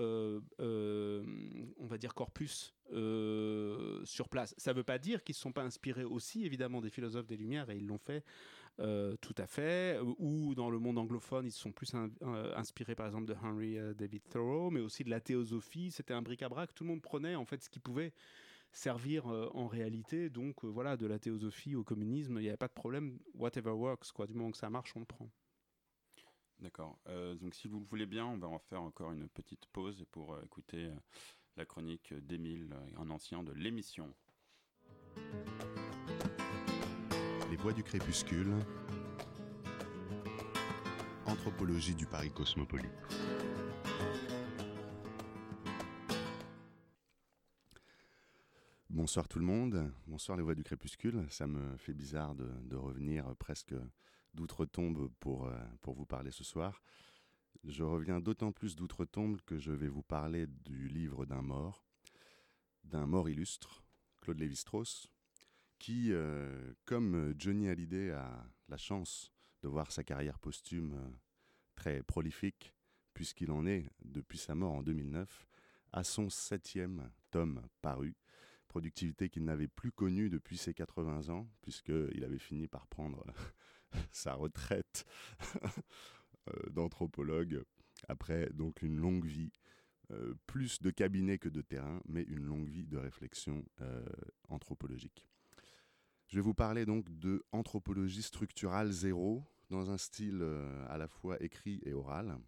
euh, 0.00 0.40
euh, 0.60 1.24
on 1.78 1.86
va 1.86 1.96
dire, 1.96 2.12
corpus 2.12 2.74
euh, 2.92 4.04
sur 4.04 4.28
place. 4.28 4.54
Ça 4.58 4.72
ne 4.72 4.76
veut 4.76 4.84
pas 4.84 4.98
dire 4.98 5.24
qu'ils 5.24 5.32
ne 5.32 5.36
se 5.36 5.42
sont 5.42 5.52
pas 5.52 5.62
inspirés 5.64 6.04
aussi, 6.04 6.44
évidemment, 6.44 6.82
des 6.82 6.90
philosophes 6.90 7.26
des 7.26 7.38
Lumières, 7.38 7.70
et 7.70 7.76
ils 7.76 7.86
l'ont 7.86 7.98
fait 7.98 8.24
euh, 8.80 9.16
tout 9.20 9.34
à 9.38 9.46
fait. 9.46 9.98
Ou 10.18 10.54
dans 10.54 10.70
le 10.70 10.78
monde 10.78 10.98
anglophone, 10.98 11.46
ils 11.46 11.52
sont 11.52 11.72
plus 11.72 11.92
euh, 11.94 12.54
inspirés, 12.56 12.94
par 12.94 13.06
exemple, 13.06 13.26
de 13.26 13.36
Henry 13.42 13.78
euh, 13.78 13.94
David 13.94 14.22
Thoreau, 14.30 14.70
mais 14.70 14.80
aussi 14.80 15.04
de 15.04 15.10
la 15.10 15.20
théosophie. 15.20 15.90
C'était 15.90 16.14
un 16.14 16.22
bric-à-brac. 16.22 16.74
Tout 16.74 16.84
le 16.84 16.90
monde 16.90 17.02
prenait, 17.02 17.34
en 17.34 17.44
fait, 17.44 17.62
ce 17.62 17.70
qu'il 17.70 17.82
pouvait 17.82 18.12
servir 18.72 19.26
euh, 19.28 19.48
en 19.54 19.66
réalité. 19.66 20.30
Donc 20.30 20.64
euh, 20.64 20.68
voilà, 20.68 20.96
de 20.96 21.06
la 21.06 21.18
théosophie 21.18 21.74
au 21.74 21.84
communisme, 21.84 22.38
il 22.38 22.42
n'y 22.42 22.48
avait 22.48 22.56
pas 22.56 22.68
de 22.68 22.72
problème. 22.72 23.18
Whatever 23.34 23.70
works, 23.70 24.12
quoi. 24.12 24.26
Du 24.26 24.34
moment 24.34 24.50
que 24.50 24.58
ça 24.58 24.70
marche, 24.70 24.94
on 24.96 25.00
le 25.00 25.06
prend. 25.06 25.30
D'accord. 26.60 26.98
Euh, 27.08 27.34
donc, 27.34 27.54
si 27.54 27.68
vous 27.68 27.80
le 27.80 27.86
voulez 27.86 28.06
bien, 28.06 28.26
on 28.26 28.36
va 28.36 28.48
en 28.48 28.58
faire 28.58 28.82
encore 28.82 29.12
une 29.12 29.28
petite 29.28 29.66
pause 29.72 30.04
pour 30.10 30.34
euh, 30.34 30.42
écouter 30.44 30.86
euh, 30.86 30.94
la 31.56 31.64
chronique 31.64 32.12
d'Émile, 32.12 32.72
euh, 32.72 33.00
un 33.00 33.10
ancien 33.10 33.42
de 33.42 33.52
l'émission. 33.52 34.12
Voix 37.62 37.74
du 37.74 37.82
crépuscule. 37.82 38.54
Anthropologie 41.26 41.94
du 41.94 42.06
Paris 42.06 42.30
cosmopolite. 42.30 42.88
Bonsoir 48.88 49.28
tout 49.28 49.38
le 49.38 49.44
monde, 49.44 49.92
bonsoir 50.06 50.38
les 50.38 50.42
voix 50.42 50.54
du 50.54 50.64
crépuscule. 50.64 51.26
Ça 51.28 51.46
me 51.46 51.76
fait 51.76 51.92
bizarre 51.92 52.34
de, 52.34 52.48
de 52.62 52.76
revenir 52.76 53.36
presque 53.36 53.74
d'outre-tombe 54.32 55.10
pour, 55.20 55.46
euh, 55.46 55.60
pour 55.82 55.94
vous 55.94 56.06
parler 56.06 56.30
ce 56.30 56.44
soir. 56.44 56.80
Je 57.64 57.82
reviens 57.82 58.20
d'autant 58.20 58.52
plus 58.52 58.74
d'outre-tombe 58.74 59.38
que 59.42 59.58
je 59.58 59.72
vais 59.72 59.88
vous 59.88 60.02
parler 60.02 60.46
du 60.46 60.88
livre 60.88 61.26
d'un 61.26 61.42
mort, 61.42 61.84
d'un 62.84 63.04
mort 63.04 63.28
illustre, 63.28 63.84
Claude 64.22 64.38
Lévi-Strauss, 64.38 65.10
qui, 65.80 66.12
euh, 66.12 66.72
comme 66.84 67.34
Johnny 67.36 67.68
Hallyday, 67.68 68.12
a 68.12 68.46
la 68.68 68.76
chance 68.76 69.32
de 69.62 69.68
voir 69.68 69.90
sa 69.90 70.04
carrière 70.04 70.38
posthume 70.38 70.94
euh, 70.94 71.10
très 71.74 72.02
prolifique, 72.04 72.74
puisqu'il 73.14 73.50
en 73.50 73.66
est, 73.66 73.90
depuis 74.04 74.38
sa 74.38 74.54
mort 74.54 74.74
en 74.74 74.82
2009, 74.82 75.48
à 75.92 76.04
son 76.04 76.30
septième 76.30 77.10
tome 77.30 77.66
paru, 77.82 78.14
productivité 78.68 79.28
qu'il 79.30 79.44
n'avait 79.44 79.68
plus 79.68 79.90
connue 79.90 80.30
depuis 80.30 80.58
ses 80.58 80.74
80 80.74 81.30
ans, 81.30 81.50
puisqu'il 81.62 82.22
avait 82.22 82.38
fini 82.38 82.68
par 82.68 82.86
prendre 82.86 83.24
sa 84.12 84.34
retraite 84.34 85.04
euh, 86.48 86.70
d'anthropologue 86.70 87.64
après 88.08 88.50
donc 88.50 88.82
une 88.82 88.96
longue 88.96 89.24
vie, 89.24 89.50
euh, 90.10 90.34
plus 90.46 90.82
de 90.82 90.90
cabinet 90.90 91.38
que 91.38 91.48
de 91.48 91.62
terrain, 91.62 92.00
mais 92.06 92.22
une 92.22 92.44
longue 92.44 92.68
vie 92.68 92.86
de 92.86 92.98
réflexion 92.98 93.64
euh, 93.80 94.04
anthropologique. 94.48 95.29
Je 96.30 96.36
vais 96.36 96.42
vous 96.42 96.54
parler 96.54 96.86
donc 96.86 97.10
de 97.18 97.44
anthropologie 97.50 98.22
structurale 98.22 98.92
zéro 98.92 99.42
dans 99.68 99.90
un 99.90 99.98
style 99.98 100.38
euh, 100.42 100.86
à 100.88 100.96
la 100.96 101.08
fois 101.08 101.42
écrit 101.42 101.80
et 101.84 101.92
oral, 101.92 102.38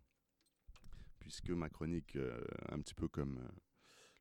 puisque 1.18 1.50
ma 1.50 1.68
chronique, 1.68 2.14
euh, 2.14 2.44
un 2.68 2.78
petit 2.78 2.94
peu 2.94 3.08
comme 3.08 3.38
euh, 3.38 3.48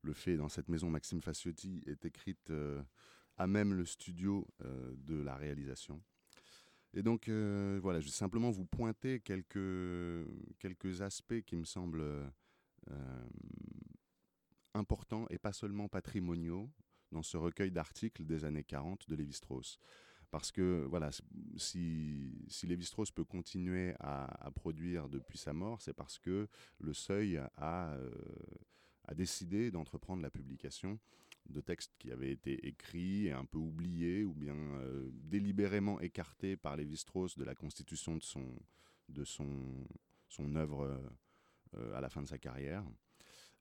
le 0.02 0.14
fait 0.14 0.36
dans 0.36 0.50
cette 0.50 0.68
maison 0.68 0.90
Maxime 0.90 1.22
Faciotti, 1.22 1.84
est 1.86 2.06
écrite 2.06 2.52
à 3.38 3.46
même 3.46 3.76
le 3.76 3.86
studio 3.86 4.48
de 4.62 5.22
la 5.22 5.36
réalisation. 5.36 6.02
Et 6.96 7.04
donc 7.04 7.30
voilà, 7.30 8.00
je 8.00 8.08
vais 8.08 8.12
simplement 8.12 8.50
vous 8.50 8.66
pointer 8.66 9.20
quelques, 9.20 10.26
quelques 10.58 11.04
aspects 11.04 11.42
qui 11.46 11.56
me 11.56 11.66
semblent 11.66 12.34
importants 14.74 15.28
et 15.30 15.38
pas 15.38 15.54
seulement 15.54 15.88
patrimoniaux 15.88 16.68
dans 17.12 17.24
ce 17.24 17.38
recueil 17.38 17.72
d'articles 17.72 18.26
des 18.26 18.46
années 18.46 18.64
40 18.64 19.10
de 19.10 19.16
Lévi-Strauss. 19.16 19.80
Parce 20.30 20.52
que 20.52 20.86
voilà, 20.90 21.10
si, 21.58 22.46
si 22.48 22.66
Lévi-Strauss 22.66 23.12
peut 23.12 23.26
continuer 23.26 23.94
à, 24.00 24.50
produire 24.56 25.10
depuis 25.10 25.38
sa 25.38 25.52
mort, 25.52 25.82
c'est 25.82 25.94
parce 25.94 26.18
que 26.18 26.48
le 26.80 26.94
seuil 26.94 27.38
a, 27.58 27.94
euh, 27.94 28.10
a 29.06 29.14
décidé 29.14 29.72
d'entreprendre 29.72 30.22
la 30.22 30.30
publication 30.30 31.00
de 31.50 31.60
textes 31.60 31.94
qui 32.00 32.12
avaient 32.12 32.32
été 32.32 32.66
écrits 32.66 33.28
et 33.28 33.34
un 33.34 33.46
peu 33.46 33.58
oubliés 33.58 34.24
ou 34.24 34.34
bien 34.34 34.56
euh, 34.56 35.10
délibérément 35.12 36.00
écartés 36.00 36.56
par 36.56 36.78
Lévi-Strauss 36.78 37.38
de 37.38 37.44
la 37.44 37.56
constitution 37.56 38.16
de 38.16 38.24
son, 38.24 38.46
de 39.10 39.26
son, 39.26 39.86
son 40.30 40.56
œuvre 40.56 41.12
euh, 41.76 41.94
à 41.96 42.02
la 42.02 42.10
fin 42.10 42.22
de 42.22 42.28
sa 42.28 42.38
carrière. 42.38 42.86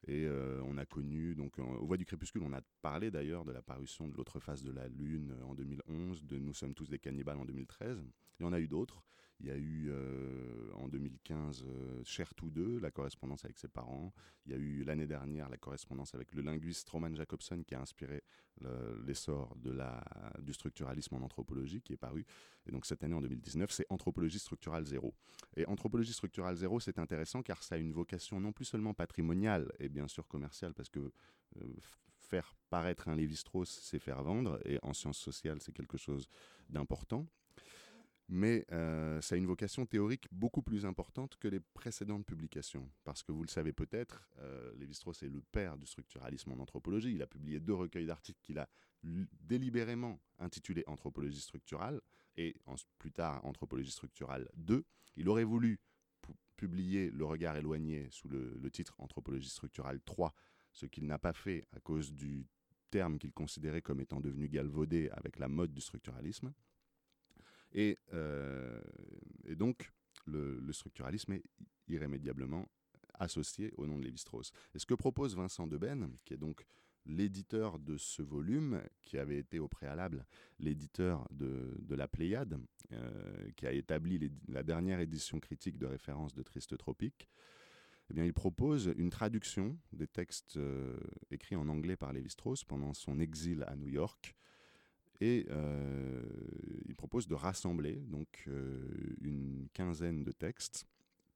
Et 0.07 0.25
euh, 0.25 0.63
on 0.65 0.79
a 0.79 0.87
connu, 0.87 1.35
donc 1.35 1.59
au 1.59 1.87
Voix 1.87 1.97
du 1.97 2.07
Crépuscule, 2.07 2.43
on 2.43 2.53
a 2.53 2.63
parlé 2.81 3.11
d'ailleurs 3.11 3.45
de 3.45 3.53
la 3.53 3.61
parution 3.61 4.09
de 4.09 4.17
L'autre 4.17 4.41
face 4.41 4.63
de 4.63 4.73
la 4.73 4.89
Lune 4.89 5.35
euh, 5.39 5.45
en 5.45 5.55
2011, 5.55 6.25
de 6.25 6.39
Nous 6.39 6.55
sommes 6.55 6.75
tous 6.75 6.89
des 6.89 6.99
cannibales 6.99 7.39
en 7.39 7.45
2013. 7.45 8.03
Il 8.39 8.43
y 8.45 8.47
en 8.47 8.53
a 8.53 8.61
eu 8.61 8.69
d'autres. 8.69 9.03
Il 9.41 9.47
y 9.47 9.51
a 9.51 9.57
eu 9.57 9.89
euh, 9.91 10.71
en 10.75 10.87
2015 10.89 11.65
euh, 11.67 12.03
Cher 12.05 12.35
tous 12.35 12.51
deux, 12.51 12.79
la 12.79 12.91
correspondance 12.91 13.43
avec 13.45 13.59
ses 13.59 13.69
parents. 13.69 14.13
Il 14.45 14.53
y 14.53 14.55
a 14.55 14.59
eu 14.59 14.85
l'année 14.85 15.07
dernière 15.07 15.49
la 15.49 15.57
correspondance 15.57 16.15
avec 16.15 16.35
le 16.35 16.43
linguiste 16.43 16.89
Roman 16.91 17.15
Jacobson 17.15 17.63
qui 17.67 17.75
a 17.75 17.81
inspiré 17.81 18.23
le- 18.61 19.03
l'essor 19.07 19.57
du 20.41 20.53
structuralisme 20.53 21.15
en 21.15 21.23
anthropologie 21.23 21.81
qui 21.81 21.95
est 21.95 21.97
paru. 21.97 22.27
Et 22.67 22.71
donc 22.71 22.85
cette 22.85 23.03
année 23.03 23.15
en 23.15 23.23
2019, 23.23 23.71
c'est 23.71 23.87
Anthropologie 23.89 24.39
structurale 24.39 24.85
zéro. 24.85 25.15
Et 25.57 25.65
Anthropologie 25.67 26.13
structurale 26.13 26.57
zéro, 26.57 26.79
c'est 26.79 26.99
intéressant 26.99 27.43
car 27.43 27.63
ça 27.63 27.77
a 27.77 27.79
une 27.79 27.93
vocation 27.93 28.41
non 28.41 28.53
plus 28.53 28.67
seulement 28.67 28.93
patrimoniale 28.93 29.73
et 29.79 29.89
bien 29.89 30.07
sûr 30.07 30.29
commerciale 30.29 30.75
parce 30.75 30.91
que 30.91 30.99
euh, 31.01 31.75
faire 32.19 32.55
paraître 32.69 33.09
un 33.09 33.17
Lévi-Strauss, 33.17 33.81
c'est 33.83 33.99
faire 33.99 34.23
vendre 34.23 34.61
et 34.67 34.79
en 34.83 34.93
sciences 34.93 35.19
sociales, 35.19 35.61
c'est 35.63 35.73
quelque 35.73 35.97
chose 35.97 36.29
d'important 36.69 37.27
mais 38.33 38.65
euh, 38.71 39.21
ça 39.21 39.35
a 39.35 39.39
une 39.39 39.47
vocation 39.47 39.85
théorique 39.87 40.29
beaucoup 40.31 40.63
plus 40.63 40.87
importante 40.87 41.37
que 41.37 41.49
les 41.49 41.59
précédentes 41.59 42.25
publications. 42.25 42.89
Parce 43.03 43.25
que 43.25 43.33
vous 43.33 43.43
le 43.43 43.49
savez 43.49 43.73
peut-être, 43.73 44.31
euh, 44.39 44.73
Lévi-Strauss 44.77 45.25
est 45.25 45.29
le 45.29 45.43
père 45.43 45.77
du 45.77 45.85
structuralisme 45.85 46.53
en 46.53 46.61
anthropologie. 46.61 47.13
Il 47.13 47.23
a 47.23 47.27
publié 47.27 47.59
deux 47.59 47.75
recueils 47.75 48.07
d'articles 48.07 48.39
qu'il 48.43 48.59
a 48.61 48.69
délibérément 49.03 50.21
intitulés 50.39 50.85
Anthropologie 50.87 51.41
structurale 51.41 52.01
et 52.37 52.55
plus 52.99 53.11
tard 53.11 53.45
Anthropologie 53.45 53.91
structurale 53.91 54.49
2. 54.57 54.85
Il 55.17 55.29
aurait 55.29 55.45
voulu 55.45 55.81
pu- 56.23 56.33
publier 56.57 57.11
Le 57.11 57.25
regard 57.25 57.57
éloigné 57.57 58.07
sous 58.11 58.29
le, 58.29 58.57
le 58.59 58.71
titre 58.71 58.95
Anthropologie 58.99 59.49
structurale 59.51 60.01
3, 60.03 60.33
ce 60.73 60.87
qu'il 60.87 61.07
n'a 61.07 61.19
pas 61.19 61.33
fait 61.33 61.67
à 61.73 61.81
cause 61.81 62.13
du 62.13 62.47
terme 62.91 63.19
qu'il 63.19 63.33
considérait 63.33 63.83
comme 63.83 64.01
étant 64.01 64.21
devenu 64.21 64.49
galvaudé 64.49 65.09
avec 65.13 65.39
la 65.39 65.49
mode 65.49 65.73
du 65.73 65.81
structuralisme. 65.81 66.53
Et, 67.73 67.99
euh, 68.13 68.81
et 69.47 69.55
donc, 69.55 69.93
le, 70.27 70.73
structuralisme 70.73 71.33
est 71.33 71.45
irrémédiablement 71.89 72.69
associé 73.15 73.73
au 73.77 73.87
nom 73.87 73.99
de 73.99 74.05
Lévi-Strauss. 74.05 74.53
Et 74.75 74.79
ce 74.79 74.87
que 74.87 74.95
propose 74.95 75.37
Vincent 75.37 75.67
Deben, 75.67 76.17
qui 76.25 76.35
est 76.35 76.39
donc 76.39 76.65
l'éditeur 77.07 77.79
de 77.79 77.97
ce 77.97 78.23
volume, 78.23 78.83
qui 79.03 79.19
avait 79.19 79.39
été 79.39 79.59
au 79.59 79.69
préalable 79.69 80.27
l'éditeur 80.59 81.27
de, 81.31 81.77
la 81.89 82.09
Pléiade, 82.09 82.59
euh, 82.93 83.51
qui 83.57 83.67
a 83.67 83.73
établi 83.73 84.31
la 84.49 84.63
dernière 84.63 85.01
édition 85.01 85.41
critique 85.41 85.79
de 85.79 85.87
référence 85.87 86.35
de 86.35 86.43
Triste 86.43 86.77
Tropique, 86.77 87.29
eh 88.11 88.15
bien, 88.15 88.25
il 88.25 88.33
propose 88.33 88.93
une 88.97 89.11
traduction 89.11 89.79
des 89.93 90.09
textes 90.09 90.57
euh, 90.57 90.99
écrits 91.31 91.55
en 91.55 91.69
anglais 91.69 91.97
par 91.97 92.13
Lévi-Strauss 92.13 92.65
pendant 92.65 92.93
son 92.93 93.21
exil 93.21 93.65
à 93.69 93.77
New 93.77 93.87
York, 93.87 94.35
et 95.21 95.47
euh, 95.51 96.23
il 96.87 96.95
propose 96.95 97.27
de 97.27 97.35
rassembler 97.35 97.97
donc 98.09 98.45
euh, 98.49 99.15
une 99.21 99.69
quinzaine 99.75 100.25
de 100.25 100.33
textes 100.33 100.87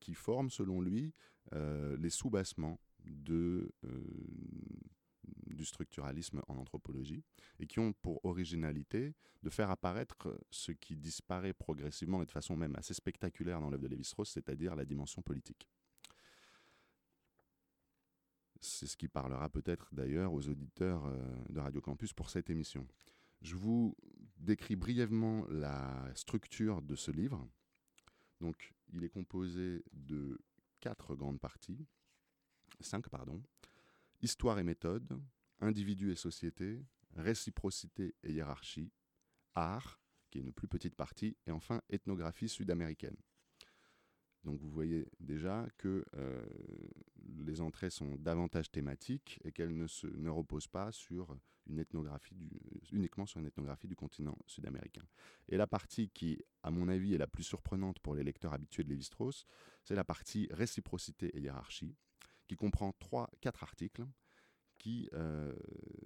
qui 0.01 0.15
forment, 0.15 0.51
selon 0.51 0.81
lui, 0.81 1.13
euh, 1.53 1.97
les 1.99 2.11
euh, 3.31 3.71
du 5.47 5.65
structuralisme 5.65 6.43
en 6.49 6.57
anthropologie 6.57 7.23
et 7.61 7.67
qui 7.67 7.79
ont 7.79 7.93
pour 7.93 8.25
originalité 8.25 9.15
de 9.43 9.51
faire 9.51 9.71
apparaître 9.71 10.39
ce 10.51 10.73
qui 10.73 10.97
disparaît 10.97 11.53
progressivement 11.53 12.23
et 12.23 12.27
de 12.27 12.31
façon 12.31 12.57
même 12.57 12.75
assez 12.77 12.95
spectaculaire 12.95 13.61
dans 13.61 13.71
l'œuvre 13.71 13.83
de 13.83 13.89
Lévi-Strauss, 13.89 14.31
c'est-à-dire 14.31 14.75
la 14.75 14.85
dimension 14.85 15.23
politique. 15.23 15.69
C'est 18.61 18.87
ce 18.87 18.97
qui 18.97 19.09
parlera 19.09 19.51
peut-être 19.51 19.95
d'ailleurs 19.95 20.33
aux 20.33 20.49
auditeurs 20.49 21.11
de 21.51 21.61
Radio 21.61 21.83
Campus 21.83 22.15
pour 22.15 22.31
cette 22.31 22.49
émission. 22.49 22.87
Je 23.45 23.57
vous 23.57 23.95
décris 24.39 24.75
brièvement 24.75 25.45
la 25.51 26.11
structure 26.15 26.81
de 26.81 26.97
ce 26.97 27.11
livre. 27.11 27.47
Donc, 28.41 28.73
il 28.91 29.05
est 29.05 29.11
composé 29.11 29.85
de 29.93 30.41
quatre 30.81 31.15
grandes 31.15 31.39
parties, 31.39 31.87
cinq 32.81 33.11
pardon. 33.11 33.43
Histoire 34.23 34.59
et 34.59 34.65
méthode, 34.65 35.21
individu 35.61 36.11
et 36.11 36.17
société, 36.17 36.83
réciprocité 37.17 38.15
et 38.23 38.33
hiérarchie, 38.33 38.91
art, 39.55 40.01
qui 40.31 40.39
est 40.39 40.43
une 40.43 40.55
plus 40.55 40.67
petite 40.67 40.95
partie, 40.95 41.37
et 41.47 41.51
enfin 41.51 41.83
ethnographie 41.91 42.49
sud-américaine. 42.49 43.17
Donc 44.45 44.61
vous 44.61 44.71
voyez 44.71 45.07
déjà 45.21 45.67
que 45.79 46.05
euh, 46.17 46.45
les 47.45 47.61
entrées 47.61 47.91
sont 47.91 48.17
davantage 48.17 48.71
thématiques 48.71 49.41
et 49.45 49.53
qu'elles 49.53 49.75
ne, 49.75 49.87
se, 49.87 50.07
reposent 50.29 50.69
pas 50.69 50.93
sur 50.93 51.37
une 51.67 51.79
ethnographie 51.79 52.51
uniquement 52.93 53.25
sur 53.25 53.41
une 53.41 53.47
ethnographie 53.47 53.89
du 53.89 53.97
continent 53.97 54.37
sud-américain. 54.47 55.05
Et 55.49 55.57
la 55.57 55.67
partie 55.67 56.11
qui, 56.11 56.45
à 56.63 56.71
mon 56.71 56.89
avis, 56.89 57.15
est 57.15 57.19
la 57.19 57.27
plus 57.27 57.43
surprenante 57.43 57.99
pour 58.01 58.15
les 58.15 58.23
lecteurs 58.23 58.53
habitués 58.53 58.85
de 58.85 58.91
Lévi-Strauss, 58.91 59.47
c'est 59.83 59.95
la 59.95 60.05
partie 60.05 60.49
réciprocité 60.51 61.35
et 61.37 61.41
hiérarchie, 61.41 61.97
qui 62.47 62.57
comprend 62.57 62.93
trois, 62.93 63.31
quatre 63.41 63.63
articles 63.63 64.05
qui 64.85 65.09
euh, 65.15 65.55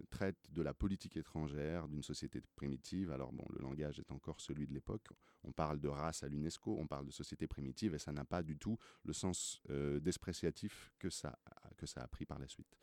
traite 0.08 0.38
de 0.52 0.62
la 0.62 0.72
politique 0.72 1.16
étrangère 1.16 1.88
d'une 1.88 2.04
société 2.04 2.40
primitive. 2.54 3.10
Alors 3.10 3.32
bon, 3.32 3.44
le 3.50 3.60
langage 3.60 3.98
est 3.98 4.12
encore 4.12 4.40
celui 4.40 4.68
de 4.68 4.72
l'époque. 4.72 5.08
On 5.42 5.50
parle 5.50 5.80
de 5.80 5.88
race 5.88 6.22
à 6.22 6.28
l'UNESCO, 6.28 6.76
on 6.78 6.86
parle 6.86 7.04
de 7.04 7.10
société 7.10 7.48
primitive, 7.48 7.96
et 7.96 7.98
ça 7.98 8.12
n'a 8.12 8.24
pas 8.24 8.40
du 8.40 8.56
tout 8.56 8.78
le 9.02 9.12
sens 9.12 9.60
euh, 9.70 9.98
que 11.00 11.10
ça, 11.10 11.36
que 11.76 11.86
ça 11.86 12.02
a 12.02 12.06
pris 12.06 12.24
par 12.24 12.38
la 12.38 12.46
suite. 12.46 12.78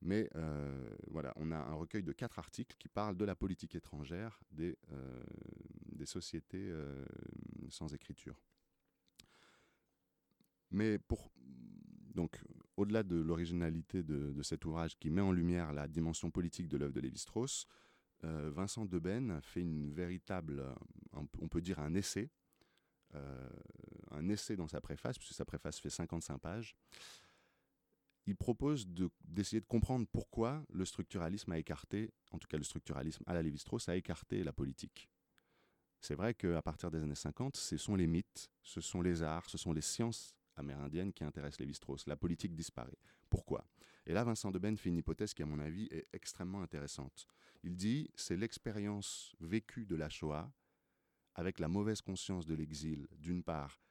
Mais 0.00 0.30
euh, 0.36 0.96
voilà, 1.08 1.34
on 1.36 1.50
a 1.50 1.58
un 1.58 1.74
recueil 1.74 2.02
de 2.02 2.12
quatre 2.12 2.38
articles 2.38 2.74
qui 2.78 2.88
parlent 2.88 3.18
de 3.18 3.26
la 3.26 3.34
politique 3.34 3.74
étrangère 3.74 4.40
des, 4.52 4.78
euh, 4.90 5.22
des 5.92 6.06
sociétés 6.06 6.72
sans 7.68 7.92
écriture. 7.92 8.40
Mais 10.70 10.98
pour 10.98 11.30
donc 12.14 12.42
au-delà 12.76 13.02
de 13.02 13.16
l'originalité 13.16 14.02
de, 14.02 14.32
de 14.32 14.42
cet 14.42 14.64
ouvrage 14.64 14.98
qui 14.98 15.10
met 15.10 15.20
en 15.20 15.32
lumière 15.32 15.72
la 15.72 15.88
dimension 15.88 16.30
politique 16.30 16.68
de 16.68 16.76
l'œuvre 16.76 16.92
de 16.92 17.00
Lévi-Strauss, 17.00 17.66
euh, 18.24 18.50
Vincent 18.52 18.84
Deben 18.86 19.40
fait 19.42 19.60
une 19.60 19.92
véritable, 19.92 20.60
euh, 20.60 20.74
on 21.40 21.48
peut 21.48 21.60
dire 21.60 21.78
un 21.78 21.94
essai, 21.94 22.30
euh, 23.14 23.48
un 24.10 24.28
essai 24.28 24.56
dans 24.56 24.68
sa 24.68 24.80
préface, 24.80 25.18
puisque 25.18 25.34
sa 25.34 25.44
préface 25.44 25.78
fait 25.78 25.90
55 25.90 26.38
pages. 26.38 26.74
Il 28.26 28.36
propose 28.36 28.88
de- 28.88 29.10
d'essayer 29.20 29.60
de, 29.60 29.66
comprendre 29.66 30.06
pourquoi 30.10 30.64
le 30.72 30.84
structuralisme 30.84 31.52
a 31.52 31.58
écarté, 31.58 32.10
en 32.30 32.38
tout 32.38 32.48
cas 32.48 32.56
le 32.56 32.64
structuralisme 32.64 33.22
à 33.26 33.34
la 33.34 33.42
Lévi-Strauss, 33.42 33.88
a 33.88 33.96
écarté 33.96 34.42
la 34.42 34.52
politique. 34.52 35.10
C'est 36.00 36.14
vrai 36.14 36.34
qu'à 36.34 36.62
partir 36.62 36.90
des 36.90 37.02
années 37.02 37.14
50, 37.14 37.56
ce 37.56 37.76
sont 37.76 37.96
les 37.96 38.06
mythes, 38.06 38.50
ce 38.62 38.80
sont 38.80 39.02
les 39.02 39.22
arts, 39.22 39.48
ce 39.48 39.58
sont 39.58 39.72
les 39.72 39.80
sciences 39.82 40.34
amérindiennes 40.56 41.12
qui 41.12 41.24
intéressent 41.24 41.60
Lévi-Strauss. 41.60 42.06
La 42.06 42.16
politique 42.16 42.54
disparaît. 42.54 42.98
Pourquoi? 43.28 43.66
Et 44.06 44.12
là, 44.12 44.24
Vincent 44.24 44.50
Deben 44.50 44.76
fait 44.76 44.90
une 44.90 44.98
hypothèse 44.98 45.34
qui, 45.34 45.42
à 45.42 45.46
mon 45.46 45.58
avis, 45.58 45.88
est 45.90 46.06
extrêmement 46.12 46.62
intéressante. 46.62 47.26
Il 47.62 47.76
dit 47.76 48.10
c'est 48.14 48.36
l'expérience 48.36 49.34
vécue 49.40 49.86
de 49.86 49.96
la 49.96 50.08
Shoah 50.08 50.52
avec 51.34 51.58
la 51.58 51.68
mauvaise 51.68 52.00
conscience 52.00 52.46
de 52.46 52.54
l'exil, 52.54 53.08
d'une 53.18 53.42
part, 53.42 53.82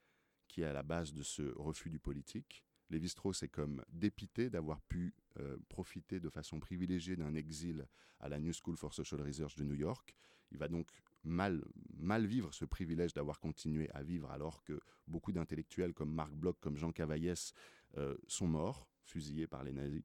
qui 0.47 0.61
est 0.61 0.66
à 0.66 0.74
la 0.74 0.84
base 0.84 1.14
de 1.14 1.24
ce 1.24 1.41
refus 1.57 1.89
du 1.89 1.99
politique. 1.99 2.64
Lévi-Strauss 2.89 3.43
est 3.43 3.49
comme 3.49 3.84
dépité 3.89 4.49
d'avoir 4.49 4.82
pu 4.82 5.16
euh, 5.39 5.57
profiter 5.68 6.20
de 6.20 6.30
façon 6.30 6.59
privilégiée 6.59 7.16
d'un 7.16 7.34
exil 7.34 7.88
à 8.20 8.30
la 8.30 8.39
New 8.39 8.53
School 8.53 8.78
for 8.78 8.93
Social 8.93 9.22
Research 9.22 9.55
de 9.55 9.64
New 9.64 9.76
York. 9.76 10.14
Il 10.51 10.57
va 10.57 10.68
donc 10.68 10.88
mal, 11.24 11.64
mal 11.98 12.26
vivre 12.26 12.54
ce 12.54 12.66
privilège 12.66 13.14
d'avoir 13.14 13.40
continué 13.40 13.90
à 13.92 14.04
vivre 14.04 14.30
alors 14.32 14.64
que 14.64 14.80
beaucoup 15.08 15.32
d'intellectuels 15.32 15.94
comme 15.94 16.12
Marc 16.12 16.34
Bloch, 16.34 16.58
comme 16.60 16.78
Jean 16.78 16.92
Cavaillès 16.92 17.54
euh, 17.98 18.16
sont 18.28 18.48
morts, 18.48 18.88
fusillés 19.04 19.48
par 19.48 19.64
les 19.64 19.74
nazis. 19.74 20.04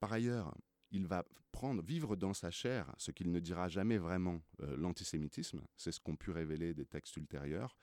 Par 0.00 0.12
ailleurs, 0.12 0.56
il 0.90 1.06
va 1.06 1.24
prendre, 1.52 1.82
vivre 1.82 2.16
dans 2.16 2.34
sa 2.34 2.50
chair 2.50 2.92
ce 2.98 3.10
qu'il 3.10 3.30
ne 3.30 3.40
dira 3.40 3.68
jamais 3.68 3.98
vraiment 3.98 4.42
euh, 4.60 4.76
l'antisémitisme. 4.76 5.62
C'est 5.76 5.92
ce 5.92 6.00
qu'ont 6.00 6.16
pu 6.16 6.30
révéler 6.30 6.74
des 6.74 6.86
textes 6.86 7.16
ultérieurs. 7.16 7.76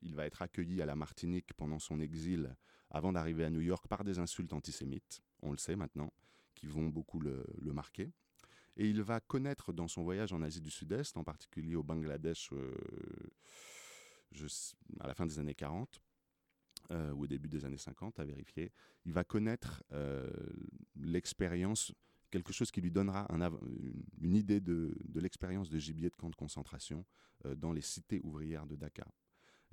Il 0.00 0.16
va 0.16 0.26
être 0.26 0.42
accueilli 0.42 0.82
à 0.82 0.86
la 0.86 0.96
Martinique 0.96 1.52
pendant 1.54 1.78
son 1.78 2.00
exil 2.00 2.56
avant 2.90 3.12
d'arriver 3.12 3.44
à 3.44 3.50
New 3.50 3.60
York 3.60 3.86
par 3.86 4.02
des 4.02 4.18
insultes 4.18 4.52
antisémites, 4.52 5.22
on 5.40 5.52
le 5.52 5.56
sait 5.56 5.76
maintenant, 5.76 6.12
qui 6.54 6.66
vont 6.66 6.88
beaucoup 6.88 7.20
le 7.20 7.72
marquer. 7.72 8.12
Et 8.76 8.88
il 8.88 9.02
va 9.02 9.20
connaître 9.20 9.72
dans 9.72 9.88
son 9.88 10.02
voyage 10.02 10.32
en 10.32 10.42
Asie 10.42 10.60
du 10.60 10.70
Sud-Est, 10.70 11.16
en 11.16 11.24
particulier 11.24 11.76
au 11.76 11.82
Bangladesh, 11.82 12.50
euh, 12.52 12.74
à 15.00 15.06
la 15.06 15.14
fin 15.14 15.26
des 15.26 15.38
années 15.38 15.54
40, 15.54 16.00
euh, 16.90 17.12
ou 17.12 17.24
au 17.24 17.26
début 17.26 17.48
des 17.48 17.64
années 17.64 17.76
50, 17.76 18.18
à 18.18 18.24
vérifier, 18.24 18.72
il 19.04 19.12
va 19.12 19.24
connaître 19.24 19.84
euh, 19.92 20.30
l'expérience, 20.96 21.92
quelque 22.30 22.52
chose 22.52 22.70
qui 22.70 22.80
lui 22.80 22.90
donnera 22.90 23.26
une, 24.20 24.34
idée 24.34 24.60
de, 24.60 24.96
de 25.04 25.20
l'expérience 25.20 25.68
de 25.68 25.78
gibier 25.78 26.08
de 26.08 26.16
camp 26.16 26.30
de 26.30 26.36
concentration 26.36 27.04
dans 27.56 27.72
les 27.72 27.82
cités 27.82 28.20
ouvrières 28.22 28.66
de 28.66 28.76
Dakar. 28.76 29.12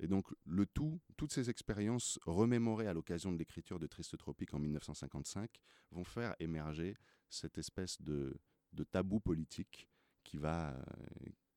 Et 0.00 0.08
donc 0.08 0.26
le 0.44 0.66
tout, 0.66 0.98
toutes 1.16 1.32
ces 1.32 1.50
expériences 1.50 2.18
remémorées 2.24 2.86
à 2.86 2.94
l'occasion 2.94 3.32
de 3.32 3.38
l'écriture 3.38 3.78
de 3.78 3.86
Triste 3.86 4.16
Tropique 4.18 4.52
en 4.54 4.58
1955 4.58 5.50
vont 5.92 6.04
faire 6.04 6.34
émerger 6.40 6.96
cette 7.28 7.58
espèce 7.58 8.00
de, 8.02 8.40
de 8.72 8.84
tabou 8.84 9.20
politique 9.20 9.88
qui 10.24 10.38
va, 10.38 10.76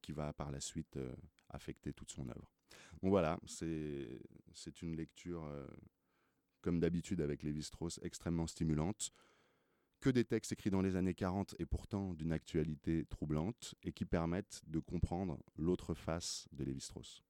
qui 0.01 0.11
va 0.11 0.34
par 0.34 0.51
la 0.51 0.59
suite 0.59 0.97
euh, 0.97 1.16
affecter 1.49 1.93
toute 1.93 2.11
son 2.11 2.28
œuvre. 2.30 2.51
Donc 3.01 3.11
voilà, 3.11 3.39
c'est 3.45 4.20
c'est 4.53 4.82
une 4.82 4.95
lecture, 4.95 5.45
euh, 5.45 5.68
comme 6.61 6.80
d'habitude 6.80 7.22
avec 7.22 7.43
Lévi-Strauss, 7.43 7.99
extrêmement 8.03 8.47
stimulante. 8.47 9.11
Que 9.99 10.09
des 10.09 10.26
textes 10.26 10.51
écrits 10.51 10.70
dans 10.70 10.82
les 10.82 10.97
années 10.97 11.14
40 11.14 11.55
et 11.59 11.66
pourtant 11.66 12.14
d'une 12.14 12.34
actualité 12.34 13.05
troublante 13.05 13.74
et 13.84 13.93
qui 13.93 14.03
permettent 14.03 14.61
de 14.68 14.80
comprendre 14.80 15.41
l'autre 15.55 15.93
face 15.93 16.47
de 16.51 16.66
Lévi-Strauss. 16.66 17.24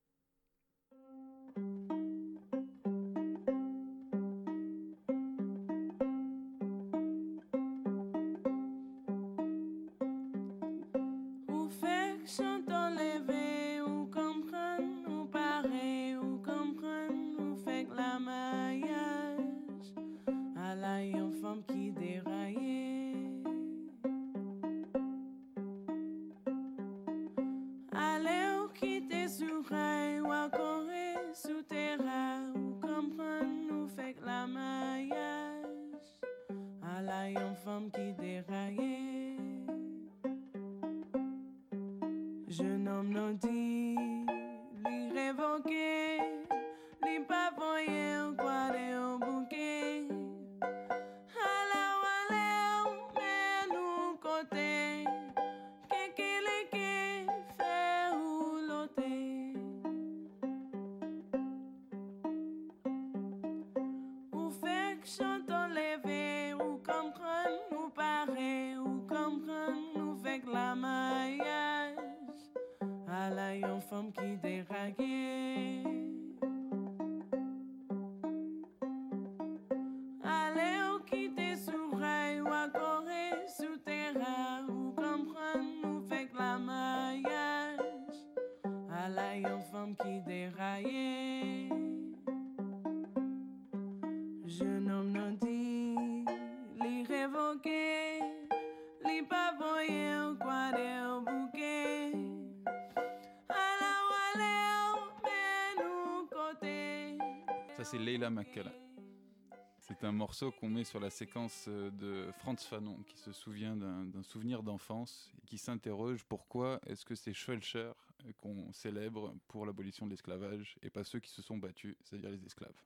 C'est 109.99 110.07
un 110.07 110.11
morceau 110.11 110.51
qu'on 110.51 110.69
met 110.69 110.83
sur 110.83 110.99
la 110.99 111.11
séquence 111.11 111.65
euh, 111.67 111.91
de 111.91 112.31
Franz 112.39 112.65
Fanon, 112.67 112.97
qui 113.03 113.15
se 113.15 113.31
souvient 113.31 113.75
d'un 113.75 114.23
souvenir 114.23 114.63
d'enfance 114.63 115.31
et 115.37 115.45
qui 115.45 115.59
s'interroge 115.59 116.23
pourquoi 116.23 116.79
est-ce 116.87 117.05
que 117.05 117.13
c'est 117.13 117.31
Schweitzer 117.31 117.93
euh, 118.25 118.31
qu'on 118.39 118.73
célèbre 118.73 119.35
pour 119.47 119.67
l'abolition 119.67 120.07
de 120.07 120.11
l'esclavage 120.11 120.77
et 120.81 120.89
pas 120.89 121.03
ceux 121.03 121.19
qui 121.19 121.29
se 121.29 121.43
sont 121.43 121.57
battus, 121.57 121.95
c'est-à-dire 122.01 122.31
les 122.31 122.43
esclaves? 122.43 122.81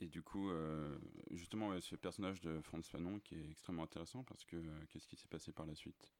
Et 0.00 0.08
du 0.08 0.20
coup, 0.20 0.50
euh, 0.50 0.98
justement, 1.30 1.68
ouais, 1.68 1.80
ce 1.80 1.94
personnage 1.94 2.40
de 2.40 2.60
Franz 2.60 2.88
Fanon 2.90 3.20
qui 3.20 3.36
est 3.36 3.50
extrêmement 3.50 3.84
intéressant 3.84 4.24
parce 4.24 4.44
que 4.44 4.56
euh, 4.56 4.80
qu'est-ce 4.90 5.06
qui 5.06 5.16
s'est 5.16 5.28
passé 5.28 5.52
par 5.52 5.66
la 5.66 5.76
suite? 5.76 6.12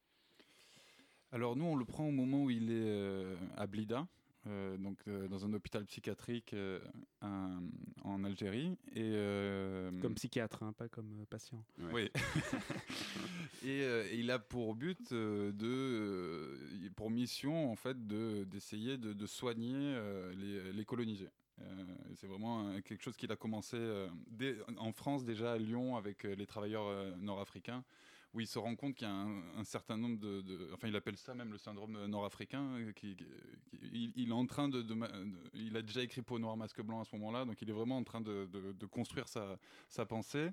Alors 1.33 1.57
nous, 1.57 1.65
on 1.65 1.75
le 1.75 1.85
prend 1.85 2.07
au 2.07 2.11
moment 2.11 2.45
où 2.45 2.49
il 2.49 2.71
est 2.71 2.89
euh, 2.89 3.35
à 3.57 3.67
Blida, 3.67 4.07
euh, 4.49 4.77
donc 4.77 4.97
euh, 5.07 5.27
dans 5.27 5.45
un 5.45 5.53
hôpital 5.53 5.85
psychiatrique 5.85 6.53
euh, 6.53 6.79
un- 7.21 7.61
en 8.03 8.23
Algérie. 8.23 8.77
Et, 8.95 9.01
euh, 9.13 9.91
Comme 10.01 10.15
psychiatre, 10.15 10.63
hein, 10.63 10.73
pas 10.73 10.87
comme 10.89 11.11
euh, 11.21 11.25
patient. 11.29 11.63
oui. 11.93 12.09
et, 13.63 13.81
euh, 13.83 14.07
et 14.11 14.17
il 14.19 14.31
a 14.31 14.39
pour 14.39 14.75
but 14.75 15.11
euh, 15.11 15.51
de, 15.51 15.67
euh, 15.67 16.89
pour 16.95 17.09
mission 17.11 17.71
en 17.71 17.75
fait 17.75 18.07
de 18.07 18.43
d'essayer 18.45 18.97
de, 18.97 19.13
de 19.13 19.25
soigner 19.25 19.73
euh, 19.75 20.33
les, 20.35 20.73
les 20.73 20.85
colonisés. 20.85 21.29
Euh, 21.61 21.83
c'est 22.15 22.27
vraiment 22.27 22.69
euh, 22.69 22.79
quelque 22.81 23.03
chose 23.03 23.17
qu'il 23.17 23.31
a 23.31 23.35
commencé 23.35 23.75
euh, 23.77 24.07
dès- 24.27 24.55
en 24.77 24.93
France 24.93 25.25
déjà 25.25 25.53
à 25.53 25.57
Lyon 25.57 25.97
avec 25.97 26.23
euh, 26.25 26.33
les 26.35 26.45
travailleurs 26.45 26.87
euh, 26.87 27.13
nord-africains 27.17 27.83
où 28.33 28.39
il 28.39 28.47
se 28.47 28.59
rend 28.59 28.75
compte 28.75 28.95
qu'il 28.95 29.07
y 29.07 29.09
a 29.09 29.13
un, 29.13 29.63
certain 29.63 29.97
nombre 29.97 30.19
de, 30.19 30.69
enfin 30.73 30.87
il 30.87 30.95
appelle 30.95 31.17
ça 31.17 31.33
même 31.33 31.51
le 31.51 31.57
syndrome 31.57 32.05
nord-africain 32.05 32.63
euh, 32.77 32.91
qui, 32.91 33.17
il, 33.91 34.29
est 34.29 34.31
en 34.31 34.45
train 34.45 34.69
de, 34.69 34.85
il 35.53 35.75
a 35.75 35.81
déjà 35.81 36.03
écrit 36.03 36.21
peau 36.21 36.37
noire 36.37 36.55
masque 36.55 36.81
blanc 36.81 37.01
à 37.01 37.05
ce 37.05 37.15
moment-là 37.15 37.45
donc 37.45 37.61
il 37.61 37.69
est 37.69 37.73
vraiment 37.73 37.97
en 37.97 38.03
train 38.03 38.21
de, 38.21 38.47
construire 38.91 39.27
sa 39.27 40.05
pensée 40.05 40.51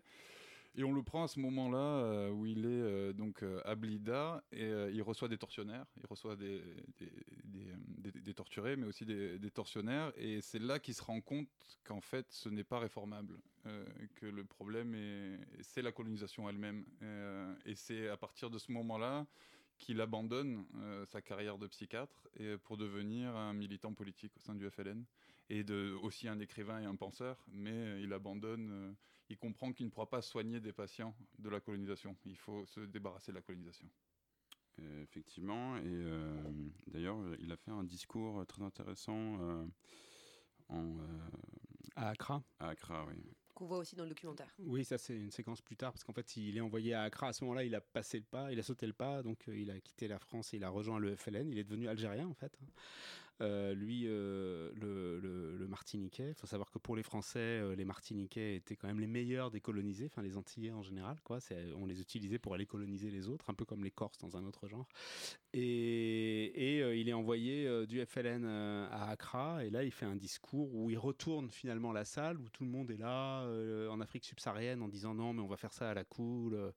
et 0.76 0.84
on 0.84 0.92
le 0.92 1.02
prend 1.02 1.24
à 1.24 1.28
ce 1.28 1.40
moment-là 1.40 1.78
euh, 1.78 2.30
où 2.30 2.44
il 2.44 2.66
est 2.66 2.68
euh, 2.68 3.12
donc 3.14 3.42
euh, 3.42 3.62
à 3.64 3.74
Blida 3.74 4.44
et 4.52 4.68
il 4.92 5.02
reçoit 5.02 5.28
des 5.28 5.38
tortionnaires, 5.38 5.86
il 5.96 6.06
reçoit 6.06 6.36
des, 6.36 6.62
torturés, 8.34 8.76
mais 8.76 8.86
aussi 8.86 9.06
des, 9.06 9.50
tortionnaires. 9.50 10.12
Et 10.16 10.42
c'est 10.42 10.58
là 10.58 10.78
qu'il 10.78 10.94
se 10.94 11.02
rend 11.02 11.22
compte 11.22 11.48
qu'en 11.84 12.02
fait, 12.02 12.26
ce 12.30 12.50
n'est 12.50 12.64
pas 12.64 12.78
réformable, 12.78 13.38
que 14.16 14.26
le 14.26 14.44
problème 14.44 14.94
est, 14.94 15.38
c'est 15.62 15.80
la 15.80 15.92
colonisation 15.92 16.48
elle-même. 16.48 16.84
Et 17.64 17.74
c'est 17.74 18.08
à 18.08 18.16
partir 18.18 18.50
de 18.50 18.58
ce 18.58 18.70
moment-là 18.72 19.26
qu'il 19.78 20.00
abandonne 20.00 20.66
sa 21.06 21.22
carrière 21.22 21.56
de 21.56 21.66
psychiatre 21.66 22.28
et 22.38 22.58
pour 22.58 22.76
devenir 22.76 23.34
un 23.34 23.54
militant 23.54 23.94
politique 23.94 24.36
au 24.36 24.40
sein 24.40 24.54
du 24.54 24.68
FLN 24.68 25.04
et 25.48 25.64
aussi 26.02 26.28
un 26.28 26.38
écrivain 26.40 26.80
et 26.80 26.84
un 26.84 26.96
penseur, 26.96 27.42
mais 27.48 28.02
il 28.02 28.12
abandonne, 28.12 28.94
il 29.28 29.38
comprend 29.38 29.72
qu'il 29.72 29.86
ne 29.86 29.90
pourra 29.90 30.08
pas 30.08 30.22
soigner 30.22 30.60
des 30.60 30.72
patients 30.72 31.14
de 31.38 31.48
la 31.48 31.60
colonisation. 31.60 32.16
Il 32.24 32.36
faut 32.36 32.64
se 32.66 32.80
débarrasser 32.80 33.32
de 33.32 33.36
la 33.36 33.42
colonisation. 33.42 33.88
Euh, 34.78 35.02
effectivement, 35.02 35.76
et 35.78 35.82
euh, 35.84 36.52
d'ailleurs, 36.86 37.18
il 37.40 37.50
a 37.50 37.56
fait 37.56 37.70
un 37.70 37.82
discours 37.82 38.44
très 38.46 38.62
intéressant 38.62 39.40
euh, 39.40 39.66
en, 40.68 40.98
euh, 40.98 41.28
À 41.96 42.10
Accra 42.10 42.42
à 42.58 42.68
Accra, 42.68 43.06
oui. 43.06 43.22
Qu'on 43.54 43.64
voit 43.64 43.78
aussi 43.78 43.96
dans 43.96 44.02
le 44.02 44.10
documentaire. 44.10 44.54
Oui, 44.58 44.84
ça 44.84 44.98
c'est 44.98 45.16
une 45.16 45.30
séquence 45.30 45.62
plus 45.62 45.76
tard 45.76 45.90
parce 45.90 46.04
qu'en 46.04 46.12
fait 46.12 46.36
il 46.36 46.58
est 46.58 46.60
envoyé 46.60 46.92
à 46.92 47.04
Accra. 47.04 47.28
À 47.28 47.32
ce 47.32 47.42
moment-là, 47.44 47.64
il 47.64 47.74
a 47.74 47.80
passé 47.80 48.18
le 48.18 48.24
pas, 48.24 48.52
il 48.52 48.58
a 48.58 48.62
sauté 48.62 48.86
le 48.86 48.92
pas, 48.92 49.22
donc 49.22 49.48
euh, 49.48 49.58
il 49.58 49.70
a 49.70 49.80
quitté 49.80 50.08
la 50.08 50.18
France 50.18 50.52
et 50.52 50.58
il 50.58 50.64
a 50.64 50.68
rejoint 50.68 50.98
le 50.98 51.16
FLN. 51.16 51.48
Il 51.48 51.58
est 51.58 51.64
devenu 51.64 51.88
algérien 51.88 52.28
en 52.28 52.34
fait. 52.34 52.58
Euh, 53.42 53.74
lui, 53.74 54.04
euh, 54.06 54.70
le, 54.74 55.20
le- 55.20 55.66
Martiniquais. 55.68 56.30
Il 56.30 56.34
faut 56.34 56.46
savoir 56.46 56.70
que 56.70 56.78
pour 56.78 56.96
les 56.96 57.02
Français, 57.02 57.38
euh, 57.38 57.74
les 57.74 57.84
Martiniquais 57.84 58.54
étaient 58.54 58.76
quand 58.76 58.86
même 58.86 59.00
les 59.00 59.08
meilleurs 59.08 59.50
des 59.50 59.60
colonisés, 59.60 60.06
enfin 60.06 60.22
les 60.22 60.36
Antillais 60.36 60.70
en 60.70 60.82
général. 60.82 61.18
On 61.76 61.86
les 61.86 62.00
utilisait 62.00 62.38
pour 62.38 62.54
aller 62.54 62.66
coloniser 62.66 63.10
les 63.10 63.28
autres, 63.28 63.50
un 63.50 63.54
peu 63.54 63.64
comme 63.64 63.84
les 63.84 63.90
Corses 63.90 64.18
dans 64.18 64.36
un 64.36 64.44
autre 64.44 64.68
genre. 64.68 64.86
Et, 65.52 66.44
et, 66.44 67.00
il 67.00 67.08
est 67.08 67.12
envoyé 67.12 67.86
du 67.86 68.04
FLN 68.06 68.44
à 68.46 69.10
Accra, 69.10 69.64
et 69.64 69.70
là 69.70 69.82
il 69.82 69.90
fait 69.90 70.06
un 70.06 70.16
discours 70.16 70.72
où 70.74 70.88
il 70.88 70.98
retourne 70.98 71.50
finalement 71.50 71.92
la 71.92 72.04
salle, 72.04 72.38
où 72.38 72.48
tout 72.48 72.64
le 72.64 72.70
monde 72.70 72.90
est 72.90 72.96
là 72.96 73.44
en 73.90 74.00
Afrique 74.00 74.24
subsaharienne 74.24 74.82
en 74.82 74.88
disant 74.88 75.14
non 75.14 75.32
mais 75.32 75.42
on 75.42 75.48
va 75.48 75.56
faire 75.56 75.72
ça 75.72 75.90
à 75.90 75.94
la 75.94 76.04
cool, 76.04 76.72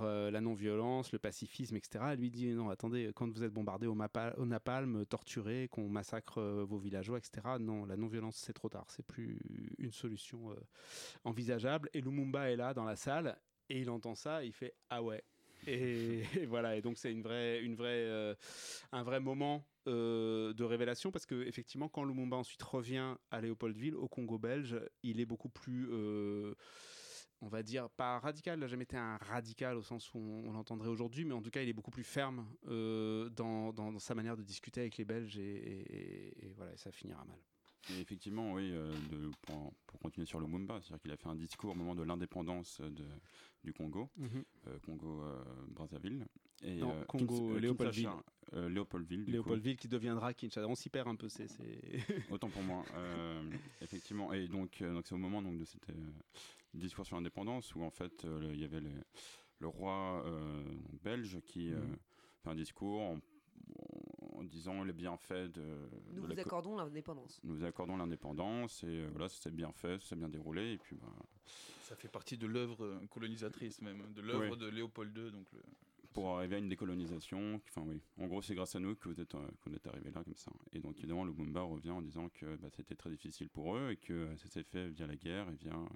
euh, 0.00 0.30
la 0.30 0.40
non-violence, 0.40 1.12
le 1.12 1.18
pacifisme, 1.18 1.76
etc. 1.76 2.04
Et 2.12 2.16
lui 2.16 2.30
dit 2.30 2.48
non 2.48 2.70
attendez, 2.70 3.10
quand 3.14 3.30
vous 3.30 3.42
êtes 3.42 3.52
bombardé 3.52 3.86
au, 3.86 3.96
au 4.36 4.46
napalm, 4.46 5.06
torturé, 5.06 5.68
qu'on 5.68 5.88
massacre 5.88 6.38
euh, 6.38 6.64
vos 6.64 6.78
villageois, 6.78 7.18
etc. 7.18 7.56
Non, 7.60 7.84
la 7.84 7.96
non-violence 7.96 8.36
c'est 8.36 8.52
trop 8.52 8.68
tard, 8.68 8.86
c'est 8.88 9.06
plus 9.06 9.38
une 9.78 9.92
solution 9.92 10.50
euh, 10.50 10.54
envisageable. 11.24 11.88
Et 11.94 12.00
Lumumba 12.00 12.50
est 12.50 12.56
là 12.56 12.74
dans 12.74 12.84
la 12.84 12.96
salle, 12.96 13.38
et 13.68 13.80
il 13.80 13.90
entend 13.90 14.14
ça, 14.14 14.44
et 14.44 14.48
il 14.48 14.52
fait 14.52 14.74
ah 14.90 15.02
ouais. 15.02 15.22
Et, 15.66 16.22
voilà, 16.46 16.76
et 16.76 16.82
donc 16.82 16.98
c'est 16.98 17.10
une 17.10 17.22
vraie, 17.22 17.60
une 17.60 17.74
vraie, 17.74 18.36
un 18.92 19.02
vrai 19.02 19.20
moment 19.20 19.64
de 19.86 20.64
révélation 20.64 21.10
parce 21.10 21.26
que 21.26 21.46
effectivement, 21.46 21.88
quand 21.88 22.04
Lumumba 22.04 22.36
ensuite 22.36 22.62
revient 22.62 23.16
à 23.30 23.40
Léopoldville, 23.40 23.96
au 23.96 24.06
Congo 24.06 24.38
belge, 24.38 24.80
il 25.02 25.20
est 25.20 25.26
beaucoup 25.26 25.48
plus, 25.48 25.88
on 27.40 27.48
va 27.48 27.62
dire, 27.62 27.88
pas 27.90 28.18
radical. 28.18 28.58
Il 28.58 28.60
n'a 28.60 28.66
jamais 28.66 28.84
été 28.84 28.96
un 28.96 29.16
radical 29.18 29.76
au 29.76 29.82
sens 29.82 30.12
où 30.14 30.18
on, 30.18 30.48
on 30.48 30.52
l'entendrait 30.52 30.88
aujourd'hui, 30.88 31.24
mais 31.24 31.34
en 31.34 31.42
tout 31.42 31.50
cas, 31.50 31.62
il 31.62 31.68
est 31.68 31.72
beaucoup 31.72 31.90
plus 31.90 32.04
ferme 32.04 32.46
euh, 32.68 33.28
dans, 33.30 33.72
dans- 33.72 33.92
dans 33.92 33.98
sa 33.98 34.14
manière 34.14 34.36
de 34.36 34.42
discuter 34.42 34.80
avec 34.80 34.96
les 34.96 35.04
Belges 35.04 35.38
et, 35.38 35.42
et- 35.42 35.96
et- 35.96 36.46
et 36.48 36.52
voilà, 36.56 36.76
ça 36.76 36.90
finira 36.90 37.24
mal. 37.24 37.38
Et 37.90 38.00
effectivement, 38.00 38.52
oui, 38.54 38.70
euh, 38.72 38.92
de- 39.10 39.30
pour, 39.42 39.72
pour 39.86 39.98
continuer 40.00 40.26
sur 40.26 40.40
Lumumba, 40.40 40.80
c'est-à-dire 40.80 41.00
qu'il 41.00 41.12
a 41.12 41.16
fait 41.16 41.28
un 41.28 41.36
discours 41.36 41.70
au 41.70 41.74
moment 41.74 41.94
de 41.94 42.02
l'indépendance 42.02 42.82
du 43.64 43.72
Congo, 43.72 44.10
euh, 44.66 44.78
Congo-Brazzaville. 44.84 46.26
et 46.62 46.76
Non, 46.76 47.04
Congo, 47.06 47.54
Kins- 47.54 47.58
Léopoldville. 47.60 48.08
Kinshasa, 48.52 48.68
Léopoldville. 48.68 49.20
du 49.20 49.24
coup. 49.26 49.30
Léopoldville 49.32 49.76
qui 49.76 49.88
deviendra 49.88 50.34
Kinshasa. 50.34 50.66
On 50.68 50.74
s'y 50.74 50.88
perd 50.90 51.08
un 51.08 51.14
peu, 51.16 51.28
c'est. 51.28 51.46
Autant 52.30 52.50
pour 52.50 52.62
moi. 52.62 52.84
Effectivement. 53.80 54.32
Et 54.32 54.48
donc, 54.48 54.82
donc 54.82 55.06
c'est 55.06 55.14
au 55.14 55.18
moment 55.18 55.40
donc, 55.40 55.58
de 55.58 55.64
ce 55.64 55.78
discours 56.74 57.06
sur 57.06 57.16
l'indépendance 57.16 57.74
où 57.74 57.82
en 57.82 57.90
fait 57.90 58.24
euh, 58.24 58.50
il 58.54 58.60
y 58.60 58.64
avait 58.64 58.80
le, 58.80 58.90
le 59.60 59.66
roi 59.68 60.22
euh, 60.26 60.62
belge 61.02 61.40
qui 61.44 61.72
euh, 61.72 61.80
Mhm. 61.80 61.96
fait 62.42 62.50
un 62.50 62.54
discours 62.54 63.00
en, 63.00 63.18
en 64.32 64.44
disant 64.44 64.84
les 64.84 64.92
bienfaits 64.92 65.32
de, 65.52 65.88
Nous 66.12 66.14
de 66.14 66.20
vous 66.20 66.26
la 66.34 66.40
accordons 66.42 66.76
l'indépendance. 66.76 67.40
nous 67.42 67.64
accordons 67.64 67.96
l'indépendance 67.96 68.82
et 68.84 68.86
euh, 69.02 69.08
voilà, 69.10 69.28
ça 69.28 69.40
s'est 69.42 69.50
bien 69.50 69.72
fait, 69.72 70.00
ça 70.00 70.10
s'est 70.10 70.16
bien 70.16 70.28
déroulé 70.28 70.72
et 70.74 70.78
puis 70.78 70.96
bah, 70.96 71.12
Ça 71.82 71.96
fait 71.96 72.08
partie 72.08 72.36
de 72.38 72.46
l'œuvre 72.46 73.00
colonisatrice 73.10 73.80
même, 73.82 74.12
de 74.14 74.20
l'œuvre 74.22 74.56
de 74.56 74.68
Léopold 74.68 75.16
II. 75.16 75.30
Donc 75.32 75.46
le... 75.52 75.62
pour 76.12 76.36
arriver 76.38 76.56
à 76.56 76.58
une 76.58 76.68
décolonisation. 76.68 77.60
Enfin 77.68 77.82
oui, 77.86 78.00
en 78.18 78.26
gros 78.28 78.40
c'est 78.42 78.54
grâce 78.54 78.76
à 78.76 78.80
nous 78.80 78.94
que 78.94 79.08
vous 79.08 79.20
êtes, 79.20 79.34
euh, 79.34 79.48
qu'on 79.62 79.72
est 79.72 79.86
arrivé 79.88 80.10
là 80.12 80.22
comme 80.22 80.36
ça. 80.36 80.52
Et 80.72 80.78
donc 80.80 80.98
évidemment 80.98 81.24
le 81.24 81.32
Lumumba 81.32 81.62
revient 81.62 81.90
en 81.90 82.02
disant 82.02 82.28
que 82.28 82.56
bah, 82.56 82.68
c'était 82.70 82.94
très 82.94 83.10
difficile 83.10 83.48
pour 83.48 83.76
eux 83.76 83.90
et 83.90 83.96
que 83.96 84.36
ça 84.36 84.48
s'est 84.48 84.62
fait 84.64 84.88
via 84.90 85.06
la 85.08 85.16
guerre 85.16 85.48
et 85.50 85.54
via 85.56 85.74
euh, 85.74 85.86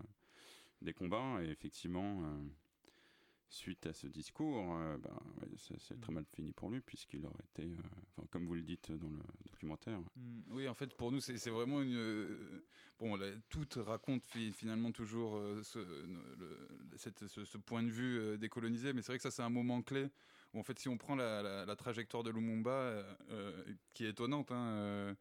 des 0.83 0.93
combats. 0.95 1.43
Et 1.43 1.49
effectivement, 1.49 2.23
euh, 2.25 2.43
suite 3.49 3.87
à 3.87 3.93
ce 3.93 4.07
discours, 4.07 4.75
euh, 4.77 4.97
bah, 4.99 5.17
ouais, 5.41 5.49
c'est 5.57 6.01
très 6.01 6.13
mal 6.13 6.25
fini 6.35 6.53
pour 6.53 6.71
lui 6.71 6.81
puisqu'il 6.81 7.25
aurait 7.27 7.45
été, 7.51 7.65
euh, 7.65 8.23
comme 8.31 8.47
vous 8.47 8.55
le 8.55 8.63
dites 8.63 8.91
dans 8.93 9.11
le 9.11 9.19
documentaire, 9.51 10.01
Mm, 10.17 10.43
Oui, 10.53 10.69
en 10.69 10.75
fait, 10.75 10.95
pour 10.97 11.13
nous, 11.13 11.21
c'est 11.21 11.37
c'est 11.39 11.51
vraiment 11.51 11.83
une. 11.83 12.63
bon, 12.99 13.19
tout 13.49 13.67
raconte 13.77 14.25
fi- 14.25 14.53
finalement 14.53 14.93
toujours 14.93 15.41
ce, 15.63 15.79
le- 15.79 16.69
cette- 16.97 17.27
ce, 17.27 17.45
ce 17.45 17.59
point 17.59 17.83
de 17.83 17.91
vue 17.91 18.39
décolonisé, 18.39 18.93
mais 18.93 19.03
c'est 19.03 19.13
vrai 19.13 19.19
que 19.19 19.23
ça, 19.23 19.31
c'est 19.31 19.43
un 19.43 19.51
moment 19.51 19.83
clé 19.83 20.09
où, 20.55 20.59
en 20.61 20.63
fait, 20.63 20.79
si 20.79 20.89
on 20.89 20.99
prend 20.99 21.15
la, 21.17 21.43
la- 21.43 21.65
la 21.67 21.77
trajectoire 21.77 22.23
de 22.23 22.31
Lumumba, 22.31 23.05
qui 23.95 24.05
est 24.07 24.11
étonnante, 24.11 24.51
hein, 24.51 25.17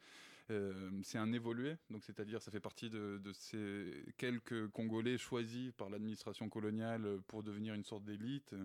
euh, 0.51 0.73
euh, 0.73 0.91
c'est 1.03 1.17
un 1.17 1.31
évolué, 1.33 1.77
donc 1.89 2.03
c'est-à-dire 2.03 2.41
ça 2.41 2.51
fait 2.51 2.59
partie 2.59 2.89
de, 2.89 3.19
ces 3.33 4.05
quelques 4.17 4.67
Congolais 4.69 5.17
choisis 5.17 5.71
par 5.73 5.89
l'administration 5.89 6.49
coloniale 6.49 7.19
pour 7.27 7.43
devenir 7.43 7.73
une 7.73 7.83
sorte 7.83 8.03
d'élite. 8.03 8.55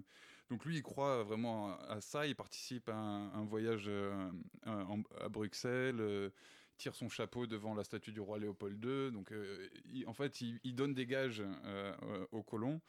Donc 0.50 0.64
lui, 0.64 0.76
il 0.76 0.82
croit 0.82 1.24
vraiment 1.24 1.76
à, 1.88 2.00
ça. 2.00 2.26
Il 2.26 2.36
participe 2.36 2.88
à 2.88 2.96
un, 2.96 3.44
voyage 3.44 3.86
euh, 3.88 4.30
à, 4.64 5.28
Bruxelles, 5.28 6.00
euh, 6.00 6.30
tire 6.76 6.94
son 6.94 7.08
chapeau 7.08 7.46
devant 7.46 7.74
la 7.74 7.84
statue 7.84 8.12
du 8.12 8.20
roi 8.20 8.38
Léopold 8.38 8.82
II. 8.84 9.12
Donc 9.12 9.32
euh, 9.32 9.68
en 10.06 10.12
fait, 10.12 10.40
il, 10.40 10.74
donne 10.74 10.94
des 10.94 11.06
gages 11.06 11.40
euh, 11.40 11.92
euh, 12.02 12.26
aux 12.32 12.42
colons. 12.42 12.80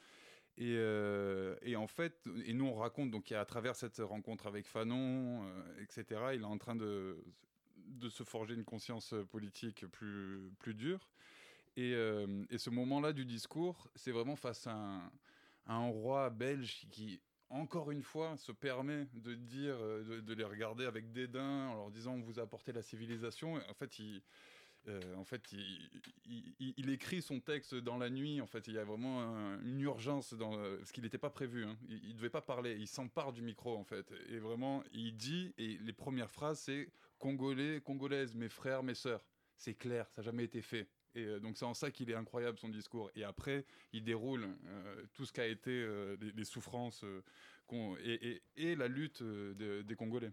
Et, 0.57 0.73
euh, 0.75 1.55
en 1.75 1.87
fait, 1.87 2.19
et 2.45 2.53
nous 2.53 2.65
on 2.65 2.73
raconte 2.73 3.11
donc 3.11 3.31
à 3.31 3.45
travers 3.45 3.75
cette 3.75 3.99
rencontre 3.99 4.47
avec 4.47 4.65
Fanon, 4.65 5.43
euh, 5.43 5.83
etc. 5.83 6.21
Il 6.33 6.41
est 6.41 6.45
en 6.45 6.57
train 6.57 6.75
de 6.75 7.23
de 7.87 8.09
se 8.09 8.23
forger 8.23 8.53
une 8.53 8.65
conscience 8.65 9.13
politique 9.31 9.85
plus 9.87 10.51
plus 10.59 10.73
dure. 10.73 11.09
Et, 11.77 11.93
euh, 11.93 12.43
et 12.49 12.57
ce 12.57 12.71
moment-là 12.71 13.13
du 13.13 13.23
discours, 13.23 13.87
c'est 13.95 14.11
vraiment 14.11 14.35
face 14.35 14.65
à 14.65 15.11
un, 15.67 15.87
roi 15.89 16.31
belge 16.31 16.87
qui, 16.89 17.21
encore 17.49 17.91
une 17.91 18.01
fois, 18.01 18.35
se 18.37 18.51
permet 18.51 19.05
de 19.13 19.35
dire, 19.35 19.75
euh, 19.79 20.21
de, 20.21 20.33
les 20.33 20.43
regarder 20.43 20.85
avec 20.85 21.11
dédain 21.11 21.67
en 21.67 21.75
leur 21.75 21.91
disant 21.91 22.13
on 22.13 22.21
vous 22.21 22.39
a 22.39 22.43
apporté 22.43 22.71
la 22.73 22.81
civilisation. 22.81 23.59
En 23.69 23.73
fait, 23.75 23.99
il, 23.99 24.23
euh, 24.87 25.15
en 25.17 25.23
fait, 25.23 25.51
il, 26.25 26.89
écrit 26.89 27.21
son 27.21 27.39
texte 27.39 27.75
dans 27.75 27.97
la 27.97 28.09
nuit. 28.09 28.41
En 28.41 28.47
fait, 28.47 28.67
il 28.67 28.73
y 28.73 28.79
a 28.79 28.83
vraiment 28.83 29.21
un- 29.21 29.61
une 29.61 29.81
urgence 29.81 30.33
dans 30.33 30.57
euh, 30.57 30.79
ce 30.83 30.91
qu'il 30.91 31.03
n'était 31.03 31.19
pas 31.19 31.29
prévu. 31.29 31.63
hein. 31.63 31.77
Il, 31.89 32.09
ne 32.09 32.13
devait 32.13 32.31
pas 32.31 32.41
parler. 32.41 32.75
Il 32.79 32.87
s'empare 32.87 33.33
du 33.33 33.43
micro 33.43 33.77
en 33.77 33.83
fait. 33.83 34.11
Et 34.29 34.39
vraiment, 34.39 34.83
il 34.93 35.15
dit 35.15 35.53
et 35.59 35.77
les 35.77 35.93
premières 35.93 36.31
phrases 36.31 36.59
c'est 36.59 36.89
Congolais, 37.19 37.81
Congolaises, 37.81 38.33
mes 38.33 38.49
frères, 38.49 38.83
mes 38.83 38.95
sœurs. 38.95 39.25
C'est 39.57 39.73
clair, 39.73 40.07
ça 40.09 40.21
n'a 40.21 40.25
jamais 40.25 40.43
été 40.43 40.61
fait. 40.61 40.87
Et 41.17 41.25
euh, 41.25 41.39
donc 41.39 41.57
c'est 41.57 41.65
en 41.65 41.73
ça 41.73 41.89
qu'il 41.89 42.09
est 42.11 42.15
incroyable 42.15 42.57
son 42.59 42.69
discours. 42.69 43.09
Et 43.15 43.23
après, 43.23 43.65
il 43.91 44.03
déroule 44.03 44.47
euh, 44.65 45.03
tout 45.13 45.25
ce 45.25 45.33
qu'a 45.33 45.47
été 45.47 45.71
euh, 45.71 46.15
les, 46.35 46.45
souffrances 46.45 47.03
et, 47.99 48.75
la 48.75 48.87
lutte 48.87 49.23
de- 49.23 49.81
des 49.81 49.95
Congolais. 49.95 50.31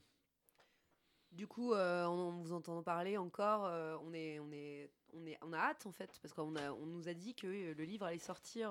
Du 1.33 1.49
coup, 1.49 1.75
en 1.75 2.31
vous 2.31 2.53
entendant 2.53 2.85
parler 2.85 3.17
encore, 3.17 3.63
on, 4.05 4.13
est, 4.13 4.39
on, 4.39 4.53
est, 4.53 4.89
on, 5.15 5.27
est, 5.27 5.37
on 5.43 5.53
a 5.53 5.59
hâte 5.59 5.85
en 5.85 5.91
fait, 5.91 6.17
parce 6.23 6.33
qu'on 6.33 6.55
on 6.55 6.87
nous 6.87 7.09
a 7.09 7.15
dit 7.15 7.35
que 7.35 7.49
le 7.49 7.85
livre 7.85 8.07
allait 8.07 8.21
sortir 8.21 8.71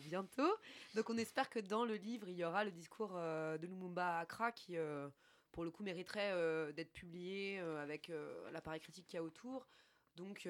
bientôt. 0.00 0.50
Donc 0.94 1.10
on 1.10 1.18
espère 1.18 1.50
que 1.50 1.58
dans 1.58 1.84
le 1.84 1.96
livre, 1.96 2.30
il 2.30 2.36
y 2.36 2.44
aura 2.46 2.64
le 2.64 2.70
discours 2.70 3.12
de 3.12 3.66
Lumumba 3.66 4.16
à 4.16 4.20
Accra 4.20 4.52
qui, 4.52 4.78
pour 5.52 5.64
le 5.64 5.70
coup, 5.70 5.82
mériterait 5.82 6.32
euh, 6.32 6.72
d'être 6.72 6.92
publié 6.92 7.58
euh, 7.60 7.82
avec 7.82 8.10
euh, 8.10 8.50
l'appareil 8.50 8.80
critique 8.80 9.06
qu'il 9.06 9.16
y 9.16 9.20
a 9.20 9.22
autour. 9.22 9.66
Donc 10.16 10.48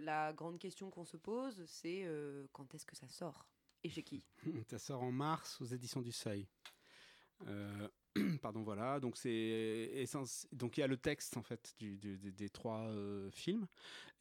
la 0.00 0.32
grande 0.32 0.58
question 0.58 0.88
qu'on 0.88 1.04
se 1.04 1.18
pose, 1.18 1.62
c'est 1.66 2.08
quand 2.52 2.74
est-ce 2.74 2.86
que 2.86 2.96
ça 2.96 3.10
sort 3.10 3.46
Et 3.84 3.90
chez 3.90 4.02
qui? 4.02 4.24
Ça 4.70 4.78
sort 4.78 5.02
en 5.02 5.12
mars 5.12 5.60
aux 5.60 5.66
éditions 5.66 6.00
du 6.00 6.12
Seuil. 6.12 6.48
Pardon, 8.40 8.62
voilà. 8.62 9.00
Donc 9.00 9.18
c'est 9.18 10.06
Donc 10.52 10.78
il 10.78 10.80
y 10.80 10.82
a 10.82 10.86
le 10.86 10.96
texte 10.96 11.36
en 11.36 11.42
fait 11.42 11.74
des, 11.78 12.48
trois 12.48 12.90
films 13.32 13.66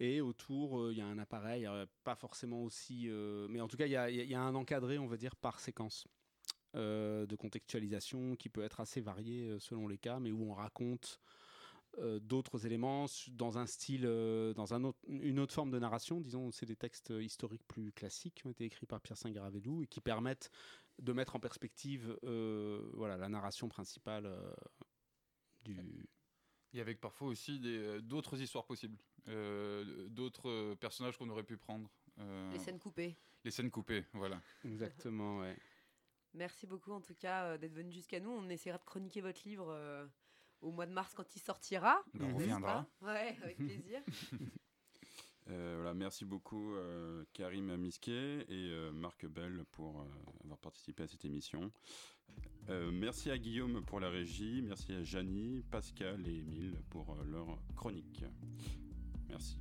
et 0.01 0.19
autour 0.19 0.91
il 0.91 0.97
y 0.97 1.01
a 1.01 1.05
un 1.05 1.19
appareil, 1.19 1.65
pas 2.03 2.15
forcément 2.15 2.61
aussi, 2.63 3.07
mais 3.47 3.61
en 3.61 3.69
tout 3.69 3.77
cas 3.77 3.85
il 3.85 3.91
y 3.91 4.27
y 4.27 4.35
a 4.35 4.41
un 4.41 4.55
encadré, 4.55 4.97
on 4.97 5.07
va 5.07 5.15
dire, 5.15 5.37
par 5.37 5.61
séquence. 5.61 6.05
Euh, 6.75 7.25
de 7.25 7.35
contextualisation 7.35 8.35
qui 8.35 8.49
peut 8.49 8.63
être 8.63 8.79
assez 8.79 9.01
varié 9.01 9.49
euh, 9.49 9.59
selon 9.59 9.87
les 9.87 9.97
cas, 9.97 10.19
mais 10.19 10.31
où 10.31 10.49
on 10.49 10.53
raconte 10.53 11.19
euh, 11.97 12.19
d'autres 12.19 12.65
éléments 12.65 13.05
dans 13.31 13.57
un 13.57 13.65
style, 13.65 14.05
euh, 14.05 14.53
dans 14.53 14.73
un 14.73 14.83
autre, 14.85 14.99
une 15.07 15.39
autre 15.39 15.53
forme 15.53 15.71
de 15.71 15.79
narration. 15.79 16.21
Disons, 16.21 16.51
c'est 16.51 16.65
des 16.65 16.77
textes 16.77 17.11
historiques 17.19 17.67
plus 17.67 17.91
classiques 17.91 18.35
qui 18.35 18.47
ont 18.47 18.51
été 18.51 18.63
écrits 18.65 18.85
par 18.85 19.01
Pierre 19.01 19.17
Saint-Garavelou 19.17 19.83
et 19.83 19.87
qui 19.87 19.99
permettent 20.01 20.49
de 20.99 21.13
mettre 21.13 21.35
en 21.35 21.39
perspective 21.39 22.17
euh, 22.23 22.89
voilà, 22.93 23.17
la 23.17 23.27
narration 23.27 23.67
principale 23.67 24.25
euh, 24.25 24.53
du. 25.63 26.05
Et 26.73 26.79
avec 26.79 27.01
parfois 27.01 27.27
aussi 27.27 27.59
d'autres 28.03 28.39
histoires 28.41 28.65
possibles, 28.65 28.97
euh, 29.27 30.07
d'autres 30.07 30.75
personnages 30.75 31.17
qu'on 31.17 31.27
aurait 31.29 31.43
pu 31.43 31.57
prendre. 31.57 31.91
euh, 32.19 32.49
Les 32.53 32.59
scènes 32.59 32.79
coupées. 32.79 33.17
Les 33.43 33.51
scènes 33.51 33.69
coupées, 33.71 34.05
voilà. 34.13 34.41
Exactement, 34.63 35.39
ouais. 35.39 35.57
Merci 36.33 36.65
beaucoup 36.65 36.91
en 36.91 37.01
tout 37.01 37.15
cas 37.15 37.45
euh, 37.45 37.57
d'être 37.57 37.73
venu 37.73 37.91
jusqu'à 37.91 38.19
nous. 38.19 38.29
On 38.29 38.49
essaiera 38.49 38.77
de 38.77 38.83
chroniquer 38.83 39.21
votre 39.21 39.41
livre 39.45 39.67
euh, 39.69 40.05
au 40.61 40.71
mois 40.71 40.85
de 40.85 40.93
mars 40.93 41.13
quand 41.13 41.35
il 41.35 41.39
sortira. 41.39 42.01
Ben, 42.13 42.31
on 42.31 42.37
reviendra. 42.37 42.85
Ouais, 43.01 43.37
avec 43.41 43.57
plaisir. 43.57 44.01
Euh, 45.49 45.73
voilà, 45.77 45.93
merci 45.93 46.23
beaucoup 46.23 46.75
euh, 46.75 47.23
Karim 47.33 47.75
Misquet 47.75 48.45
et 48.47 48.69
euh, 48.71 48.91
Marc 48.91 49.25
Bell 49.25 49.63
pour 49.71 50.05
avoir 50.43 50.57
participé 50.59 51.03
à 51.03 51.07
cette 51.07 51.25
émission. 51.25 51.71
Merci 52.69 53.31
à 53.31 53.37
Guillaume 53.37 53.83
pour 53.83 53.99
la 53.99 54.09
régie, 54.09 54.61
merci 54.61 54.93
à 54.93 55.03
Janie, 55.03 55.61
Pascal 55.71 56.25
et 56.25 56.37
Émile 56.37 56.77
pour 56.89 57.17
leur 57.25 57.59
chronique. 57.75 58.23
Merci. 59.27 59.57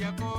Yeah, 0.00 0.29